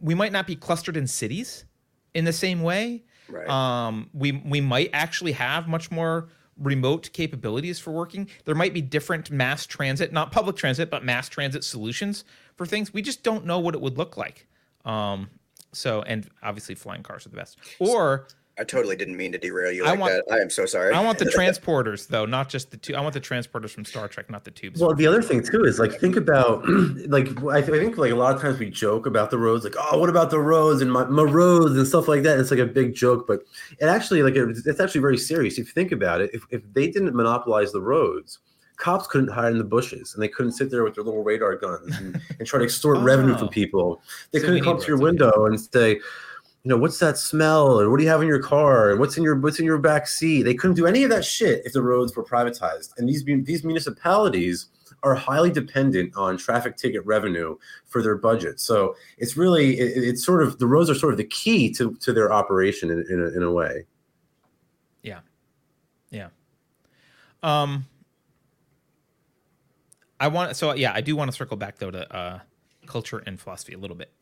[0.00, 1.66] we might not be clustered in cities
[2.14, 3.04] in the same way.
[3.28, 3.48] Right.
[3.48, 6.28] Um, we we might actually have much more
[6.58, 8.28] remote capabilities for working.
[8.44, 12.24] There might be different mass transit, not public transit, but mass transit solutions
[12.56, 12.92] for things.
[12.92, 14.46] We just don't know what it would look like.
[14.84, 15.30] Um,
[15.72, 17.58] so, and obviously, flying cars are the best.
[17.78, 20.34] Or I totally didn't mean to derail you I like want- that.
[20.34, 20.92] I am so sorry.
[20.92, 22.94] I want the transporters, though, not just the two.
[22.94, 24.78] I want the transporters from Star Trek, not the tubes.
[24.78, 26.62] Well, the other thing too is like think about
[27.08, 29.64] like I, th- I think like a lot of times we joke about the roads,
[29.64, 32.38] like oh, what about the roads and my, my roads and stuff like that.
[32.38, 33.40] It's like a big joke, but
[33.80, 35.54] it actually like it, it's actually very serious.
[35.54, 38.40] If you think about it, if, if they didn't monopolize the roads,
[38.76, 41.56] cops couldn't hide in the bushes and they couldn't sit there with their little radar
[41.56, 43.38] guns and, and try to extort revenue Oh.
[43.38, 44.02] from people.
[44.32, 46.00] They So couldn't come need to your window and say.
[46.64, 49.16] You know what's that smell, and what do you have in your car, and what's
[49.16, 50.44] in your what's in your back seat?
[50.44, 52.90] They couldn't do any of that shit if the roads were privatized.
[52.98, 54.68] And these these municipalities
[55.02, 57.56] are highly dependent on traffic ticket revenue
[57.86, 58.60] for their budget.
[58.60, 61.94] So it's really it, it's sort of the roads are sort of the key to
[61.94, 63.86] to their operation in in a, in a way.
[65.02, 65.20] Yeah.
[66.10, 66.28] Yeah.
[67.42, 67.86] Um
[70.20, 72.38] I want so yeah, I do want to circle back though to uh
[72.86, 74.12] culture and philosophy a little bit.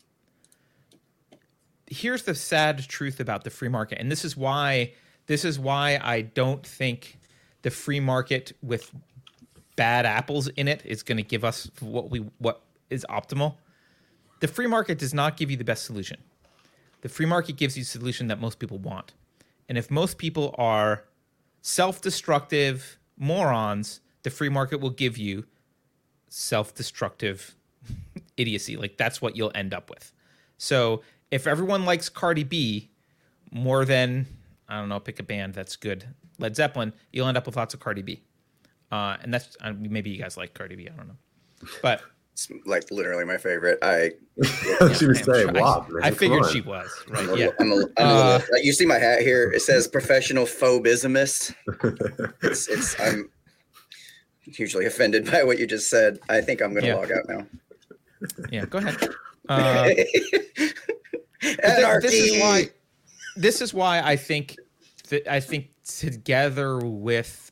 [1.90, 4.94] Here's the sad truth about the free market and this is why
[5.26, 7.18] this is why I don't think
[7.62, 8.90] the free market with
[9.76, 13.56] bad apples in it is going to give us what we what is optimal.
[14.40, 16.18] The free market does not give you the best solution.
[17.02, 19.12] The free market gives you a solution that most people want.
[19.68, 21.04] And if most people are
[21.62, 25.46] self destructive morons, the free market will give you
[26.28, 27.54] self destructive
[28.36, 28.76] idiocy.
[28.76, 30.12] Like that's what you'll end up with.
[30.58, 32.90] So if everyone likes Cardi B
[33.52, 34.26] more than,
[34.68, 36.04] I don't know, pick a band that's good,
[36.38, 38.22] Led Zeppelin, you'll end up with lots of Cardi B.
[38.90, 40.88] Uh, and that's uh, maybe you guys like Cardi B.
[40.92, 41.16] I don't know.
[41.82, 42.02] But
[42.32, 43.78] It's like literally my favorite.
[43.82, 44.12] I
[44.80, 46.52] I was gonna I'm sure- I- man, I, figured on.
[46.52, 47.28] she was, I'm right?
[47.28, 47.48] a, Yeah.
[47.60, 49.50] I'm a, I'm a Uh, little, like, you see my hat here.
[49.52, 51.54] It says professional phobismist.
[52.42, 53.28] It's, it's I'm
[54.42, 56.18] hugely offended by what you just said.
[56.28, 56.94] I think I'm going to Yeah.
[56.96, 57.46] log out now.
[58.50, 58.96] Yeah, go ahead.
[59.48, 59.90] Uh,
[61.42, 62.70] But th- this is why
[63.36, 64.56] this is why I think
[65.08, 67.50] that I think together with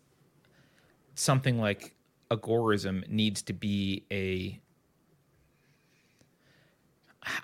[1.15, 1.94] something like
[2.31, 4.60] agorism needs to be a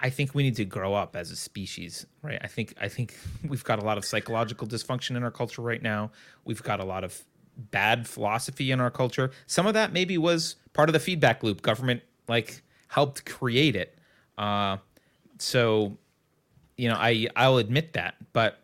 [0.01, 2.39] I think we need to grow up as a species, right?
[2.43, 3.15] I think I think
[3.49, 6.11] we've got a lot of psychological dysfunction in our culture right now.
[6.45, 7.23] We've got a lot of
[7.57, 9.31] bad philosophy in our culture.
[9.47, 11.63] Some of that maybe was part of the feedback loop.
[11.63, 13.94] Government like helped create it.
[14.39, 14.77] Uh,
[15.39, 15.97] so,
[16.77, 18.59] you know, I I'll admit that, but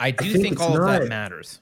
[0.00, 1.60] I do think think, it's all of that not- matters.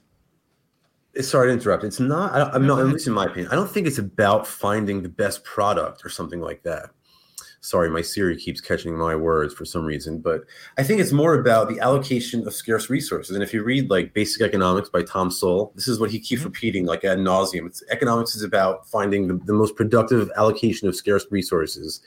[1.21, 1.85] Sorry to interrupt.
[1.85, 2.33] It's not.
[2.33, 2.81] I, I'm No, not.
[2.81, 6.09] At least in my opinion, I don't think it's about finding the best product or
[6.09, 6.89] something like that.
[7.61, 10.41] Sorry, my Siri keeps catching my words for some reason, but
[10.77, 13.33] I think it's more about the allocation of scarce resources.
[13.33, 16.41] And if you read like Basic Economics by Tom Sowell, this is what he keeps
[16.41, 16.45] Mhm.
[16.45, 17.65] repeating like ad nauseum.
[17.65, 22.01] It's economics is about finding the, the most productive allocation of scarce resources,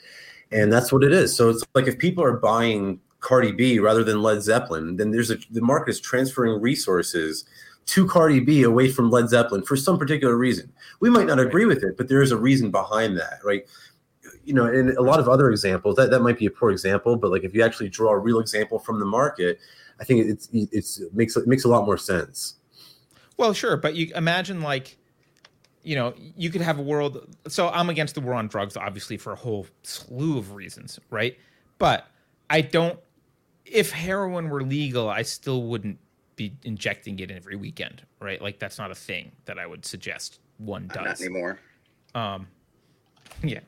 [0.51, 1.35] and that's what it is.
[1.35, 5.31] So it's like if people are buying Cardi B rather than Led Zeppelin, then there's
[5.31, 7.45] a the market is transferring resources
[7.87, 10.71] to Cardi B away from Led Zeppelin for some particular reason.
[10.99, 13.65] We might not agree with it, but there is a reason behind that, right?
[14.45, 17.15] You know, in a lot of other examples, that, that might be a poor example,
[17.15, 19.59] but like if you actually draw a real example from the market,
[19.99, 22.55] I think it's it's it makes it makes a lot more sense.
[23.37, 24.97] Well, sure, but you imagine like,
[25.89, 27.35] you know, you could have a world.
[27.47, 31.35] So I'm against the war on drugs, obviously, for a whole slew of reasons, right?
[31.79, 32.05] But
[32.47, 32.99] I don't.
[33.65, 35.97] If heroin were legal, I still wouldn't
[36.35, 38.39] be injecting it every weekend, right?
[38.39, 41.21] Like that's not a thing that I would suggest one does Not does.
[41.21, 41.59] anymore.
[42.13, 42.47] Um,
[43.41, 43.61] yeah.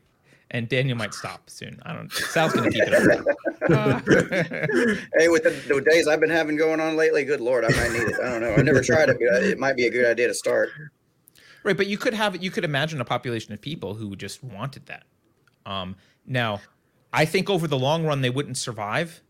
[0.52, 1.82] And Daniel might stop soon.
[1.84, 2.12] I don't.
[2.12, 3.24] Sal's gonna keep it up.
[5.18, 7.90] Hey, with the, the days I've been having going on lately, good lord, I might
[7.90, 8.20] need it.
[8.20, 8.54] I don't know.
[8.54, 10.70] I never tried it, but it might be a good idea to start.
[11.64, 14.86] Right, but you could have you could imagine a population of people who just wanted
[14.86, 15.04] that.
[15.64, 16.60] Um, now,
[17.12, 19.20] I think over the long run they wouldn't survive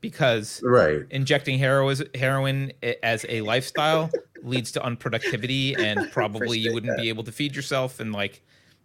[0.00, 1.02] because Right.
[1.10, 2.72] injecting heroin heroin
[3.02, 4.10] as a lifestyle
[4.42, 7.02] leads to unproductivity and probably you wouldn't that.
[7.02, 8.42] be able to feed yourself and like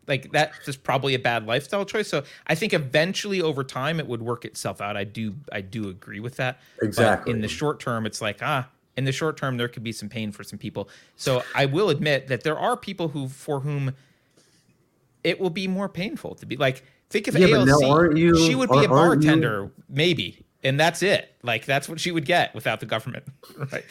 [0.07, 2.07] like that's just probably a bad lifestyle choice.
[2.07, 4.97] So I think eventually over time it would work itself out.
[4.97, 6.59] I do I do agree with that.
[6.77, 7.31] But Exactly.
[7.33, 10.09] in the short term, it's like ah, in the short term there could be some
[10.09, 10.89] pain for some people.
[11.15, 13.93] So I will admit that there are people who for whom
[15.23, 17.65] it will be more painful to be like think of Yeah, AOC.
[17.81, 21.33] now aren't you- she would be a aren't- aren't you- bartender maybe, and that's it.
[21.43, 23.25] Like that's what she would get without the government.
[23.71, 23.85] Right.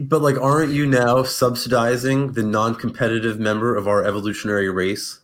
[0.00, 5.20] But like, aren't you now subsidizing the non-competitive member of our evolutionary race?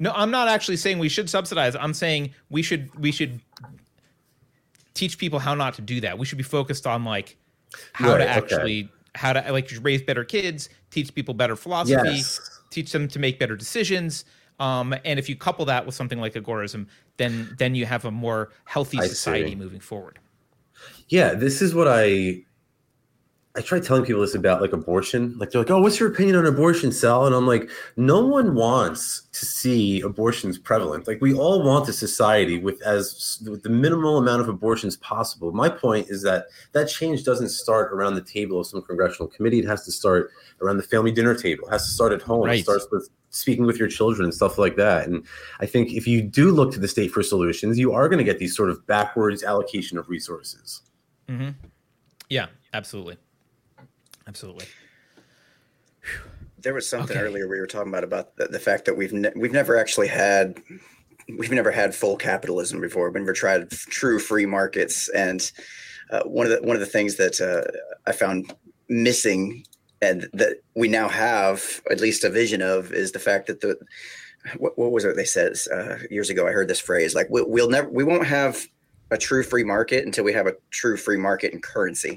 [0.00, 1.74] No, I'm not actually saying we should subsidize.
[1.74, 3.40] I'm saying we should we should
[4.98, 6.18] teach people how not to do that.
[6.18, 7.36] We should be focused on like
[7.92, 8.32] how Right, to okay.
[8.54, 12.40] actually how to like raise better kids, teach people better philosophy, Yes.
[12.70, 14.24] teach them to make better decisions.
[14.60, 18.10] Um, and if you couple that with something like agorism, then then you have a
[18.10, 19.54] more healthy I society see.
[19.54, 20.18] moving forward.
[21.08, 22.44] Yeah, this is what I
[23.58, 25.36] I try telling people this about like abortion.
[25.36, 28.54] Like they're like, "Oh, what's your opinion on abortion, Sal?" And I'm like, "No one
[28.54, 31.08] wants to see abortions prevalent.
[31.08, 35.50] Like we all want a society with as with the minimal amount of abortions possible."
[35.50, 39.58] My point is that that change doesn't start around the table of some congressional committee.
[39.58, 40.30] It has to start
[40.62, 41.66] around the family dinner table.
[41.66, 42.44] It has to start at home.
[42.44, 42.60] Right.
[42.60, 45.08] It starts with speaking with your children and stuff like that.
[45.08, 45.26] And
[45.58, 48.24] I think if you do look to the state for solutions, you are going to
[48.24, 50.82] get these sort of backwards allocation of resources.
[51.28, 51.50] hmm
[52.28, 53.16] Yeah, absolutely,
[54.28, 54.66] absolutely.
[56.60, 57.24] There was something Okay.
[57.26, 60.08] earlier we were talking about about the, the fact that we've ne- we've never actually
[60.08, 60.60] had
[61.36, 63.10] we've never had full capitalism before.
[63.10, 65.50] We've never tried f- true free markets, and
[66.10, 67.70] uh, one of the one of the things that uh,
[68.06, 68.54] I found
[68.88, 69.64] missing
[70.00, 73.76] and that we now have at least a vision of is the fact that the
[74.56, 76.46] what, what was it they said uh, years ago?
[76.46, 78.66] I heard this phrase like we, we'll never we won't have
[79.10, 82.16] a true free market until we have a true free market in currency.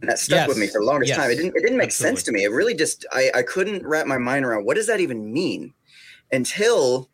[0.00, 1.18] And that stuck with me for the longest Yes.
[1.18, 1.30] time.
[1.30, 2.44] It didn't it didn't make sense to me.
[2.44, 5.72] It really just I, I couldn't wrap my mind around what does that even mean
[6.32, 7.08] until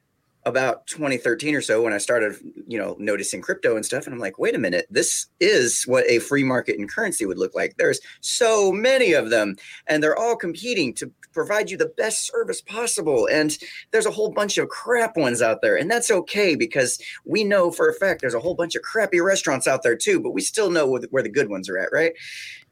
[0.44, 2.34] about 2013 or so when I started,
[2.66, 4.06] you know, noticing crypto and stuff.
[4.06, 7.38] And I'm like, wait a minute, this is what a free market in currency would
[7.38, 7.76] look like.
[7.76, 9.54] There's so many of them,
[9.86, 13.28] and they're all competing to provide you the best service possible.
[13.30, 13.56] And
[13.92, 15.76] there's a whole bunch of crap ones out there.
[15.76, 19.20] And that's okay because we know for a fact there's a whole bunch of crappy
[19.20, 21.78] restaurants out there too, but we still know where the, where the good ones are
[21.78, 22.12] at, right?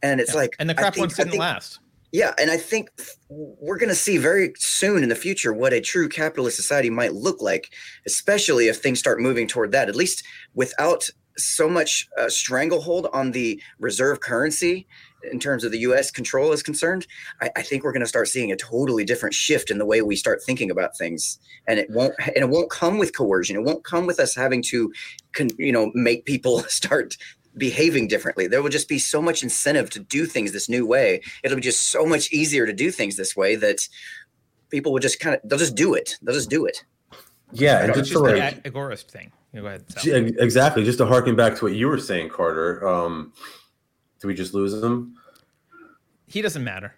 [0.03, 0.37] And it's Yeah.
[0.41, 1.79] like and the crap think- ones didn't think- last.
[2.13, 2.89] yeah, and I think
[3.29, 7.13] we're going to see very soon in the future what a true capitalist society might
[7.15, 7.71] look like,
[8.07, 9.89] especially if things start moving toward that.
[9.89, 10.25] At least
[10.55, 11.09] without
[11.39, 14.87] so much uh, stranglehold on the reserve currency
[15.31, 16.11] in terms of the U.S.
[16.11, 17.07] control is concerned.
[17.41, 20.03] I, I think we're going to start seeing a totally different shift in the way
[20.03, 23.57] we start thinking about things, and it won't and it won't come with coercion.
[23.57, 24.93] It won't come with us having to,
[25.33, 27.17] con, you know, make people start
[27.61, 28.49] behaving differently.
[28.49, 31.21] There will just be so much incentive to do things this new way.
[31.45, 33.87] It'll be just so much easier to do things this way that
[34.71, 36.17] people will just kind of they'll just do it.
[36.23, 36.83] They'll just do it.
[37.53, 39.31] Yeah, and It's just just the like, ag- agorist thing.
[39.53, 39.85] You Go ahead.
[39.91, 40.15] Sal.
[40.15, 40.85] Exactly.
[40.85, 42.87] Just to harken back to what you were saying, Carter.
[42.89, 43.33] Um,
[44.21, 45.17] did we just lose him?
[46.27, 46.95] He doesn't matter.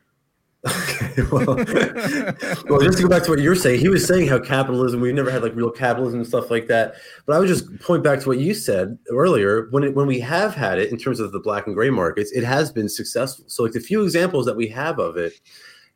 [0.65, 1.23] Okay.
[1.31, 4.39] Well, well, just to go back to what you were saying, he was saying how
[4.39, 6.95] capitalism, we've never had like real capitalism and stuff like that.
[7.27, 9.69] But I would just point back to what you said earlier.
[9.71, 12.31] When it, when we have had it in terms of the black and gray markets,
[12.33, 13.45] it has been successful.
[13.49, 15.35] So like the few examples that we have of it,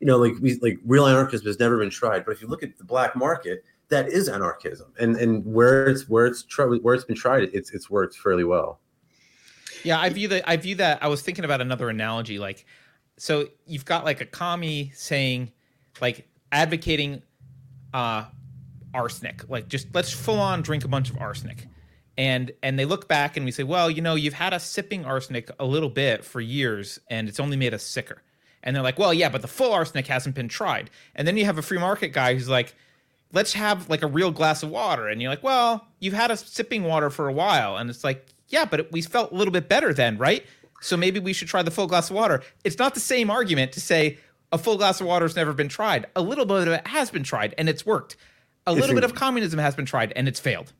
[0.00, 2.24] you know, like we like real anarchism has never been tried.
[2.24, 6.08] But if you look at the black market, that is anarchism, and and where it's
[6.08, 8.80] where it's tried where it's been tried, it's it's worked fairly well.
[9.84, 10.48] Yeah, I view that.
[10.48, 11.02] I view that.
[11.02, 12.40] I was thinking about another analogy.
[12.40, 12.66] Like,
[13.18, 15.52] so you've got like a commie saying,
[16.00, 17.22] like, advocating
[17.94, 18.24] uh,
[18.92, 19.48] arsenic.
[19.48, 21.66] Like, just let's full on drink a bunch of arsenic,
[22.18, 25.04] and and they look back and we say, well, you know, you've had us sipping
[25.04, 28.22] arsenic a little bit for years, and it's only made us sicker.
[28.62, 30.90] And they're like, well, yeah, but the full arsenic hasn't been tried.
[31.14, 32.74] And then you have a free market guy who's like,
[33.32, 35.06] let's have like a real glass of water.
[35.06, 37.76] And you're like, well, you've had us sipping water for a while.
[37.76, 40.44] And it's like, yeah, but it, we felt a little bit better then, right?
[40.80, 42.42] So maybe we should try the full glass of water.
[42.64, 44.18] It's not the same argument to say
[44.52, 46.06] a full glass of water has never been tried.
[46.14, 48.16] A little bit of it has been tried and it's worked.
[48.66, 50.72] A little Isn't- bit of communism has been tried and it's failed.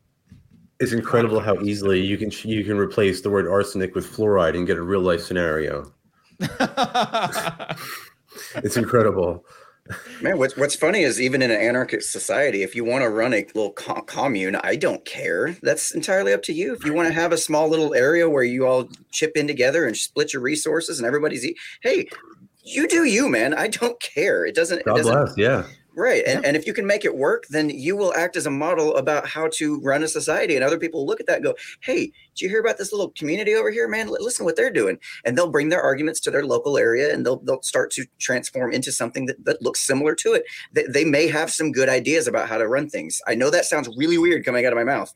[0.79, 4.67] It's incredible how easily you can you can replace the word arsenic with fluoride and
[4.67, 5.91] get a real life scenario.
[8.57, 9.45] It's incredible.
[10.23, 13.35] Man, what's what's funny is even in an anarchist society, if you want to run
[13.35, 15.57] a little co- commune, I don't care.
[15.63, 16.73] That's entirely up to you.
[16.73, 19.85] If you want to have a small little area where you all chip in together
[19.85, 22.09] and split your resources and everybody's eat, hey,
[22.63, 23.55] you do you, man.
[23.55, 24.47] I don't care.
[24.47, 24.85] It doesn't.
[24.85, 25.37] God it doesn't bless.
[25.37, 25.65] Yeah.
[25.97, 26.23] Right.
[26.27, 28.95] And, and if you can make it work, then you will act as a model
[28.97, 30.55] about how to run a society.
[30.55, 33.13] And other people look at that and go, hey, did you hear about this little
[33.13, 34.09] community over here, man?
[34.09, 34.99] Listen to what they're doing.
[35.25, 38.75] And they'll bring their arguments to their local area and they'll, they'll start to transform
[38.75, 40.45] into something that, that looks similar to it.
[40.75, 43.23] They, they may have some good ideas about how to run things.
[43.27, 45.15] I know that sounds really weird coming out of my mouth,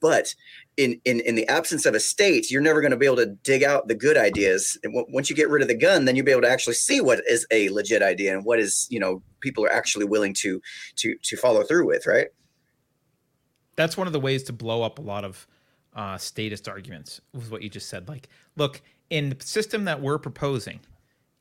[0.00, 0.36] but
[0.80, 3.26] in in in the absence of a state you're never going to be able to
[3.26, 6.16] dig out the good ideas and w- once you get rid of the gun then
[6.16, 8.98] you'll be able to actually see what is a legit idea and what is you
[8.98, 10.60] know people are actually willing to
[10.96, 12.28] to to follow through with right
[13.76, 15.46] that's one of the ways to blow up a lot of
[15.94, 18.80] uh, statist arguments with what you just said like look
[19.10, 20.80] in the system that we're proposing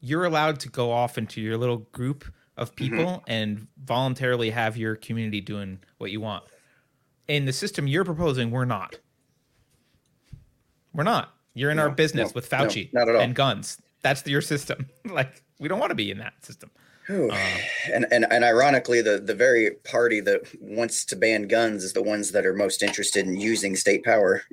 [0.01, 2.25] you're allowed to go off into your little group
[2.57, 2.97] of Mm-hmm.
[2.97, 6.43] people and voluntarily have your community doing what you want.
[7.29, 8.99] In the system you're proposing, we're not.
[10.93, 11.33] We're not.
[11.53, 13.19] You're in No, our business no, with no, Fauci all.
[13.19, 13.81] and guns.
[14.01, 14.87] That's your system.
[15.05, 16.71] like we don't want to be in that system.
[17.09, 17.35] Uh,
[17.91, 22.03] and, and and ironically the the very party that wants to ban guns is the
[22.03, 24.43] ones that are most interested in using state power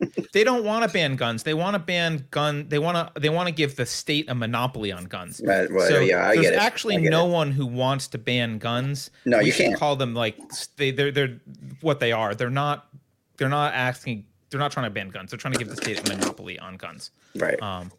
[0.32, 1.42] they don't want to ban guns.
[1.42, 2.68] They want to ban gun.
[2.68, 3.20] They want to.
[3.20, 5.40] They want to give the state a monopoly on guns.
[5.44, 7.30] Right, well, so yeah, I there's actually no it.
[7.32, 9.10] one who wants to ban guns.
[9.24, 9.76] No, we you can't.
[9.76, 10.36] call them like
[10.76, 11.40] they they're they're
[11.80, 12.34] what they are.
[12.34, 12.88] They're not
[13.38, 14.26] they're not asking
[14.56, 15.30] they're not trying to ban guns.
[15.30, 17.10] They're trying to give the state a monopoly on guns.
[17.36, 17.92] right Um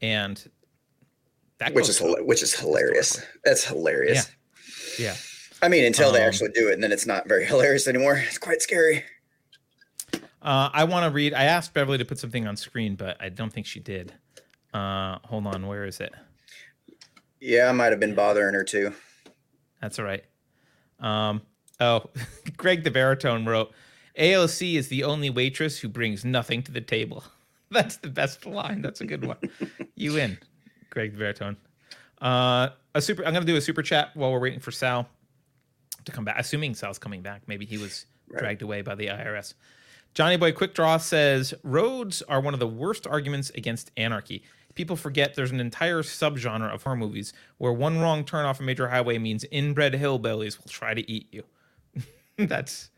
[0.00, 0.42] and
[1.58, 4.30] that which is hila- which is hilarious that's hilarious
[4.98, 5.06] yeah.
[5.06, 5.14] yeah.
[5.60, 8.14] i mean until they Um, actually do it and then it's not very hilarious anymore
[8.26, 9.04] it's quite scary
[10.40, 13.28] Uh I want to read I asked Beverly to put something on screen, but I
[13.28, 14.14] don't think she did.
[14.72, 16.12] Uh hold on, where is it?
[17.40, 18.92] yeah i might have been bothering her too
[19.82, 20.24] That's all right.
[21.00, 21.42] Um,
[21.80, 22.04] oh,
[22.56, 23.72] Greg the baritone wrote,
[24.18, 27.24] AOC is the only waitress who brings nothing to the table.
[27.70, 28.82] That's the best line.
[28.82, 29.36] That's a good one.
[29.94, 30.38] you in,
[30.90, 31.56] Greg the.
[32.20, 33.24] Uh, a super.
[33.24, 35.08] I'm gonna do a super chat while we're waiting for Sal
[36.04, 36.36] to come back.
[36.38, 38.40] Assuming Sal's coming back, maybe he was Right.
[38.40, 39.54] dragged away by the IRS.
[40.14, 44.42] Johnny Boy Quick Draw says roads are one of the worst arguments against anarchy.
[44.74, 48.62] People forget there's an entire subgenre of horror movies where one wrong turn off a
[48.62, 51.42] major highway means inbred hillbillies will try to eat you.
[52.36, 52.90] That's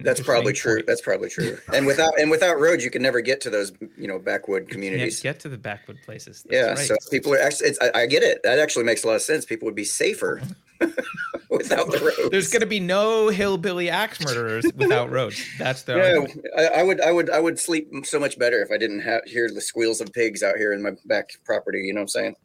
[0.00, 0.86] that's probably true point.
[0.86, 4.08] that's probably true and without and without roads you can never get to those you
[4.08, 6.44] know backwood Can't communities get to the backwood places.
[6.48, 6.78] That's yeah right.
[6.78, 9.22] so people are actually it's, I, I get it that actually makes a lot of
[9.22, 10.40] sense people would be safer
[11.50, 15.44] without the roads there's going to be no hillbilly axe murderers without roads.
[15.58, 16.62] That's the yeah.
[16.62, 19.24] I, I would, I would, I would sleep so much better if I didn't have
[19.24, 21.80] hear the squeals of pigs out here in my back property.
[21.80, 22.36] You know what I'm saying?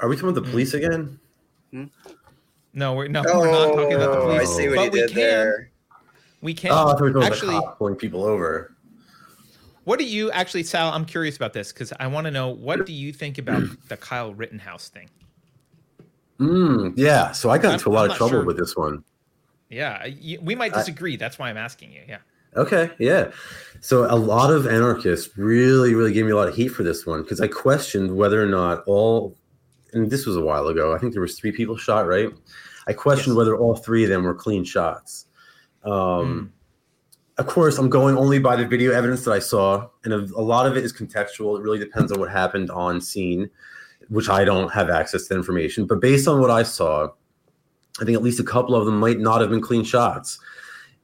[0.00, 0.84] Are we talking about the police mm-hmm.
[0.84, 1.20] again?
[1.72, 1.84] Hmm?
[2.74, 4.40] No, we're no, we're not talking about the Oh, police.
[4.40, 5.16] I see what but you we did can.
[5.16, 5.70] there.
[6.40, 6.70] We can.
[6.72, 8.74] Oh, I thought we were actually, about the cop pulling people over.
[9.84, 10.92] What do you actually, Sal?
[10.92, 13.96] I'm curious about this because I want to know what do you think about the
[13.96, 15.08] Kyle Rittenhouse thing?
[16.40, 18.44] Mm, yeah, so I got I'm- into a lot of trouble sure.
[18.44, 19.02] with this one.
[19.70, 20.06] Yeah,
[20.42, 21.16] we might I- disagree.
[21.16, 22.02] That's why I'm asking you.
[22.08, 22.18] Yeah.
[22.56, 23.30] Okay, yeah.
[23.80, 27.04] So a lot of anarchists really, really gave me a lot of heat for this
[27.04, 29.36] one because I questioned whether or not all,
[29.92, 30.94] and this was a while ago.
[30.94, 32.30] I think there was three people shot, right?
[32.88, 33.38] I questioned Yes.
[33.38, 35.25] whether all three of them were clean shots.
[35.86, 36.52] Um,
[37.38, 40.40] Of course, I'm going only by the video evidence that I saw, and a, a
[40.40, 41.58] lot of it is contextual.
[41.58, 43.50] It really depends on what happened on scene,
[44.08, 45.86] which I don't have access to information.
[45.86, 47.10] But based on what I saw,
[48.00, 50.38] I think at least a couple of them might not have been clean shots.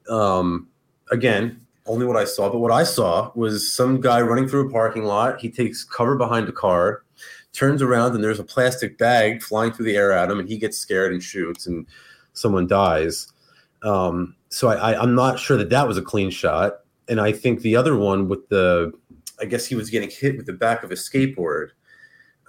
[0.09, 0.69] Um,
[1.11, 4.71] again, only what I saw, but what I saw was some guy running through a
[4.71, 5.39] parking lot.
[5.39, 7.03] He takes cover behind a car,
[7.51, 10.57] turns around, and there's a plastic bag flying through the air at him, and he
[10.57, 11.85] gets scared and shoots, and
[12.33, 13.31] someone dies.
[13.83, 16.79] Um, so I, I, I'm not sure that that was a clean shot.
[17.09, 18.93] And I think the other one with the,
[19.41, 21.69] I guess he was getting hit with the back of a skateboard.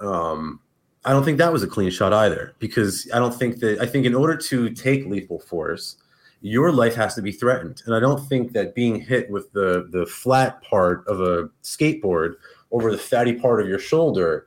[0.01, 0.61] Um,
[1.05, 3.87] I don't think that was a clean shot either, because I don't think that, I
[3.87, 5.97] think in order to take lethal force,
[6.41, 7.83] your life has to be threatened.
[7.87, 12.35] And I don't think that being hit with the, the flat part of a skateboard
[12.71, 14.47] over the fatty part of your shoulder,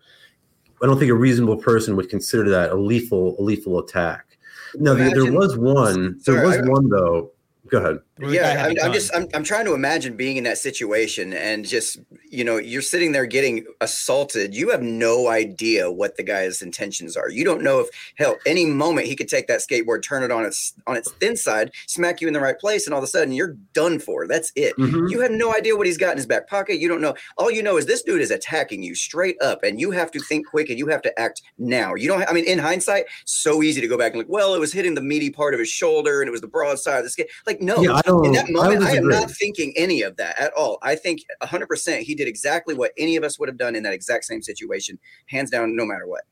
[0.82, 4.38] I don't think a reasonable person would consider that a lethal, a lethal attack.
[4.76, 6.20] No, there, there was one.
[6.26, 7.32] There Sorry, was I- one though.
[7.69, 8.07] Go ahead.
[8.18, 10.57] Where the guy yeah I'm, I'm just I'm, I'm trying to imagine being in that
[10.57, 11.99] situation and just
[12.30, 14.56] you know you're sitting there getting assaulted.
[14.56, 17.30] You have no idea what the guy's intentions are.
[17.30, 20.45] You don't know if hell any moment he could take that skateboard turn it on
[20.45, 23.07] its on its thin side smack you in the right place and all of a
[23.07, 24.27] sudden you're done for.
[24.27, 24.76] That's it.
[24.77, 25.10] Mhm.
[25.10, 26.80] you have no idea what he's got in his back pocket.
[26.80, 27.15] You don't know.
[27.38, 30.19] All you know is this dude is attacking you straight up and you have to
[30.19, 31.95] think quick and you have to act now.
[31.95, 34.60] You don't i mean in hindsight so easy to go back and like well it
[34.60, 37.03] was hitting the meaty part of his shoulder and it was the broad side of
[37.03, 37.30] the skate.
[37.45, 37.81] Like no.
[37.81, 40.78] Yeah, I in that I moment, I, am not thinking any of that at all.
[40.82, 43.94] I think 100% he did exactly what any of us would have done in that
[43.94, 46.24] exact same situation, hands down, no matter what.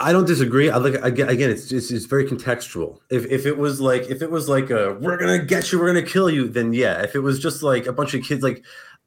[0.00, 0.70] I don't disagree.
[0.70, 1.28] I like again.
[1.28, 2.98] Again, it's just it's very contextual.
[3.10, 5.86] If if it was like if it was like a we're gonna get you, we're
[5.86, 7.02] gonna kill you, then yeah.
[7.02, 8.64] If it was just like a bunch of kids, like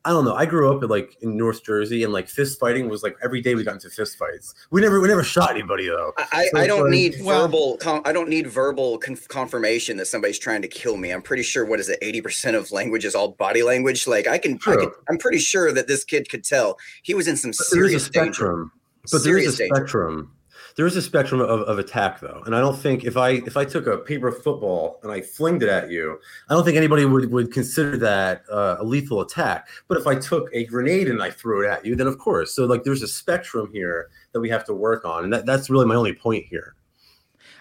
[0.08, 0.36] I don't know.
[0.36, 3.42] I grew up in like in North Jersey, and like fist fighting was like every
[3.42, 4.56] day we got into fist fights.
[4.72, 6.14] We never we never shot anybody though.
[6.18, 7.78] I, so I don't like, need well, verbal.
[8.06, 11.12] I don't need verbal conf- confirmation that somebody's trying to kill me.
[11.12, 11.66] I'm pretty sure.
[11.66, 12.00] What is it?
[12.02, 14.08] Eighty percent of language is all body language.
[14.08, 14.92] Like I can, I can.
[15.10, 18.72] I'm pretty sure that this kid could tell he was in some serious spectrum.
[18.72, 19.12] Danger.
[19.12, 20.32] But there is a spectrum.
[20.78, 22.44] There is a spectrum of, of attack though.
[22.46, 25.64] And i don't think if i if i took a paper football and i flinged
[25.64, 29.68] it at you i don't think anybody would would consider that uh, a lethal attack.
[29.88, 32.56] But if i took a grenade and i threw it at you then of course.
[32.56, 35.24] So like there's a spectrum here that we have to work on.
[35.24, 36.76] And that, that's really my only point here.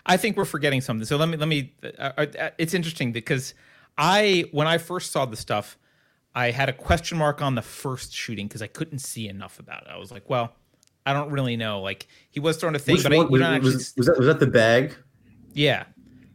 [0.05, 1.07] I think we're forgetting something.
[1.07, 3.55] So let me let me uh, uh it's interesting because
[3.97, 5.79] i when i first saw the stuff
[6.35, 9.85] i had a question mark on the first shooting because i couldn't see enough about
[9.85, 9.89] it.
[9.89, 10.53] I was like well
[11.07, 11.81] I don't really know.
[11.81, 14.19] Like he was throwing a thing, Which but one, I, was, actually, was, was, that
[14.19, 14.95] was that the bag?
[15.55, 15.85] Yeah,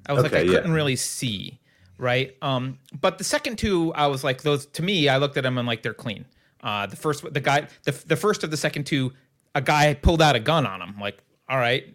[0.07, 1.59] I was okay, like I couldn't really see,
[1.97, 2.35] right?
[2.41, 4.65] Um, but the second two, I was like those.
[4.67, 6.25] To me, I looked at them and like they're clean.
[6.63, 9.11] Uh, the first, the guy, the the first of the second two,
[9.53, 10.95] a guy pulled out a gun on him.
[10.99, 11.93] Like, all right,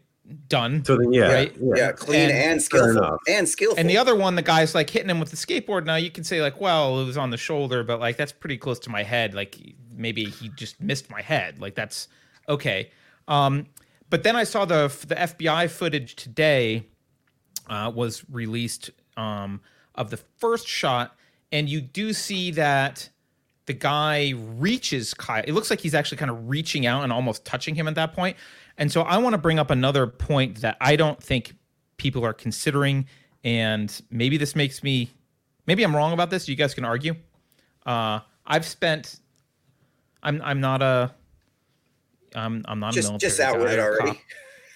[0.49, 0.85] done.
[0.85, 1.57] So then, yeah, right?
[1.57, 3.79] yeah, yeah, clean and, and skillful, and skillful.
[3.79, 5.87] And the other one, the guy's like hitting him with the skateboard.
[5.87, 8.59] Now you can say like, well, it was on the shoulder, but like that's pretty
[8.59, 9.35] close to my head.
[9.35, 9.59] Like
[9.95, 11.61] maybe he just missed my head.
[11.61, 12.09] Like that's
[12.49, 12.91] okay.
[13.29, 13.67] Um,
[14.11, 16.87] but then I saw the the FBI footage today
[17.69, 19.61] uh, was released um,
[19.95, 21.17] of the first shot,
[21.51, 23.09] and you do see that
[23.67, 25.43] the guy reaches Kyle.
[25.47, 28.13] It looks like he's actually kind of reaching out and almost touching him at that
[28.13, 28.37] point.
[28.79, 31.55] And so I want to bring up another point that I don't think
[31.97, 33.07] people are considering,
[33.43, 35.11] and maybe this makes me,
[35.67, 36.49] maybe I'm wrong about this.
[36.49, 37.17] You guys can argue.
[37.85, 39.21] Uh, I've spent.
[40.23, 41.15] I'm I'm not a
[42.37, 44.11] I'm I'm not just, a military just out guy already.
[44.13, 44.19] Cop.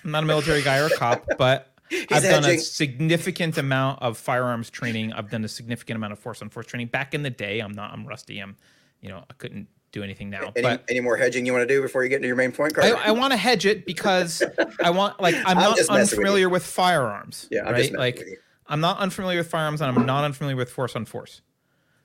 [0.04, 2.30] I'm not a military guy or a cop, but I've hedging.
[2.30, 5.12] done a significant amount of firearms training.
[5.12, 6.88] I've done a significant amount of force on force training.
[6.88, 7.92] Back in the day, I'm not.
[7.92, 8.38] I'm rusty.
[8.38, 8.56] I'm,
[9.00, 10.52] you know, I couldn't do anything now.
[10.56, 12.52] Any, but any more hedging you want to do before you get into your main
[12.52, 12.96] point, Carter?
[12.96, 14.42] I, I want to hedge it because
[14.82, 17.48] I want like I'm, I'm not unfamiliar with, with, firearms.
[17.50, 17.92] Yeah, I'm right.
[17.92, 18.24] like
[18.66, 21.42] I'm not unfamiliar with firearms, and I'm not unfamiliar with force on force.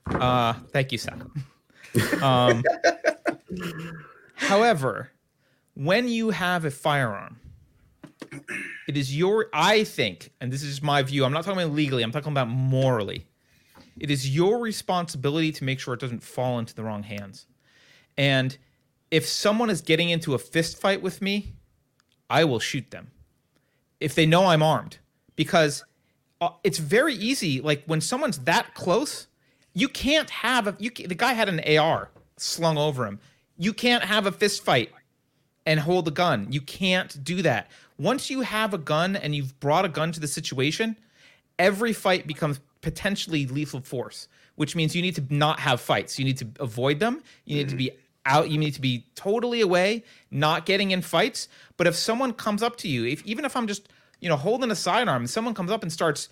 [0.06, 1.22] Uh, thank you, Seth.
[2.22, 2.62] Um,
[4.34, 5.10] however,
[5.76, 7.38] when you have a firearm,
[8.88, 12.02] it is your, I think, and this is my view, I'm not talking about legally,
[12.02, 13.26] I'm talking about morally.
[14.00, 17.46] It is your responsibility to make sure it doesn't fall into the wrong hands.
[18.16, 18.56] And
[19.10, 21.52] if someone is getting into a fist fight with me,
[22.30, 23.10] I will shoot them
[24.00, 24.98] if they know I'm armed
[25.36, 25.84] because
[26.40, 27.60] uh, it's very easy.
[27.60, 29.26] Like when someone's that close,
[29.74, 30.76] you can't have a.
[30.78, 33.20] You the guy had an AR slung over him.
[33.56, 34.90] You can't have a fist fight
[35.66, 36.46] and hold a gun.
[36.50, 37.70] You can't do that.
[37.98, 40.96] Once you have a gun and you've brought a gun to the situation,
[41.58, 46.18] every fight becomes potentially lethal force, which means you need to not have fights.
[46.18, 47.22] You need to avoid them.
[47.44, 47.70] You need mm-hmm.
[47.70, 47.90] to be
[48.24, 48.50] out.
[48.50, 51.48] You need to be totally away, not getting in fights.
[51.76, 53.88] But if someone comes up to you, if even if I'm just
[54.20, 56.28] you know holding a sidearm, and someone comes up and starts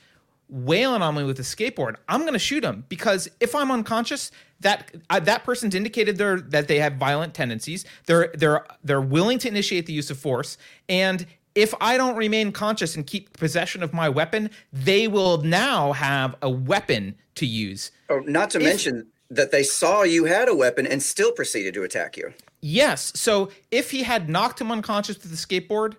[0.49, 4.31] wailing on me with a skateboard, I'm going to shoot him because if I'm unconscious,
[4.61, 7.85] that uh, that person's indicated they're that they have violent tendencies.
[8.07, 10.57] They're they're they're willing to initiate the use of force,
[10.89, 15.93] and if I don't remain conscious and keep possession of my weapon, they will now
[15.93, 17.91] have a weapon to use.
[18.09, 21.75] Oh, not to if, mention that they saw you had a weapon and still proceeded
[21.75, 22.33] to attack you.
[22.61, 23.13] Yes.
[23.15, 25.97] So if he had knocked him unconscious with the skateboard,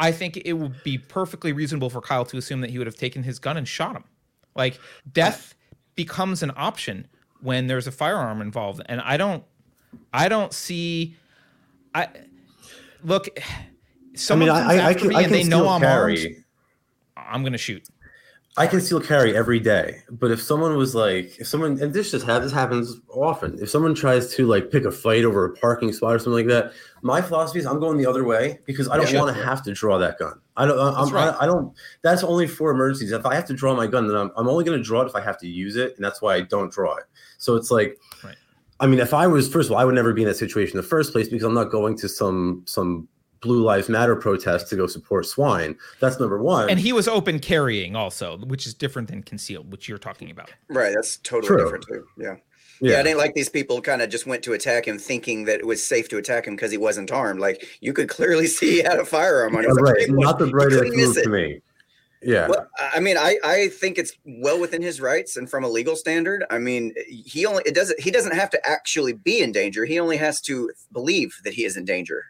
[0.00, 2.96] I think it would be perfectly reasonable for Kyle to assume that he would have
[2.96, 4.04] taken his gun and shot him.
[4.54, 4.78] Like
[5.12, 5.54] death
[5.94, 7.06] becomes an option
[7.40, 9.44] when there's a firearm involved, and I don't,
[10.12, 11.16] I don't see,
[11.94, 12.08] I
[13.02, 13.28] look.
[14.16, 16.24] Someone I mean, comes I, after I can, me and they know I'm carry.
[16.24, 16.44] armed.
[17.16, 17.88] I'm gonna shoot.
[18.56, 22.12] I can still carry every day, but if someone was like, if someone, and this
[22.12, 23.58] just happens, this happens often.
[23.60, 26.46] If someone tries to like pick a fight over a parking spot or something like
[26.46, 26.72] that,
[27.02, 29.64] my philosophy is I'm going the other way because I don't yeah, want to have
[29.64, 30.40] to draw that gun.
[30.56, 30.78] I don't.
[30.78, 31.34] I'm, right.
[31.34, 31.74] I, I, don't.
[32.02, 33.10] That's only for emergencies.
[33.10, 35.06] If I have to draw my gun, then I'm, I'm only going to draw it
[35.06, 37.04] if I have to use it, and that's why I don't draw it.
[37.38, 38.36] So it's like, right.
[38.78, 40.78] I mean, if I was first of all, I would never be in that situation
[40.78, 43.08] in the first place because I'm not going to some some
[43.44, 45.76] Blue Lives Matter protest to go support swine.
[46.00, 46.70] That's number one.
[46.70, 50.50] And he was open carrying also, which is different than concealed, which you're talking about.
[50.68, 50.92] Right.
[50.94, 51.64] That's totally True.
[51.64, 52.06] different too.
[52.18, 52.26] Yeah.
[52.26, 52.36] yeah.
[52.80, 55.60] Yeah, I didn't like these people kind of just went to attack him thinking that
[55.60, 57.38] it was safe to attack him because he wasn't armed.
[57.38, 59.76] Like you could clearly see he had a firearm on him.
[59.76, 60.10] Yeah, right.
[60.10, 61.60] Not the brightest move to me.
[62.24, 62.48] Yeah.
[62.48, 65.94] Well, I mean, I, I think it's well within his rights and from a legal
[65.94, 66.44] standard.
[66.50, 69.84] I mean, he only it doesn't he doesn't have to actually be in danger.
[69.84, 72.24] He only has to believe that he is in danger.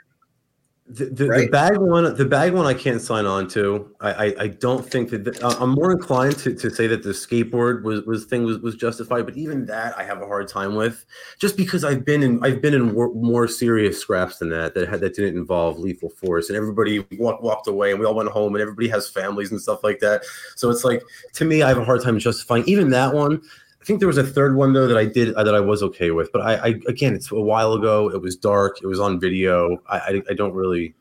[0.86, 1.46] The, the, Right?
[1.46, 3.90] the bag one, the bag one, I can't sign on to.
[4.02, 7.10] I, I, I don't think that the, I'm more inclined to, to say that the
[7.10, 10.74] skateboard was, was thing was, was justified, but even that I have a hard time
[10.74, 11.06] with,
[11.38, 14.86] just because I've been in I've been in wor- more serious scraps than that that
[14.86, 18.28] had that didn't involve lethal force, and everybody walked walked away, and we all went
[18.28, 20.24] home, and everybody has families and stuff like that.
[20.54, 21.02] So it's like
[21.32, 23.40] to me, I have a hard time justifying even that one.
[23.84, 26.10] I think there was a third one though that I did that I was okay
[26.10, 28.08] with, but I, I again, it's a while ago.
[28.10, 28.78] It was dark.
[28.82, 29.76] It was on video.
[29.86, 30.94] I I, I don't really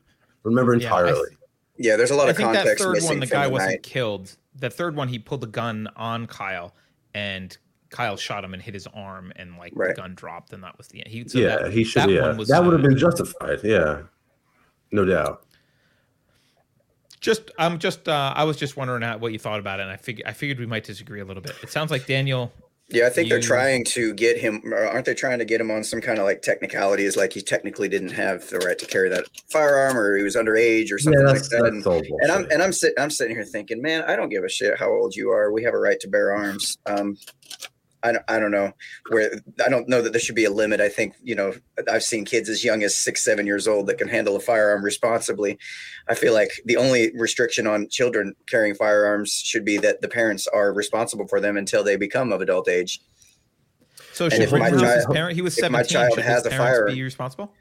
[0.44, 1.30] remember Yeah, entirely.
[1.30, 1.38] th-
[1.78, 3.52] Yeah, there's a lot I of think that context third missing one, the guy the
[3.54, 3.84] wasn't night.
[3.84, 4.36] killed.
[4.60, 6.76] The third one, he pulled the gun on Kyle,
[7.14, 7.58] and
[7.90, 9.96] Kyle shot him and hit his arm, and like Right.
[9.96, 11.08] the gun dropped, and that was the end.
[11.08, 12.02] He, so yeah, that, he should.
[12.04, 13.62] that yeah, one was, that would uh, have been justified.
[13.64, 14.02] Yeah,
[14.92, 15.46] no doubt.
[17.22, 19.92] Just, I'm just, uh, I was just wondering how, what you thought about it, and
[19.92, 21.56] I figured, I figured we might disagree a little bit.
[21.64, 22.52] It sounds like Daniel.
[22.94, 24.62] Yeah, I think they're trying to get him.
[24.72, 27.90] Aren't they trying to get him on some kind of like technicalities, like he technically
[27.90, 31.32] didn't have the right to carry that firearm, or he was underage, or something Yeah,
[31.32, 31.66] like that.
[31.66, 31.84] And,
[32.22, 34.78] and I'm and I'm sitting I'm sitting here thinking, man, I don't give a shit
[34.78, 35.52] how old you are.
[35.52, 36.78] We have a right to bear arms.
[36.86, 37.18] Um,
[38.04, 38.74] I don't, I don't know
[39.10, 39.32] where
[39.66, 40.82] I don't know that there should be a limit.
[40.82, 41.54] I think you know
[41.90, 44.84] I've seen kids as young as six, seven years old that can handle a firearm
[44.84, 45.58] responsibly.
[46.10, 50.48] I feel like the only restriction on children carrying firearms should be that the parents
[50.48, 53.00] are responsible for them until they become of adult age.
[54.12, 55.90] So And should if my child- parent, he was if my 17.
[55.94, 57.54] child should has his a parents be responsible?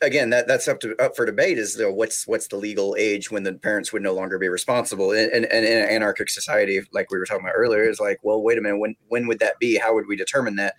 [0.00, 1.58] Again, that that's up to up for debate.
[1.58, 5.12] Is what's what's the legal age when the parents would no longer be responsible?
[5.12, 8.18] And, and, and in an anarchic society, like we were talking about earlier, is like,
[8.22, 9.78] well, wait a minute, when when would that be?
[9.78, 10.74] How would we determine that?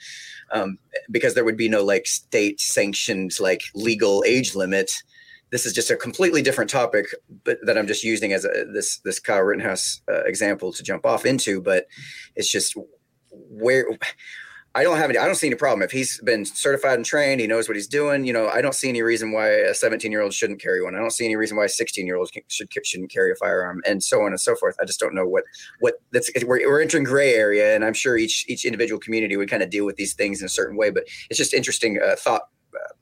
[0.51, 0.77] Um,
[1.09, 4.91] because there would be no like state sanctioned like legal age limit.
[5.51, 7.05] This is just a completely different topic,
[7.43, 11.05] but that I'm just using as a this this Kyle Rittenhouse uh, example to jump
[11.05, 11.61] off into.
[11.61, 11.85] But
[12.35, 12.75] it's just
[13.31, 13.85] where
[14.75, 15.19] I don't have any.
[15.19, 17.39] I don't see any problem if he's been certified and trained.
[17.39, 18.25] He knows what he's doing.
[18.25, 20.95] You know, I don't see any reason why a 17 year old shouldn't carry one.
[20.95, 23.81] I don't see any reason why a 16 year old should shouldn't carry a firearm,
[23.85, 24.75] and so on and so forth.
[24.81, 25.43] I just don't know what
[25.79, 26.31] what that's.
[26.43, 29.69] We're, we're entering gray area, and I'm sure each each individual community would kind of
[29.69, 30.89] deal with these things in a certain way.
[30.89, 32.43] But it's just interesting uh, thought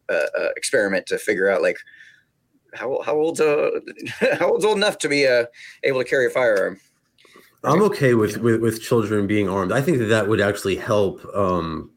[0.09, 1.77] uh, uh, experiment to figure out like
[2.73, 3.69] how how old's uh
[4.39, 5.45] how old's old enough to be uh,
[5.83, 6.81] able to carry a firearm.
[7.63, 9.71] I'm okay with, with with children being armed.
[9.71, 11.91] I think that that would actually help um,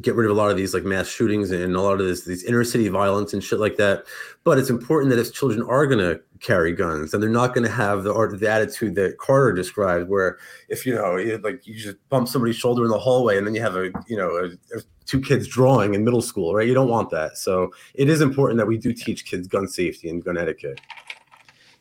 [0.00, 2.24] get rid of a lot of these like mass shootings and a lot of this
[2.24, 4.04] these inner city violence and shit like that.
[4.44, 7.64] But it's important that if children are going to carry guns, and they're not going
[7.64, 10.38] to have the art the attitude that Carter described, where
[10.68, 13.54] if you know you, like you just bump somebody's shoulder in the hallway, and then
[13.54, 16.66] you have a you know a, a, two kids drawing in middle school, right?
[16.66, 17.36] You don't want that.
[17.36, 20.80] So it is important that we do teach kids gun safety and gun etiquette.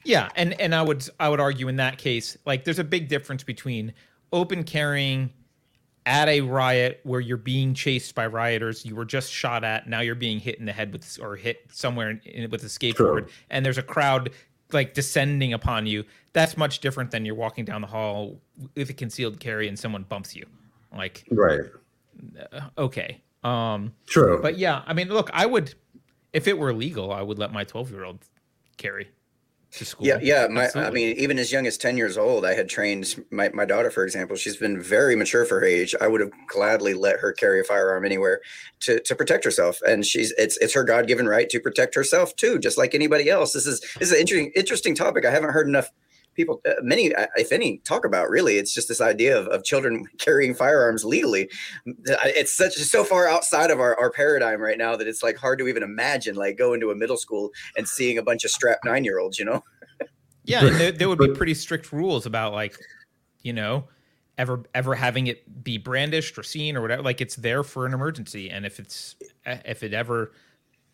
[0.05, 3.07] Yeah, and and I would I would argue in that case, like there's a big
[3.09, 3.93] difference between
[4.31, 5.31] open carrying
[6.05, 9.99] at a riot where you're being chased by rioters, you were just shot at, now
[9.99, 12.95] you're being hit in the head with or hit somewhere in, in, with a skateboard,
[12.95, 13.27] True.
[13.49, 14.31] and there's a crowd
[14.71, 16.03] like descending upon you.
[16.33, 18.39] That's much different than you're walking down the hall
[18.75, 20.45] with a concealed carry and someone bumps you.
[20.95, 21.59] Like Right.
[22.77, 24.39] okay, um, True.
[24.41, 25.73] but yeah, I mean, look, I would
[26.33, 28.19] if it were legal, I would let my 12 year old
[28.77, 29.09] carry
[29.71, 30.07] to school.
[30.07, 30.47] Yeah, yeah.
[30.47, 33.65] My, I mean, even as young as ten years old, I had trained my, my
[33.65, 34.35] daughter, for example.
[34.35, 35.93] She's been very mature for her age.
[36.01, 38.41] I would have gladly let her carry a firearm anywhere
[38.81, 42.35] to, to protect herself, and she's it's it's her God given right to protect herself
[42.35, 43.53] too, just like anybody else.
[43.53, 45.25] This is this is an interesting interesting topic.
[45.25, 45.89] I haven't heard enough
[46.39, 48.29] people, uh, many uh, if any, talk about.
[48.29, 51.49] Really, it's just this idea of, of children carrying firearms legally.
[51.85, 55.59] It's such so far outside of our, our paradigm right now that it's like hard
[55.59, 58.85] to even imagine like going to a middle school and seeing a bunch of strapped
[58.85, 59.37] nine year olds.
[59.37, 59.63] You know.
[60.45, 62.75] Yeah, there, there would be pretty strict rules about like,
[63.43, 63.87] you know,
[64.39, 67.03] ever ever having it be brandished or seen or whatever.
[67.03, 70.31] Like it's there for an emergency, and if it's if it ever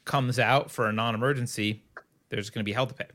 [0.03, 1.83] comes out for a non-emergency,
[2.29, 3.05] there's going to be hell to pay.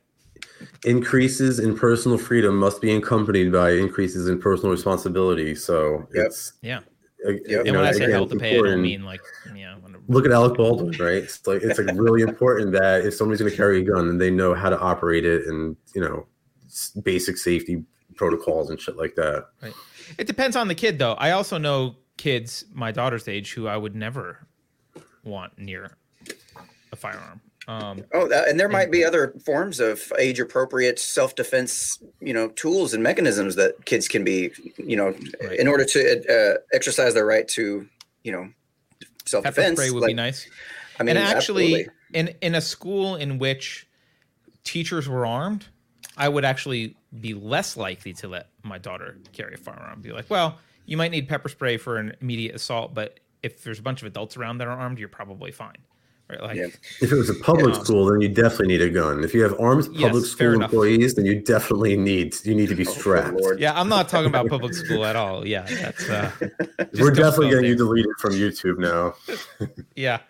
[0.84, 5.54] Increases in personal freedom must be accompanied by increases in personal responsibility.
[5.54, 6.26] So Yep.
[6.26, 6.78] it's Yeah,
[7.26, 9.20] uh, you and know, when I say again, hell to pay, I don't mean like
[9.54, 9.76] yeah.
[9.80, 11.22] when- Look at Alec Baldwin, right?
[11.22, 14.20] It's like it's like really important that if somebody's going to carry a gun, and
[14.20, 16.26] they know how to operate it, and you know,
[17.02, 17.84] basic safety
[18.16, 19.46] protocols and shit like that.
[20.18, 21.12] It depends on the kid, though.
[21.12, 24.46] I also know kids my daughter's age who I would never
[25.22, 25.96] want near
[26.92, 27.40] a firearm.
[27.70, 32.92] Um, Oh, that, and there might be other forms of age-appropriate self-defense, you know, tools
[32.94, 35.58] and mechanisms that kids can be, you know, Right.
[35.58, 35.98] in order to
[36.28, 37.86] uh, exercise their right to,
[38.24, 38.48] you know,
[39.26, 39.78] self-defense.
[39.78, 40.48] spray would Like, be nice.
[40.98, 41.88] I mean, and actually, absolutely.
[42.12, 43.86] in in a school in which
[44.64, 45.66] teachers were armed,
[46.16, 50.00] I would actually be less likely to let my daughter carry a firearm.
[50.02, 53.78] Be like, well, you might need pepper spray for an immediate assault, but if there's
[53.78, 55.78] a bunch of adults around that are armed, you're probably fine,
[56.30, 56.40] Right?
[56.42, 56.66] Like, Yeah.
[57.00, 57.82] If it was a public Yeah.
[57.82, 59.24] school, then you definitely need a gun.
[59.24, 60.70] If you have armed public fair school enough.
[60.70, 63.34] employees, then you definitely need you need to be Oh, strapped.
[63.40, 63.58] Lord.
[63.60, 65.46] yeah, I'm not talking about public school at all.
[65.46, 66.30] Yeah, that's uh,
[66.94, 67.86] We're don't definitely go getting you there.
[67.86, 69.14] deleted from YouTube now.
[69.96, 70.20] Yeah.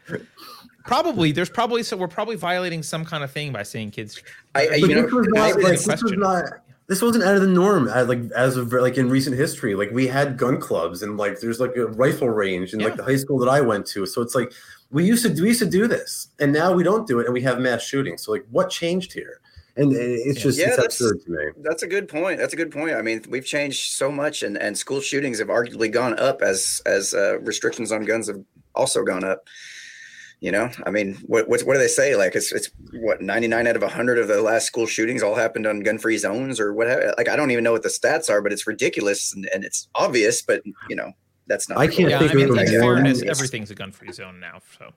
[0.84, 4.22] Probably there's probably so we're probably violating some kind of thing by saying kids.
[4.54, 6.44] I- I- But you know, this was not, agree like, this was not
[6.88, 9.74] this wasn't out of the norm as like as of like in recent history.
[9.76, 12.86] Like we had gun clubs and like there's like a rifle range in Yeah.
[12.86, 14.06] like the high school that I went to.
[14.06, 14.52] So it's like
[14.90, 17.34] we used to we used to do this, and now we don't do it, and
[17.34, 18.22] we have mass shootings.
[18.24, 19.40] So like, what changed here?
[19.76, 21.44] And it's just Yeah, it's that's- absurd to me.
[21.62, 22.38] That's a good point.
[22.38, 22.96] That's a good point.
[22.96, 26.82] I mean, we've changed so much, and, and school shootings have arguably gone up as
[26.86, 28.42] as uh, restrictions on guns have
[28.74, 29.46] also gone up.
[30.40, 32.16] You know, I mean, what what, what do they say?
[32.16, 35.34] Like, it's it's what ninety nine out of hundred of the last school shootings all
[35.36, 37.14] happened on gun free zones or whatever.
[37.16, 39.88] Like, I don't even know what the stats are, but it's ridiculous and, and it's
[39.94, 40.42] obvious.
[40.42, 41.12] But you know,
[41.50, 41.76] that's not.
[41.78, 44.60] I can't Yeah, think I mean, of in one- fairness, everything's a gun-free zone now.
[44.78, 44.92] So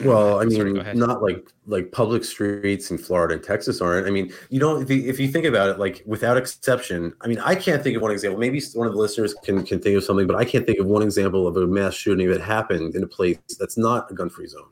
[0.00, 0.96] Well, I mean, go ahead.
[0.96, 4.06] not like like public streets in Florida and Texas aren't.
[4.06, 4.82] I mean, you don't.
[4.82, 7.94] If you, if you think about it, like without exception, I mean, I can't think
[7.96, 8.40] of one example.
[8.40, 10.86] Maybe one of the listeners can can think of something, but I can't think of
[10.86, 14.48] one example of a mass shooting that happened in a place that's not a gun-free
[14.48, 14.70] zone.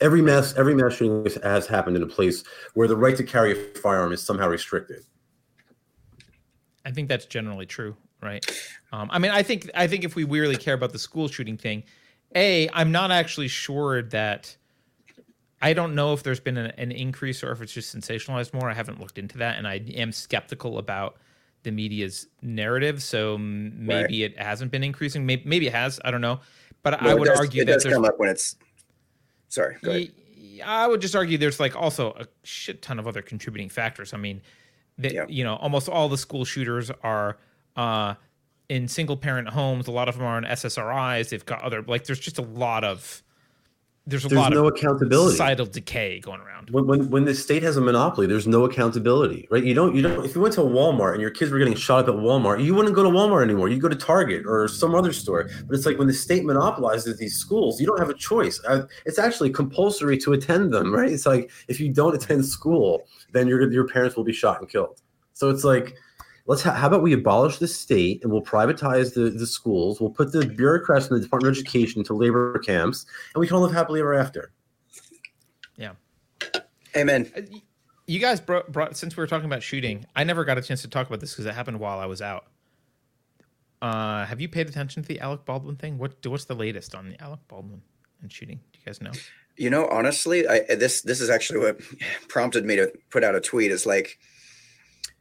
[0.00, 2.42] Every mass every mass shooting has- has happened in a place
[2.74, 5.04] where the right to carry a firearm is somehow restricted.
[6.84, 8.44] I think that's generally true, right?
[8.92, 11.56] Um, I mean, I think I think if we really care about the school shooting
[11.56, 11.84] thing,
[12.34, 14.56] a I'm not actually sure that.
[15.60, 18.70] I don't know if there's been an, an increase or if it's just sensationalized more.
[18.70, 21.16] I haven't looked into that, and I am skeptical about
[21.64, 23.02] the media's narrative.
[23.02, 25.26] So maybe it hasn't been increasing.
[25.26, 25.98] Maybe, maybe it has.
[26.04, 26.38] I don't know,
[26.84, 28.54] but I No, it would does- argue it that does there's come up when it's.
[29.48, 30.12] Sorry, go ahead.
[30.36, 34.14] Ye- I would just argue there's like also a shit ton of other contributing factors.
[34.14, 34.40] I mean,
[34.98, 35.24] that Yeah.
[35.28, 37.36] you know, almost all the school shooters are
[37.78, 38.14] uh,
[38.68, 39.86] in single parent homes.
[39.88, 41.30] A lot of them are on SSRIs.
[41.30, 42.04] They've got other like.
[42.04, 43.22] There's just a lot of
[44.06, 45.32] there's a There's lot no of accountability.
[45.32, 46.70] societal decay going around.
[46.70, 49.62] when, when when the state has a monopoly, there's no accountability, right?
[49.62, 50.24] You don't you don't.
[50.24, 52.74] If you went to Walmart and your kids were getting shot up at Walmart, you
[52.74, 53.68] wouldn't go to Walmart anymore.
[53.68, 55.50] You'd go to Target or some other store.
[55.66, 58.58] But it's like when the state monopolizes these schools, you don't have a choice.
[58.66, 61.12] Uh, It's actually compulsory to attend them, right?
[61.12, 64.68] It's like if you don't attend school, then your your parents will be shot and
[64.68, 65.00] killed.
[65.34, 65.94] So it's like.
[66.48, 70.00] Let's ha- how about we abolish the state and we'll privatize the, the schools.
[70.00, 73.54] We'll put the bureaucrats in the Department of Education to labor camps, and we can
[73.54, 74.50] all live happily ever after.
[75.76, 75.92] Yeah
[76.96, 77.30] amen.
[77.36, 77.42] Uh,
[78.06, 80.06] You guys brought, brought since we were talking about shooting.
[80.16, 82.22] I never got a chance to talk about this because it happened while I was
[82.22, 82.46] out.
[83.80, 85.98] Uh, have you paid attention to the Alec Baldwin thing?
[85.98, 87.80] What what's the latest on the Alec Baldwin
[88.22, 88.58] and shooting?
[88.72, 89.12] Do you guys know?
[89.56, 91.80] You know, honestly, I this this is actually what
[92.28, 93.70] prompted me to put out a tweet.
[93.70, 94.18] Is like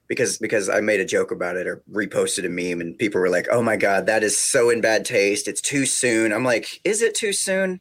[0.08, 3.30] because because I made a joke about it or reposted a meme, and people were
[3.30, 5.48] like, "Oh my god, that is so in bad taste.
[5.48, 7.80] It's too soon." I'm like, "Is it too soon?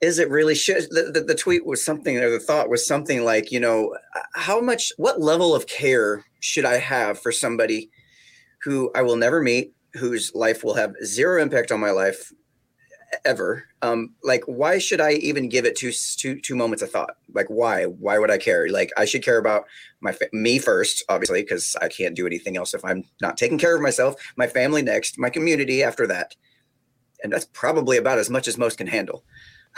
[0.00, 3.24] Is it really?" Should the, the, the tweet was something or the thought was something
[3.24, 3.96] like, you know,
[4.34, 7.90] how much, what level of care should I have for somebody
[8.62, 12.32] who I will never meet, whose life will have zero impact on my life
[13.24, 17.16] ever um like why should i even give it two two two moments of thought
[17.34, 19.64] like why why would i care like i should care about
[20.00, 23.58] my fa- me first obviously because i can't do anything else if i'm not taking
[23.58, 26.36] care of myself my family next my community after that
[27.22, 29.24] and that's probably about as much as most can handle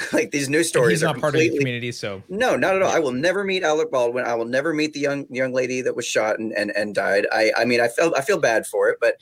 [0.12, 2.74] like these news stories he's are not part of the completely community, so no, not
[2.74, 2.90] at all.
[2.90, 4.24] I will never meet Alec Baldwin.
[4.24, 7.26] I will never meet the young young lady that was shot and and, and died.
[7.30, 9.16] I I mean, I felt I feel bad for it, but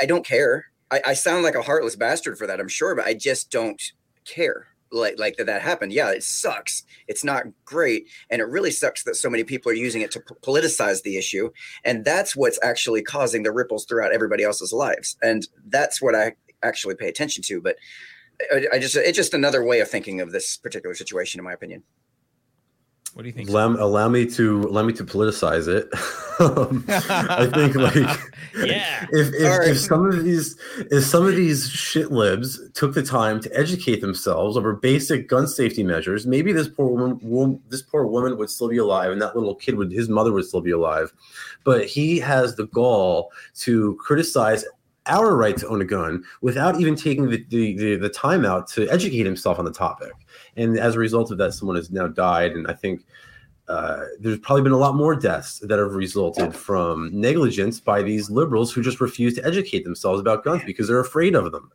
[0.00, 0.66] I don't care.
[0.90, 3.80] I, I sound like a heartless bastard for that, I'm sure, but I just don't
[4.24, 4.68] care.
[4.92, 5.92] Like like that that happened.
[5.92, 6.82] Yeah, it sucks.
[7.06, 10.20] It's not great, and it really sucks that so many people are using it to
[10.20, 11.50] p- politicize the issue,
[11.84, 16.32] and that's what's actually causing the ripples throughout everybody else's lives, and that's what I
[16.64, 17.60] actually pay attention to.
[17.60, 17.76] But
[18.52, 21.52] I, I just it's just another way of thinking of this particular situation, in my
[21.52, 21.84] opinion.
[23.14, 23.48] What do you think?
[23.48, 25.88] allow, allow me to allow me to politicize it.
[26.40, 27.94] Um, I think like
[28.64, 29.06] Yeah.
[29.10, 29.68] if if, right.
[29.68, 30.56] if some of these
[30.90, 35.46] if some of these shit libs took the time to educate themselves over basic gun
[35.46, 39.20] safety measures, maybe this poor woman, wo- this poor woman would still be alive, and
[39.20, 41.12] that little kid would his mother would still be alive.
[41.62, 44.64] But he has the gall to criticize
[45.04, 48.66] our right to own a gun without even taking the, the, the, the time out
[48.68, 50.12] to educate himself on the topic.
[50.56, 52.52] And as a result of that, someone has now died.
[52.52, 53.04] And I think
[53.68, 58.28] uh, there's probably been a lot more deaths that have resulted from negligence by these
[58.28, 61.70] liberals who just refuse to educate themselves about guns because they're afraid of them.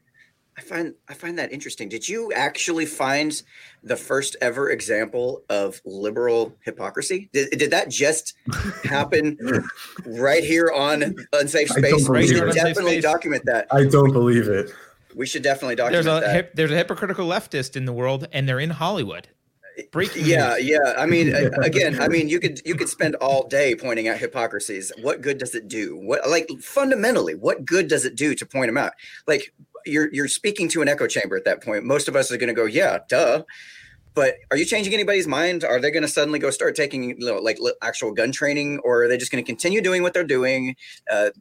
[0.57, 1.89] I find I find that interesting.
[1.89, 3.41] Did you actually find
[3.83, 7.29] the first ever example of liberal hypocrisy?
[7.33, 8.35] Did, did that just
[8.85, 9.37] happen
[10.05, 12.07] right here on Unsafe Space?
[12.07, 12.55] We should it.
[12.55, 13.03] Definitely Space.
[13.03, 13.67] document that.
[13.69, 14.71] I don't believe it.
[15.15, 16.35] We should definitely document there's a that.
[16.35, 19.29] hip, there's a hypocritical leftist in the world, and they're in Hollywood.
[19.91, 20.69] Breaking yeah, news.
[20.69, 20.93] yeah.
[20.97, 24.91] I mean, again, I mean, you could you could spend all day pointing out hypocrisies.
[25.01, 25.97] What good does it do?
[25.97, 28.93] What like fundamentally, what good does it do to point them out?
[29.27, 29.53] Like
[29.85, 31.83] you're you're speaking to an echo chamber at that point.
[31.83, 33.43] Most of us are going to go, yeah, duh.
[34.13, 35.65] But are you changing anybody's mind?
[35.65, 39.03] Are they going to suddenly go start taking you know, like actual gun training, or
[39.03, 40.77] are they just going to continue doing what they're doing?
[41.11, 41.31] Uh,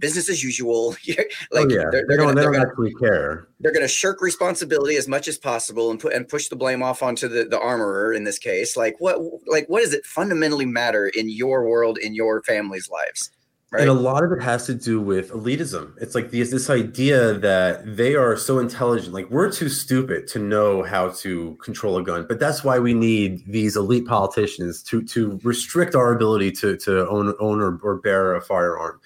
[0.00, 0.96] business as usual.
[1.52, 3.48] Oh, like oh yeah, they're, they they're don't, gonna, they they're don't gonna actually care.
[3.58, 6.82] they're going to shirk responsibility as much as possible and put and push the blame
[6.82, 10.66] off onto the, the armorer in this case like what like what does it fundamentally
[10.66, 13.30] matter in your world in your family's lives
[13.70, 15.94] right And a lot of it has to do with elitism.
[16.00, 19.14] It's like this this idea that they are so intelligent.
[19.14, 22.94] Like we're too stupid to know how to control a gun, but that's why we
[22.94, 27.96] need these elite politicians to to restrict our ability to to own own or, or
[27.96, 29.00] bear a firearm.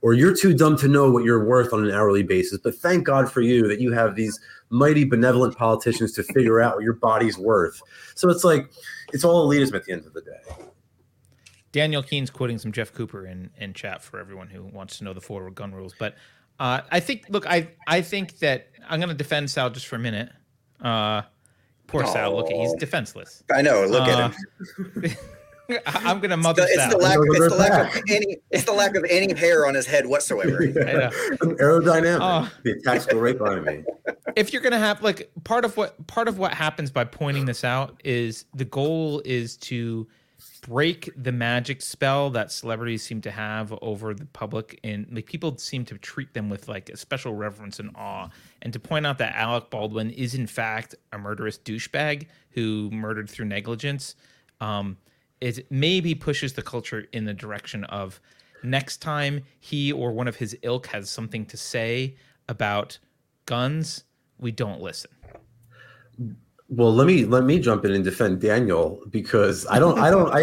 [0.00, 2.58] Or you're too dumb to know what you're worth on an hourly basis.
[2.62, 4.38] But thank God for you that you have these
[4.70, 7.80] mighty benevolent politicians to figure out what your body's worth.
[8.14, 8.70] So it's like
[9.12, 10.67] it's all elitism at the end of the day.
[11.72, 15.12] Daniel Keen's quoting some Jeff Cooper in, in chat for everyone who wants to know
[15.12, 15.94] the forward gun rules.
[15.98, 16.14] But
[16.60, 19.96] uh, I think, look, I I think that I'm going to defend Sal just for
[19.96, 20.30] a minute.
[20.82, 21.22] Uh,
[21.86, 23.42] poor Sal, look, he's defenseless.
[23.52, 25.04] i know look Uh, at him
[25.86, 26.90] I- I'm going to it's the, it's Sal.
[26.90, 29.86] the lack it's the lack of any it's the lack of any hair on his
[29.86, 31.10] head whatsoever know.
[31.42, 32.18] aerodynamic.
[32.22, 32.50] Oh.
[32.62, 33.84] the attacks go right by me.
[34.36, 37.64] if you're gonna have like part of what part of what happens by pointing this
[37.64, 40.06] out is the goal is to
[40.68, 45.56] break the magic spell that celebrities seem to have over the public and like people
[45.56, 48.28] seem to treat them with like a special reverence and awe
[48.62, 53.30] and to point out that alec baldwin is in fact a murderous douchebag who murdered
[53.30, 54.14] through negligence
[54.60, 54.96] um
[55.40, 58.20] it maybe pushes the culture in the direction of
[58.62, 62.14] next time he or one of his ilk has something to say
[62.48, 62.98] about
[63.46, 64.04] guns,
[64.38, 65.10] we don't listen.
[66.70, 70.30] Well, let me let me jump in and defend Daniel because I don't I don't
[70.34, 70.40] I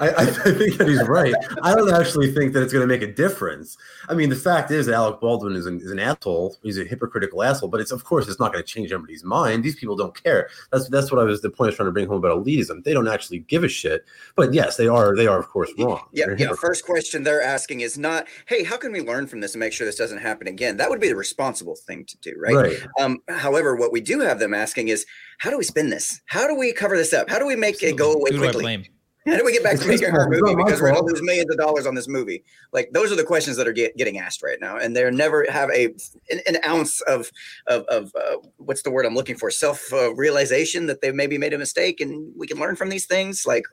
[0.00, 1.32] I, I, think that he's right.
[1.62, 3.76] I don't actually think that it's going to make a difference.
[4.08, 6.56] I mean, the fact is that Alec Baldwin is an, is an asshole.
[6.64, 9.62] He's a hypocritical asshole, but it's of course it's not going to change everybody's mind.
[9.62, 10.48] These people don't care.
[10.72, 12.82] That's that's what I was the point I was trying to bring home about elitism.
[12.82, 14.04] They don't actually give a shit.
[14.34, 16.08] But yes, they are they are of course wrong.
[16.12, 16.54] Yeah, yeah.
[16.60, 19.72] First question they're asking is not, "Hey, how can we learn from this and make
[19.72, 22.56] sure this doesn't happen again?" That would be the responsible thing to do, right?
[22.56, 22.78] Right.
[22.98, 25.06] Um, however, what we do have them asking is,
[25.38, 26.20] "How do we spin this?
[26.26, 27.28] How do we cover this up?
[27.30, 28.62] How do we make it go away Who do I quickly?
[28.64, 28.84] blame?
[29.26, 31.08] How do we get back to It's his making our movie because we're going fault.
[31.08, 32.42] to lose millions of dollars on this movie?"
[32.72, 35.44] Like those are the questions that are get, getting asked right now, and they're never
[35.50, 35.86] have a
[36.30, 37.30] an, an ounce of
[37.66, 39.50] of, of uh, what's the word I'm looking for?
[39.50, 43.04] Self uh, realization that they maybe made a mistake, and we can learn from these
[43.04, 43.64] things, like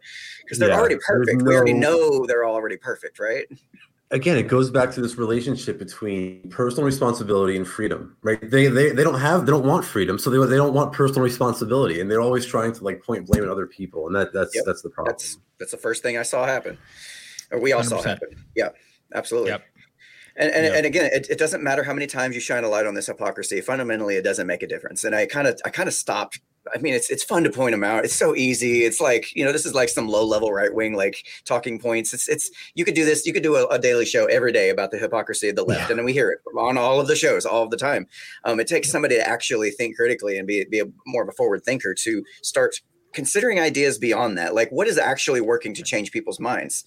[0.43, 1.43] because they're Yeah, already there's perfect.
[1.43, 3.45] We already know they're already perfect, right?
[4.11, 8.91] Again it goes back to this relationship between personal responsibility and freedom right they they,
[8.91, 12.09] they don't have they don't want freedom so they, they don't want personal responsibility and
[12.09, 14.81] they're always trying to like point blame at other people and that that's Yep, that's
[14.83, 16.77] the problem That's that's the first thing I saw happen,
[17.51, 18.03] or we all saw 100%.
[18.05, 18.29] happen.
[18.55, 18.69] Yeah,
[19.13, 19.51] absolutely.
[19.51, 19.63] Yep.
[20.35, 20.75] And and, Yep.
[20.75, 23.07] and again, it, it doesn't matter how many times you shine a light on this
[23.07, 23.61] hypocrisy.
[23.61, 25.05] Fundamentally, it doesn't make a difference.
[25.05, 26.41] And I kind of I kind of stopped.
[26.73, 28.05] I mean, it's it's fun to point them out.
[28.05, 28.83] It's so easy.
[28.83, 32.13] It's like you know, this is like some low level right wing like talking points.
[32.13, 33.25] It's it's you could do this.
[33.25, 35.89] You could do a, a daily show every day about the hypocrisy of the left,
[35.89, 35.97] Yeah.
[35.97, 38.07] and we hear it on all of the shows all of the time.
[38.45, 41.33] Um, it takes somebody to actually think critically and be be a, more of a
[41.33, 42.81] forward thinker to start
[43.13, 44.53] considering ideas beyond that.
[44.53, 46.83] Like, what is actually working to change people's minds?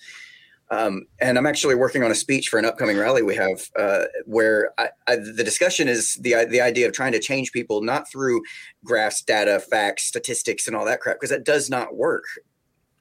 [0.71, 4.05] Um, and I'm actually working on a speech for an upcoming rally we have, uh,
[4.27, 8.11] where I, I, the discussion is the the idea of trying to change people not
[8.11, 8.43] through
[8.85, 12.25] graphs, data, facts, statistics, and all that crap, because that does not work.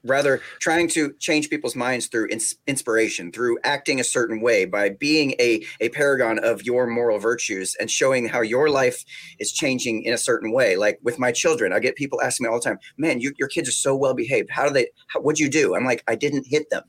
[0.04, 4.88] Rather, trying to change people's minds through ins- inspiration, through acting a certain way, by
[4.88, 9.04] being a a paragon of your moral virtues and showing how your life
[9.38, 10.76] is changing in a certain way.
[10.76, 13.48] Like with my children, I get people asking me all the time, "Man, you, your
[13.48, 14.48] kids are so well behaved.
[14.50, 14.86] How do they?
[15.08, 16.84] How, what'd you do?" I'm like, "I didn't hit them."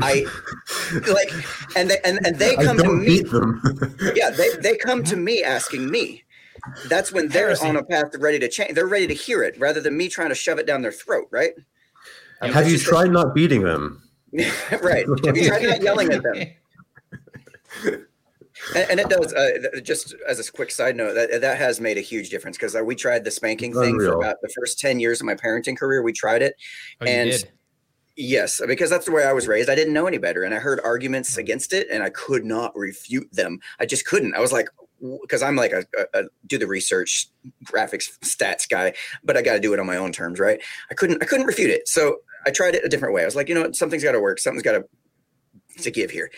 [0.00, 0.24] I
[1.08, 1.32] like,
[1.76, 3.06] and they and, and they come to don't me.
[3.06, 3.60] beat them.
[4.14, 6.24] Yeah, they they come to me asking me.
[6.88, 7.66] That's when they're Heresy.
[7.68, 8.74] on a path ready to change.
[8.74, 11.26] They're ready to hear it rather than me trying to shove it down their throat.
[11.30, 11.52] Right?
[12.40, 14.02] Um, have it's you just a- tried not beating them
[14.82, 15.06] right.
[15.24, 16.46] Have you tried not yelling at them?
[18.74, 19.32] And, and it does.
[19.32, 22.76] Uh, just as a quick side note, that that has made a huge difference because
[22.76, 25.78] uh, we tried the spanking thing for about the first ten years of my parenting
[25.78, 26.02] career.
[26.02, 26.54] We tried it.
[27.00, 27.50] Oh, And- did.
[28.22, 29.70] Yes, because that's the way I was raised.
[29.70, 31.38] I didn't know any better, and I heard arguments mm.
[31.38, 33.60] against it, and I could not refute them.
[33.78, 34.34] I just couldn't.
[34.34, 34.68] I was like,
[35.22, 37.28] because I'm like a, a, a do the research,
[37.64, 38.92] graphics, stats guy,
[39.24, 40.60] but I got to do it on my own terms, right?
[40.90, 41.22] I couldn't.
[41.22, 43.22] I couldn't refute it, so I tried it a different way.
[43.22, 44.38] I was like, you know, what, something's got to work.
[44.38, 44.84] Something's got to
[45.82, 46.30] to give here.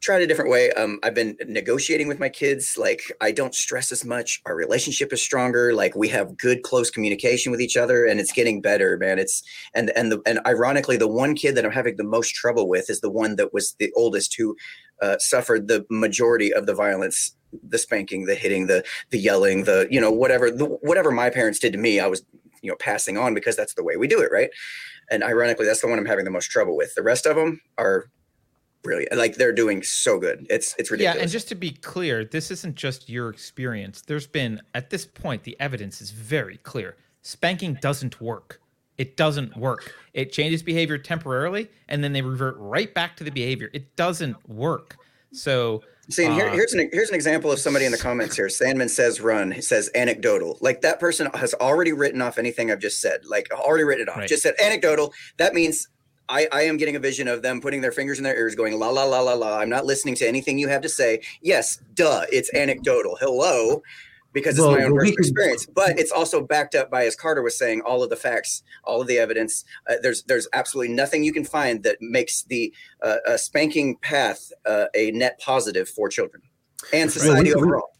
[0.00, 0.72] Tried a different way.
[0.72, 2.78] Um, I've been negotiating with my kids.
[2.78, 4.40] Like I don't stress as much.
[4.46, 5.74] Our relationship is stronger.
[5.74, 9.18] Like we have good, close communication with each other, and it's getting better, man.
[9.18, 9.42] It's
[9.74, 12.88] and and the and ironically, the one kid that I'm having the most trouble with
[12.88, 14.56] is the one that was the oldest who
[15.02, 19.86] uh, suffered the majority of the violence, the spanking, the hitting, the the yelling, the
[19.90, 22.22] you know whatever the, whatever my parents did to me, I was
[22.62, 24.50] you know passing on because that's the way we do it, right?
[25.10, 26.94] And ironically, that's the one I'm having the most trouble with.
[26.94, 28.08] The rest of them are
[28.82, 29.16] brilliant.
[29.16, 30.46] Like they're doing so good.
[30.50, 31.16] It's it's ridiculous.
[31.16, 34.02] Yeah, and just to be clear, this isn't just your experience.
[34.02, 36.96] There's been at this point the evidence is very clear.
[37.22, 38.60] Spanking doesn't work.
[38.98, 39.94] It doesn't work.
[40.12, 43.70] It changes behavior temporarily and then they revert right back to the behavior.
[43.72, 44.96] It doesn't work.
[45.32, 48.34] So See, and here, uh, here's an here's an example of somebody in the comments
[48.34, 48.48] here.
[48.48, 49.52] Sandman says run.
[49.52, 50.58] He says anecdotal.
[50.60, 53.24] Like that person has already written off anything I've just said.
[53.24, 54.18] Like already written it off.
[54.18, 54.28] Right.
[54.28, 55.14] Just said anecdotal.
[55.36, 55.88] That means
[56.30, 58.78] I, I am getting a vision of them putting their fingers in their ears, going
[58.78, 59.58] la la la la la.
[59.58, 61.20] I'm not listening to anything you have to say.
[61.42, 63.16] Yes, duh, it's anecdotal.
[63.20, 63.82] Hello,
[64.32, 65.66] because it's well, my own personal experience.
[65.66, 69.00] But it's also backed up by, as Carter was saying, all of the facts, all
[69.00, 69.64] of the evidence.
[69.88, 74.86] Uh, there's there's absolutely nothing you can find that makes the uh, spanking path uh,
[74.94, 76.42] a net positive for children
[76.92, 77.90] and society well, we, overall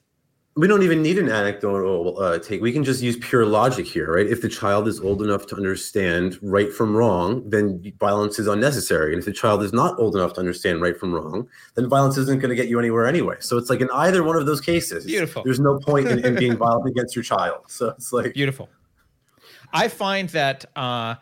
[0.56, 2.60] we don't even need an anecdotal uh, take.
[2.60, 4.26] We can just use pure logic here, right?
[4.26, 9.12] If the child is old enough to understand right from wrong, then violence is unnecessary.
[9.12, 12.16] And if the child is not old enough to understand right from wrong, then violence
[12.18, 13.36] isn't going to get you anywhere anyway.
[13.38, 15.44] So it's like in either one of those cases, beautiful.
[15.44, 17.64] There's no point in, in being violent against your child.
[17.68, 18.68] So it's like beautiful.
[19.72, 21.14] I find that uh,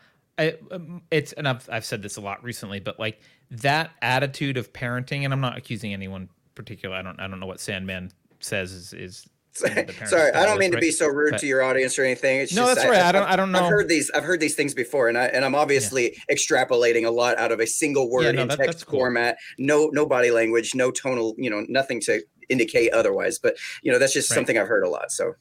[1.11, 5.25] it's and I've I've said this a lot recently, but like that attitude of parenting,
[5.25, 6.97] and I'm not accusing anyone particular.
[6.97, 9.29] I don't I don't know what Sandman says is, is
[10.07, 12.41] Sorry, I don't mean to be so rude but, to your audience or anything.
[12.41, 13.01] It's no, just, that's I, right.
[13.01, 13.29] I, I, don't.
[13.31, 13.65] I don't know.
[13.65, 14.09] I've heard these.
[14.15, 16.37] I've heard these things before, and I and I'm obviously yeah.
[16.37, 19.01] extrapolating a lot out of a single word yeah, no, in that, text cool.
[19.01, 19.37] format.
[19.59, 21.35] No, no body language, no tonal.
[21.39, 23.41] You know, nothing to indicate otherwise.
[23.41, 24.37] But you know, that's just right.
[24.37, 25.11] something I've heard a lot.
[25.11, 25.35] So.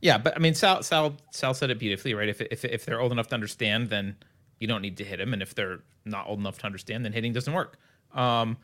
[0.00, 2.28] Yeah, but I mean, Sal, Sal, Sal said it beautifully, right?
[2.28, 4.16] If if if they're old enough to understand, then
[4.58, 7.12] you don't need to hit them, and if they're not old enough to understand, then
[7.12, 7.78] hitting doesn't work.
[8.12, 8.56] Um,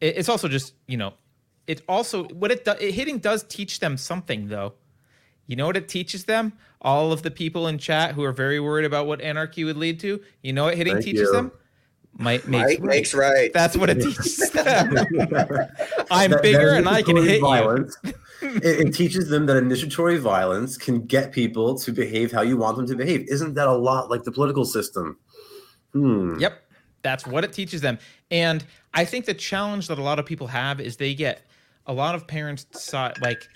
[0.00, 1.12] it, it's also just you know
[1.68, 4.72] it also what it, does hitting does teach them something though.
[5.46, 6.54] You know what it teaches them?
[6.82, 10.00] All of the people in chat who are very worried about what anarchy would lead
[10.00, 10.20] to.
[10.42, 11.32] You know what hitting Thank teaches you.
[11.32, 11.52] them?
[12.14, 12.82] Might makes, right.
[12.82, 13.52] makes right.
[13.52, 14.96] That's what it teaches them.
[16.10, 17.96] I'm that, bigger that and I can hit violence.
[18.02, 18.12] you.
[18.42, 22.76] it, it, teaches them that initiatory violence can get people to behave how you want
[22.76, 23.28] them to behave.
[23.28, 25.18] Isn't that a lot like the political system?
[25.92, 26.38] Hmm.
[26.38, 26.62] Yep.
[27.02, 27.98] That's what it teaches them.
[28.30, 28.64] And
[28.94, 31.42] I think the challenge that a lot of people have is they get
[31.88, 33.48] a lot of parents saw like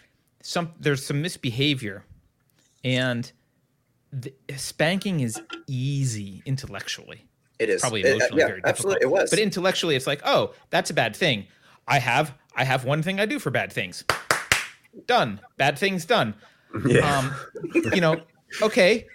[0.42, 2.04] some there's some misbehavior
[2.82, 3.30] and
[4.12, 7.24] the, spanking is easy intellectually.
[7.58, 7.80] It is.
[7.80, 9.18] Probably emotionally it, uh, yeah, very absolutely difficult.
[9.18, 9.30] it was.
[9.30, 11.46] But intellectually it's like oh that's a bad thing.
[11.86, 14.04] I have i have one thing i do for bad things.
[15.06, 15.40] Done.
[15.58, 16.34] Bad things done.
[16.86, 17.18] Yeah.
[17.18, 17.34] um
[17.92, 18.20] you know
[18.62, 19.06] okay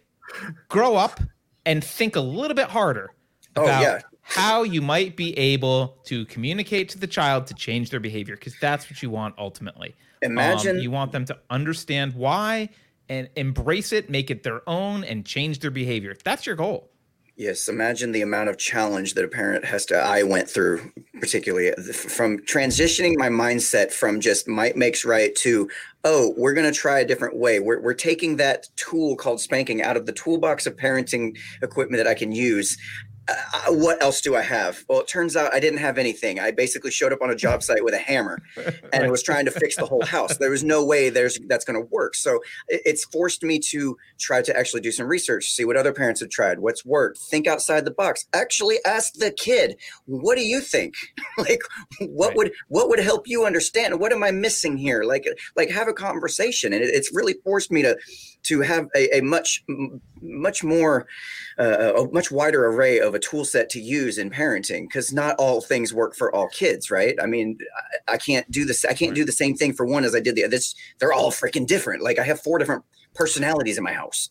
[0.70, 1.20] grow up
[1.66, 3.10] and think a little bit harder
[3.56, 7.90] about oh, yeah how you might be able to communicate to the child to change
[7.90, 9.96] their behavior because that's what you want ultimately.
[10.22, 12.68] Imagine um, you want them to understand why
[13.08, 16.14] and embrace it, make it their own, and change their behavior.
[16.26, 16.90] That's your goal.
[17.38, 19.96] Yes, imagine the amount of challenge that a parent has to.
[19.96, 20.92] I went through,
[21.22, 25.70] particularly from transitioning my mindset from just might makes right to,
[26.04, 27.60] oh, we're going to try a different way.
[27.60, 32.10] We're, we're taking that tool called spanking out of the toolbox of parenting equipment that
[32.10, 32.76] I can use
[33.28, 34.84] uh, what else do I have?
[34.88, 36.40] Well, it turns out I didn't have anything.
[36.40, 38.42] I basically showed up on a job site with a hammer
[38.94, 40.38] and was trying to fix the whole house.
[40.38, 42.16] There was no way there's that's going to work.
[42.16, 46.22] So it's forced me to try to actually do some research, see what other parents
[46.22, 48.26] have tried, what's worked, think outside the box.
[48.34, 50.96] Actually ask the kid, "What do you think?
[51.38, 51.62] like
[52.00, 52.38] what right.
[52.38, 54.00] would what would help you understand?
[54.00, 56.74] What am I missing here?" Like like have a conversation.
[56.74, 57.98] And it, it's really forced me to
[58.44, 59.64] to have a, a much
[60.22, 61.08] much more
[61.60, 65.36] uh, a much wider array of a tool set to use in parenting because not
[65.38, 67.16] all things work for all kids right?
[67.22, 67.58] I mean
[68.08, 70.20] I, I, can't do this i can't do the same thing for one as i
[70.20, 70.58] did the other
[71.00, 72.02] they're all freaking different.
[72.02, 72.84] Like i have four different
[73.14, 74.30] personalities in my house.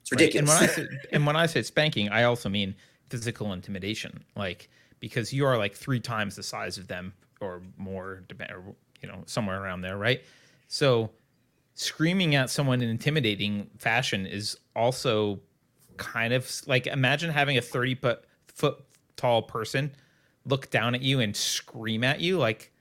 [0.00, 0.62] It's ridiculous right.
[0.62, 2.74] and, when I say, and when i say spanking i also mean
[3.10, 4.68] physical intimidation like
[5.00, 8.62] because you are like three times the size of them or more or
[9.02, 10.22] you know somewhere around there right?
[10.68, 11.10] So
[11.74, 15.40] screaming at someone in intimidating fashion is also
[15.96, 18.78] kind of like imagine having a 30 foot, foot
[19.16, 19.92] tall person
[20.44, 22.72] look down at you and scream at you like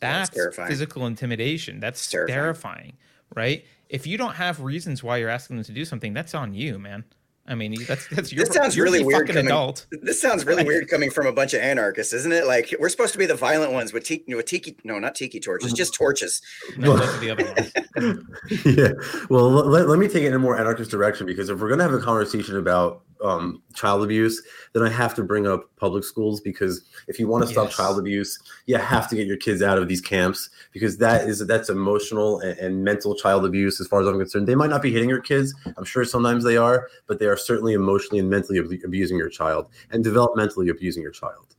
[0.00, 2.34] that's, that's physical intimidation that's terrifying.
[2.34, 2.92] terrifying.
[3.34, 6.54] right if you don't have reasons why you're asking them to do something that's on
[6.54, 7.04] you man
[7.50, 8.44] I mean, that's that's your.
[8.44, 9.86] This sounds really weird Fucking coming- adult.
[9.90, 12.46] This sounds really weird coming from a bunch of anarchists, isn't it?
[12.46, 15.40] Like we're supposed to be the violent ones with tiki, with tiki no, not tiki
[15.40, 16.04] torches, just mm-hmm.
[16.04, 16.40] torches.
[16.78, 18.64] No, those the other ones.
[18.64, 18.92] yeah.
[19.28, 21.78] Well, let, let me take it in a more anarchist direction because if we're going
[21.78, 24.42] to have a conversation about um, child abuse,
[24.72, 27.76] then I have to bring up public schools because if you want to stop Yes.
[27.76, 31.46] child abuse, you have to get your kids out of these camps because that is
[31.46, 33.80] that's emotional and, and mental child abuse.
[33.80, 35.54] As far as I'm concerned, they might not be hitting your kids.
[35.76, 39.28] I'm sure sometimes they are, but they are certainly emotionally and mentally abu- abusing your
[39.28, 41.56] child and developmentally abusing your child.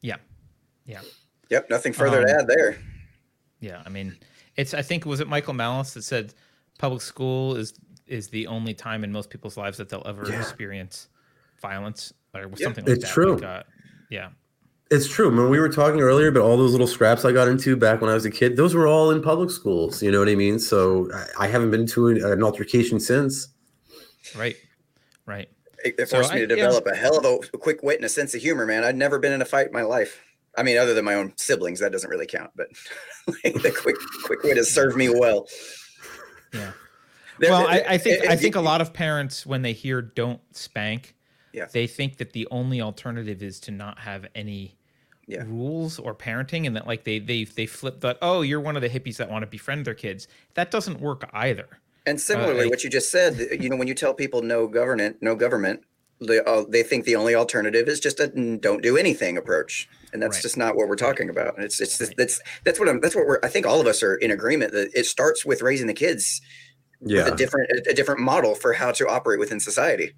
[0.00, 0.16] Yeah,
[0.84, 1.00] yeah,
[1.48, 2.78] yep, nothing further Um, to add there.
[3.60, 4.16] Yeah, I mean,
[4.56, 4.74] it's.
[4.74, 6.34] I think was it Michael Malice that said
[6.78, 7.72] public school is
[8.06, 10.40] is the only time in most people's lives that they'll ever Yeah.
[10.40, 11.08] experience
[11.60, 13.12] violence or Yeah, something like it's that.
[13.12, 13.34] true.
[13.36, 13.62] Like, uh,
[14.10, 14.28] yeah,
[14.90, 15.34] It's true.
[15.34, 18.10] When we were talking earlier about all those little scraps I got into back when
[18.10, 20.02] I was a kid, those were all in public schools.
[20.02, 20.58] You know what I mean?
[20.58, 23.48] So I, I haven't been to an, an altercation since.
[24.36, 24.56] right,
[25.26, 25.48] right.
[25.84, 26.62] It, it So forced me I- to yeah.
[26.66, 28.84] develop a hell of a quick wit and a sense of humor, man.
[28.84, 30.20] I'd never been in a fight in my life.
[30.56, 32.50] I mean, other than my own siblings, that doesn't really count.
[32.54, 32.68] But
[33.44, 35.48] like, the quick quick wit has served me well.
[36.52, 36.72] Yeah.
[37.40, 39.72] Well, I, I eh, think it- I it- think a lot of parents when they
[39.72, 41.14] hear "don't spank,"
[41.52, 41.66] Yeah.
[41.72, 44.76] they think that the only alternative is to not have any
[45.26, 45.44] Yeah.
[45.46, 48.18] rules or parenting, and that like they they they flip that.
[48.22, 50.28] Oh, you're one of the hippies that want to befriend their kids.
[50.54, 51.66] That doesn't work either.
[52.06, 54.66] And uh, similarly, I- what you just said, you know, when you tell people no
[54.66, 55.82] government, no government,
[56.20, 60.22] they, uh, they think the only alternative is just a don't do anything approach, and
[60.22, 60.42] that's Right.
[60.42, 61.56] just not what we're talking about.
[61.56, 62.14] And it's it's Right.
[62.16, 63.40] that's that's what I'm that's what we're.
[63.42, 66.40] I think all of us are in agreement that it starts with raising the kids
[67.04, 67.24] Yeah.
[67.24, 70.12] with a different a, a different model for how to operate within society.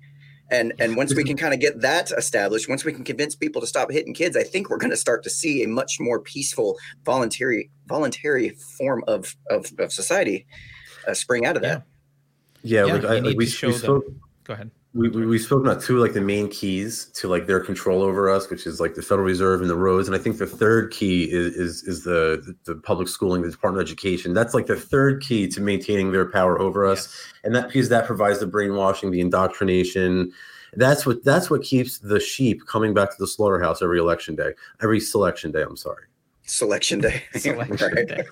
[0.51, 3.61] And and once we can kind of get that established, once we can convince people
[3.61, 6.21] to stop hitting kids, I think we're going to start to see a much more
[6.21, 10.47] peaceful, voluntary voluntary form of of, of society
[11.09, 11.83] uh, spring out of that.
[12.63, 12.87] Yeah.
[12.87, 14.21] Yeah, like, you I, need like we, to show we them.
[14.45, 14.71] Go ahead.
[14.97, 18.31] We, we, we spoke about two like the main keys to like their control over
[18.31, 20.09] us, which is like the Federal Reserve and the roads.
[20.09, 23.83] And I think the third key is is, is the the public schooling, the Department
[23.83, 24.33] of Education.
[24.33, 27.07] That's like the third key to maintaining their power over us.
[27.07, 27.33] Yes.
[27.45, 30.33] And that because that provides the brainwashing, the indoctrination.
[30.73, 34.53] That's what that's what keeps the sheep coming back to the slaughterhouse every election day,
[34.83, 35.63] every selection day.
[35.63, 36.05] I'm sorry.
[36.47, 37.23] Selection day.
[37.35, 38.25] selection day.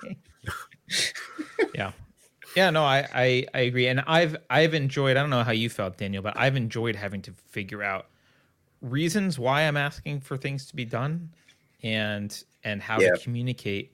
[1.75, 1.91] yeah.
[2.55, 3.87] Yeah, no, I, I I agree.
[3.87, 7.21] And I've I've enjoyed I don't know how you felt, Daniel, but I've enjoyed having
[7.23, 8.07] to figure out
[8.81, 11.33] reasons why I'm asking for things to be done
[11.83, 13.09] and and how Yeah.
[13.09, 13.93] to communicate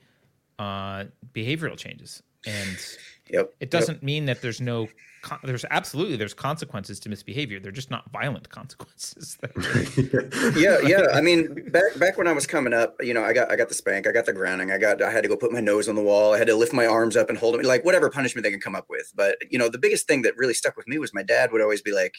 [0.59, 2.23] uh behavioral changes.
[2.45, 2.85] And
[3.29, 3.53] Yep.
[3.59, 4.87] it doesn't mean that there's no
[5.21, 7.59] con- there's absolutely there's consequences to misbehavior.
[7.59, 9.37] They're just not violent consequences.
[10.57, 13.51] yeah yeah i mean back back when i was coming up you know i got
[13.51, 15.51] i got the spank i got the grounding i got i had to go put
[15.51, 17.61] my nose on the wall i had to lift my arms up and hold them
[17.61, 20.35] like whatever punishment they can come up with but you know the biggest thing that
[20.37, 22.15] really stuck with me was my dad would always be like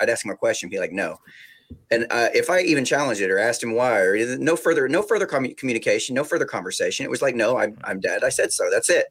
[0.00, 1.18] i'd ask him a question he'd be like no
[1.90, 5.02] and uh, if i even challenged it or asked him why or no further no
[5.02, 8.52] further commu- communication no further conversation it was like no i'm, I'm dad i said
[8.52, 9.06] so that's it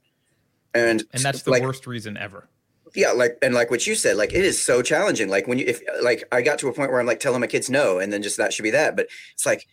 [0.74, 2.48] and and that's the like, worst reason ever.
[2.96, 5.30] yeah like and like what you said like it is so challenging.
[5.30, 7.48] Like when you if like i got to a point where i'm like telling my
[7.48, 8.96] kids no and then just that should be that.
[8.96, 9.68] But it's like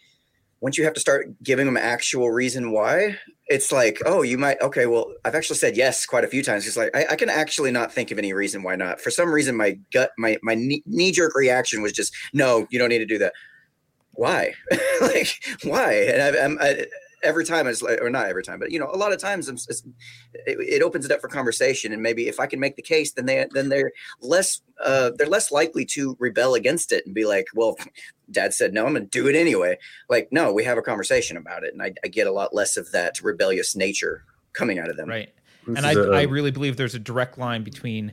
[0.61, 3.17] once you have to start giving them actual reason why
[3.47, 6.67] it's like oh you might okay well i've actually said yes quite a few times.
[6.67, 9.01] It's like i, I can actually not think of any reason why not.
[9.01, 12.89] For some reason my gut my my knee jerk reaction was just no you don't
[12.89, 13.33] need to do that.
[14.13, 14.55] Why?
[15.01, 15.29] Like
[15.63, 15.93] why?
[15.93, 16.87] And I, I'm I,
[17.23, 19.49] every time it's like or not every time but you know a lot of times
[19.49, 19.83] it's, it's,
[20.47, 23.13] it, it opens it up for conversation and maybe if i can make the case
[23.13, 27.25] then they then they're less uh they're less likely to rebel against it and be
[27.25, 27.77] like well
[28.31, 29.77] dad said no i'm gonna do it anyway
[30.09, 32.77] like no we have a conversation about it and i, I get a lot less
[32.77, 35.33] of that rebellious nature coming out of them Right.
[35.67, 35.91] This and I,
[36.23, 38.13] is really believe there's a direct line between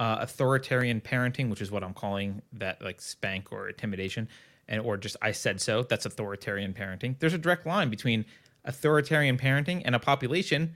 [0.00, 4.28] uh, authoritarian parenting, which is what I'm calling that like spank or intimidation,
[4.68, 5.82] and or just I said so.
[5.82, 7.18] That's authoritarian parenting.
[7.18, 8.24] There's a direct line between
[8.64, 10.74] authoritarian parenting and a population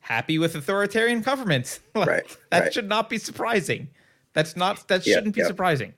[0.00, 1.80] happy with authoritarian governments.
[1.94, 2.72] Like, Right, That right.
[2.74, 3.88] should not be surprising.
[4.32, 4.86] That's not.
[4.88, 5.46] That Yeah, shouldn't be yeah.
[5.48, 5.94] surprising.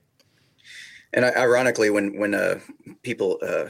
[1.12, 2.60] And ironically, when when uh,
[3.02, 3.68] people uh,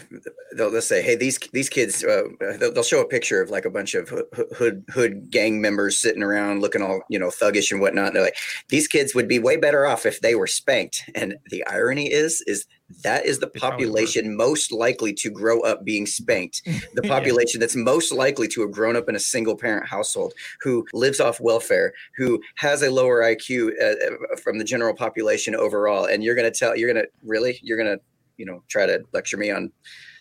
[0.54, 2.24] they'll, they'll say, "Hey, these these kids," uh,
[2.58, 5.96] they'll, they'll show a picture of like a bunch of hood, hood hood gang members
[5.98, 8.12] sitting around looking all you know thuggish and whatnot.
[8.12, 8.36] They're like,
[8.68, 12.42] "These kids would be way better off if they were spanked." And the irony is,
[12.46, 12.66] is
[13.04, 16.62] that is the population most likely to grow up being spanked.
[16.94, 17.08] The Yeah.
[17.16, 21.20] population that's most likely to have grown up in a single parent household, who lives
[21.20, 26.06] off welfare, who has a lower IQ uh, uh, from the general population overall.
[26.06, 28.02] And you're going to tell, you're going to really, you're going to,
[28.36, 29.70] you know, try to lecture me on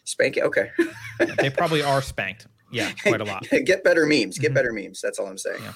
[0.04, 0.44] spanking.
[0.44, 0.70] Okay.
[1.38, 2.48] they probably are spanked.
[2.72, 3.48] Yeah, quite a lot.
[3.66, 4.38] get better memes.
[4.38, 4.56] Get Mhm.
[4.56, 5.02] better memes.
[5.02, 5.62] That's all I'm saying.
[5.64, 5.74] Yeah.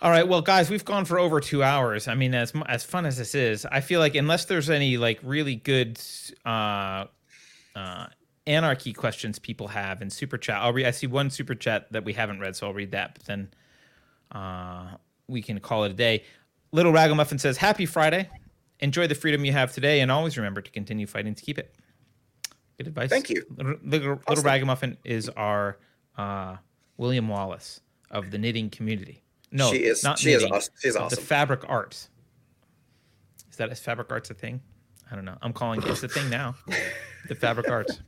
[0.00, 2.06] All right, well, guys, we've gone for over two hours.
[2.06, 5.18] I mean, as as fun as this is, I feel like unless there's any like
[5.24, 6.00] really good
[6.46, 7.06] uh,
[7.74, 8.06] uh,
[8.46, 10.86] anarchy questions people have in super chat, I'll read.
[10.86, 13.14] I see one super chat that we haven't read, so I'll read that.
[13.14, 13.50] But then
[14.30, 14.96] uh,
[15.26, 16.22] we can call it a day.
[16.70, 18.30] Little Ragamuffin says, "Happy Friday.
[18.78, 21.74] Enjoy the freedom you have today, and always remember to continue fighting to keep it."
[22.76, 23.10] Good advice.
[23.10, 23.42] Thank you.
[23.56, 24.22] Little, little, Awesome.
[24.28, 25.78] little Ragamuffin is our
[26.16, 26.54] uh,
[26.98, 27.80] William Wallace
[28.12, 29.24] of the knitting community.
[29.50, 30.04] No, she is.
[30.04, 30.74] not she is knitting, awesome.
[30.80, 31.16] She's of awesome.
[31.16, 32.10] The fabric arts.
[33.50, 34.60] Is that is fabric arts a thing?
[35.10, 35.38] I don't know.
[35.42, 35.88] I'm calling it.
[35.88, 36.54] It's a thing now.
[37.28, 38.00] the fabric arts.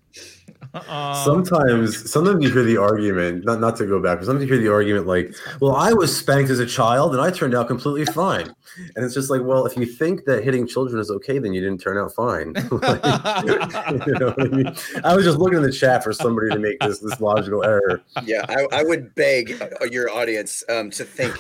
[0.72, 4.54] Uh, sometimes sometimes you hear the argument not not to go back but sometimes you
[4.54, 7.66] hear the argument like well i was spanked as a child and i turned out
[7.66, 8.54] completely fine.
[8.94, 11.60] And it's just like well if you think that hitting children is okay then you
[11.60, 12.54] didn't turn out fine.
[12.80, 13.04] Like,
[14.06, 14.66] you know I, mean?
[15.04, 18.00] I was just looking in the chat for somebody to make this this logical error.
[18.24, 21.34] Yeah, I, I would beg uh, your audience um, to think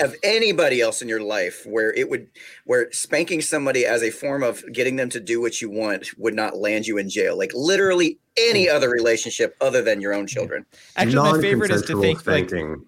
[0.00, 2.28] of anybody else in your life where it would
[2.64, 6.34] where spanking somebody as a form of getting them to do what you want would
[6.34, 7.36] not land you in jail.
[7.36, 8.74] Like literally any mm.
[8.74, 10.28] other relationship other than your own mm.
[10.28, 10.66] children.
[10.96, 12.84] Actually, my favorite is to Non-consensual think like spanking.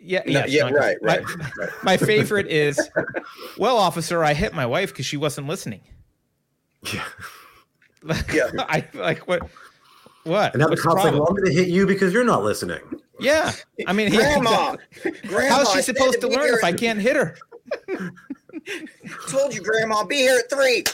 [0.00, 1.24] yeah, No, yeah, yeah, right, my- right,
[1.58, 1.68] right.
[1.82, 2.80] My favorite is,
[3.58, 5.82] well, officer, I hit my wife because she wasn't listening.
[6.92, 7.04] yeah
[8.32, 8.50] Yeah.
[8.58, 9.48] I like what.
[10.24, 10.54] What?
[10.54, 11.20] and now the cop's like problem?
[11.20, 12.80] well i'm gonna hit you because you're not listening
[13.18, 13.52] Yeah,
[13.86, 14.76] I mean, he- Grandma,
[15.26, 17.36] Grandma, How's she supposed to learn if I can't hit her?
[19.28, 20.84] Told you, Grandma, be here at three.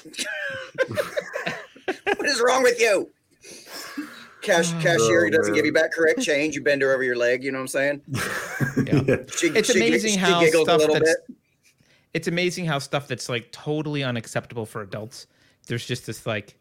[2.17, 3.11] what is wrong with you?
[4.43, 6.55] Cash oh, cashier Oh, doesn't give you back correct change.
[6.55, 7.45] You bend her over your leg.
[7.45, 8.03] You know what I'm saying?
[8.09, 9.17] Yeah.
[9.37, 11.37] She, It's she, amazing she how stuff little that's bit.
[12.13, 15.29] it's amazing how stuff that's like totally unacceptable for adults.
[15.69, 16.59] There's just this like,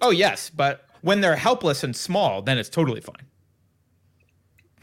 [0.00, 3.24] oh yes, but when they're helpless and small, then it's totally fine.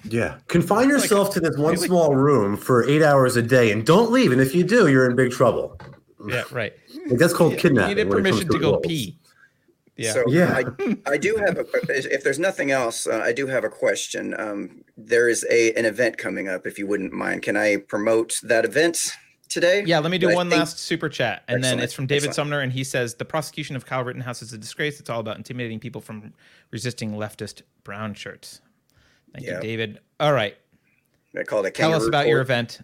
[0.04, 0.38] Yeah.
[0.48, 4.12] Confine yourself to this one really- small room for eight hours a day and don't
[4.12, 4.32] leave.
[4.32, 5.80] And if you do, you're in big trouble.
[6.28, 6.74] Yeah, right.
[7.10, 7.96] Like, that's called You kidnapping.
[7.98, 8.88] needed when it comes permission to go adults.
[8.88, 9.18] pee.
[9.98, 10.14] Yeah.
[10.14, 10.62] So Yeah.
[10.80, 14.34] I, I do have a, if there's nothing else, uh, I do have a question.
[14.40, 16.66] Um, there is a an event coming up.
[16.66, 18.98] If you wouldn't mind, can I promote that event
[19.50, 19.84] today?
[19.86, 21.44] Yeah, let me do I one think- last super chat.
[21.48, 22.36] And then it's from David excellent.
[22.36, 25.00] Sumner, and he says the prosecution of Kyle Rittenhouse is a disgrace.
[25.00, 26.34] It's all about intimidating people from
[26.72, 28.62] resisting leftist brown shirts.
[29.34, 29.56] Thank Yeah.
[29.56, 30.00] you, David.
[30.20, 30.56] All right.
[31.38, 32.80] I call it a Tell us about your event.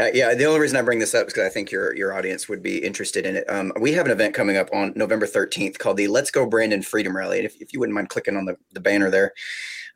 [0.00, 2.12] Uh, yeah, the only reason I bring this up is because I think your your
[2.14, 3.44] audience would be interested in it.
[3.48, 6.82] Um, we have an event coming up on November 13th called the Let's Go Brandon
[6.82, 7.38] Freedom Rally.
[7.38, 9.32] And if, if you wouldn't mind clicking on the, the banner there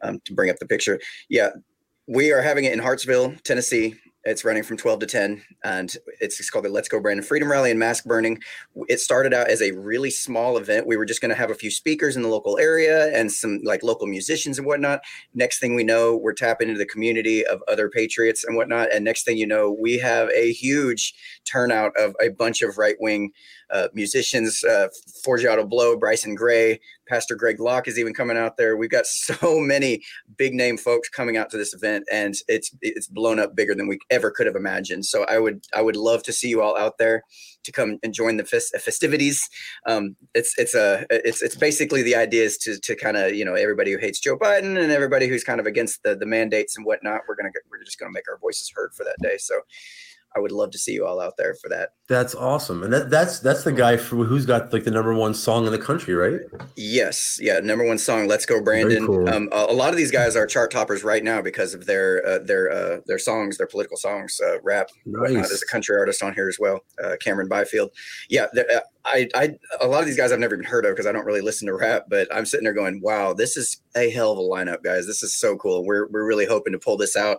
[0.02, 1.00] um, to bring up the picture.
[1.28, 1.50] Yeah,
[2.06, 3.96] we are having it in Hartsville, Tennessee.
[4.24, 7.50] It's running from 12 to 10, and it's, it's called the Let's Go Brandon Freedom
[7.50, 8.40] Rally and Mask Burning.
[8.88, 10.86] It started out as a really small event.
[10.86, 13.60] We were just going to have a few speakers in the local area and some
[13.64, 15.00] like local musicians and whatnot
[15.34, 19.04] next thing we know we're tapping into the community of other patriots and whatnot and
[19.04, 21.14] next thing you know we have a huge
[21.44, 23.32] turnout of a bunch of right-wing
[23.70, 24.88] uh, musicians uh,
[25.26, 29.58] forgiato blow bryson gray pastor greg locke is even coming out there we've got so
[29.60, 30.02] many
[30.36, 33.88] big name folks coming out to this event and it's it's blown up bigger than
[33.88, 36.76] we ever could have imagined so i would i would love to see you all
[36.76, 37.22] out there
[37.64, 39.48] to come and join the fest- festivities
[39.86, 43.44] um, it's it's a it's it's basically the idea is to to kind of you
[43.44, 46.76] know everybody who hates Joe Biden and everybody who's kind of against the the mandates
[46.76, 47.22] and whatnot.
[47.28, 49.36] We're gonna we're just gonna make our voices heard for that day.
[49.38, 49.60] So
[50.38, 51.90] I would love to see you all out there for that.
[52.08, 52.82] That's awesome.
[52.82, 55.72] And that, that's that's the guy for, who's got like the number one song in
[55.72, 56.40] the country, right?
[56.76, 59.28] Yes, yeah, number one song, "Let's Go, Brandon." cool.
[59.28, 62.26] Um, a, a lot of these guys are chart toppers right now because of their
[62.26, 64.88] uh, their uh, their songs, their political songs, uh, rap.
[65.04, 65.32] whatnot.
[65.32, 65.48] Nice.
[65.48, 67.90] There's a country artist on here as well, uh, Cameron Byfield.
[68.30, 69.50] Yeah, uh, I, I,
[69.80, 71.66] a lot of these guys I've never even heard of because I don't really listen
[71.68, 72.06] to rap.
[72.08, 75.06] But I'm sitting there going, "Wow, this is a hell of a lineup, guys.
[75.06, 75.84] This is so cool.
[75.86, 77.38] We're we're really hoping to pull this out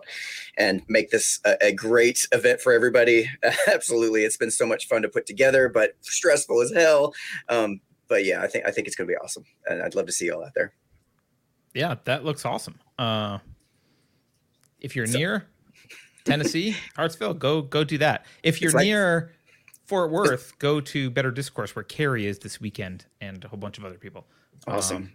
[0.56, 3.30] and make this a, a great event for everybody.
[3.68, 7.14] Absolutely, it's been so much fun to put together, but stressful as hell.
[7.48, 10.06] Um, but yeah, I think I think it's going to be awesome, and I'd love
[10.06, 10.72] to see you all out there.
[11.74, 12.80] Yeah, that looks awesome.
[12.98, 13.38] Uh,
[14.80, 15.46] if you're So- near
[16.24, 18.26] Tennessee, Hartsville, go go do that.
[18.42, 19.32] If you're like- near
[19.90, 23.76] Fort Worth, go to Better Discourse where Carrie is this weekend and a whole bunch
[23.76, 24.24] of other people.
[24.68, 24.96] Awesome.
[24.96, 25.12] Um,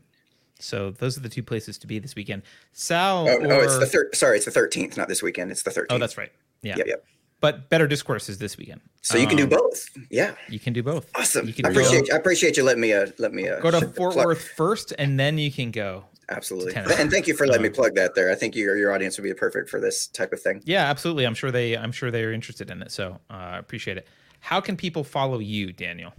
[0.59, 2.41] so those are the two places to be this weekend.
[2.73, 4.13] Sal, Oh, or, oh, it's the third.
[4.13, 5.49] Sorry, it's the thirteenth, not this weekend.
[5.49, 5.95] It's the thirteenth.
[5.95, 6.31] oh, that's right.
[6.61, 7.05] Yeah, Yep, yep.
[7.39, 8.81] but Better Discourse is this weekend.
[9.01, 9.85] So you can do Um, both.
[10.09, 10.35] Yeah.
[10.49, 11.09] You can do both.
[11.15, 11.47] Awesome.
[11.47, 13.71] You can I go- appreciate I appreciate you letting me uh let me uh Go
[13.71, 16.03] to Fort Worth first, and then you can go.
[16.27, 16.75] Absolutely.
[16.75, 18.29] And thank you for letting me Um, plug that there.
[18.29, 20.61] I think your your audience would be perfect for this type of thing.
[20.65, 21.25] Yeah, absolutely.
[21.25, 21.77] I'm sure they.
[21.77, 22.91] I'm sure they're interested in it.
[22.91, 24.07] So uh, I appreciate it.
[24.45, 26.13] How can people follow you, Daniel?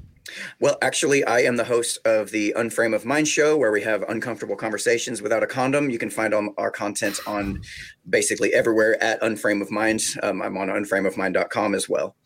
[0.58, 4.02] Well, actually, I am the host of the Unframe of Mind show, where we have
[4.08, 5.90] uncomfortable conversations without a condom.
[5.90, 7.62] You can find all our content on
[8.10, 10.02] basically everywhere at Unframe of Mind.
[10.24, 12.16] Um, I'm on unframeofmind.com as well.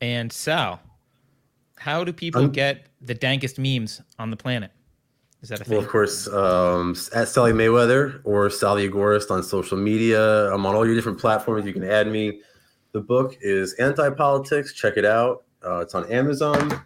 [0.00, 0.80] And Sal,
[1.76, 4.70] how do people um, get the dankest memes on the planet?
[5.42, 5.76] Is that a thing?
[5.76, 10.50] Well, of course, um, at Sally Mayweather or Sally Agorist on social media.
[10.54, 11.66] I'm on all your different platforms.
[11.66, 12.40] You can add me.
[12.92, 14.74] The book is Anti Politics.
[14.74, 15.44] Check it out.
[15.64, 16.82] Uh, it's on Amazon.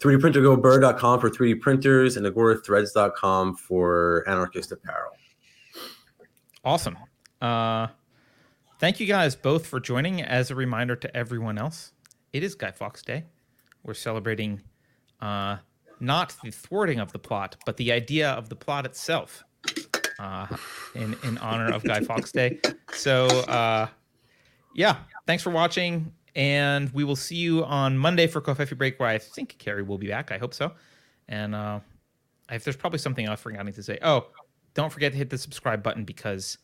[0.00, 5.12] 3dprintergobird.com for 3D printers and agorathreads.com for anarchist apparel.
[6.64, 6.96] Awesome.
[7.40, 7.88] Uh,
[8.80, 10.22] thank you guys both for joining.
[10.22, 11.92] As a reminder to everyone else,
[12.32, 13.24] it is Guy Fawkes Day.
[13.84, 14.60] We're celebrating
[15.20, 15.58] uh,
[16.00, 19.44] not the thwarting of the plot, but the idea of the plot itself
[20.18, 20.46] uh,
[20.94, 22.58] in, in honor of Guy Fawkes Day.
[22.92, 23.86] So, uh,
[24.74, 24.96] yeah,
[25.30, 26.12] thanks for watching.
[26.34, 29.96] And we will see you on Monday for Covfefe Break, where I think Carrie will
[29.96, 30.32] be back.
[30.32, 30.72] I hope so.
[31.28, 31.78] And uh,
[32.50, 33.98] if there's probably something else forgetting to say.
[34.02, 34.26] Oh,
[34.74, 36.58] don't forget to hit the subscribe button because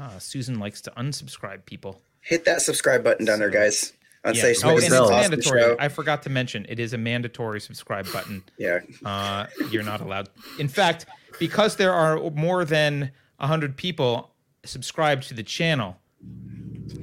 [0.00, 2.00] uh, Susan likes to unsubscribe people.
[2.22, 3.92] Hit that subscribe button down there, guys.
[4.24, 4.52] Yeah.
[4.64, 5.78] Oh, and it's mandatory.
[5.78, 8.42] I forgot to mention it is a mandatory subscribe button.
[8.58, 8.80] yeah.
[9.04, 10.28] Uh, you're not allowed.
[10.58, 11.06] In fact,
[11.38, 14.32] because there are more than hundred people
[14.64, 15.98] subscribed to the channel,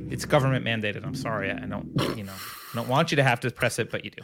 [0.10, 1.06] it's government mandated.
[1.06, 1.52] I'm sorry.
[1.52, 4.12] I don't, you know, I don't want you to have to press it, but you
[4.12, 4.22] do.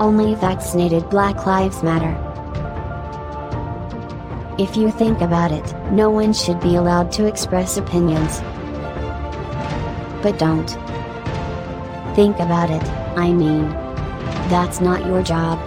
[0.00, 2.20] Only vaccinated Black Lives Matter.
[4.58, 8.40] If you think about it, no one should be allowed to express opinions.
[10.20, 10.68] But don't.
[12.16, 12.82] Think about it,
[13.16, 13.68] I mean.
[14.50, 15.60] That's not your job.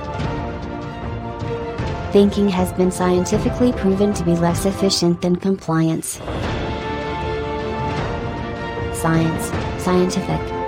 [2.12, 6.20] Thinking has been scientifically proven to be less efficient than compliance.
[8.94, 10.57] Science, scientific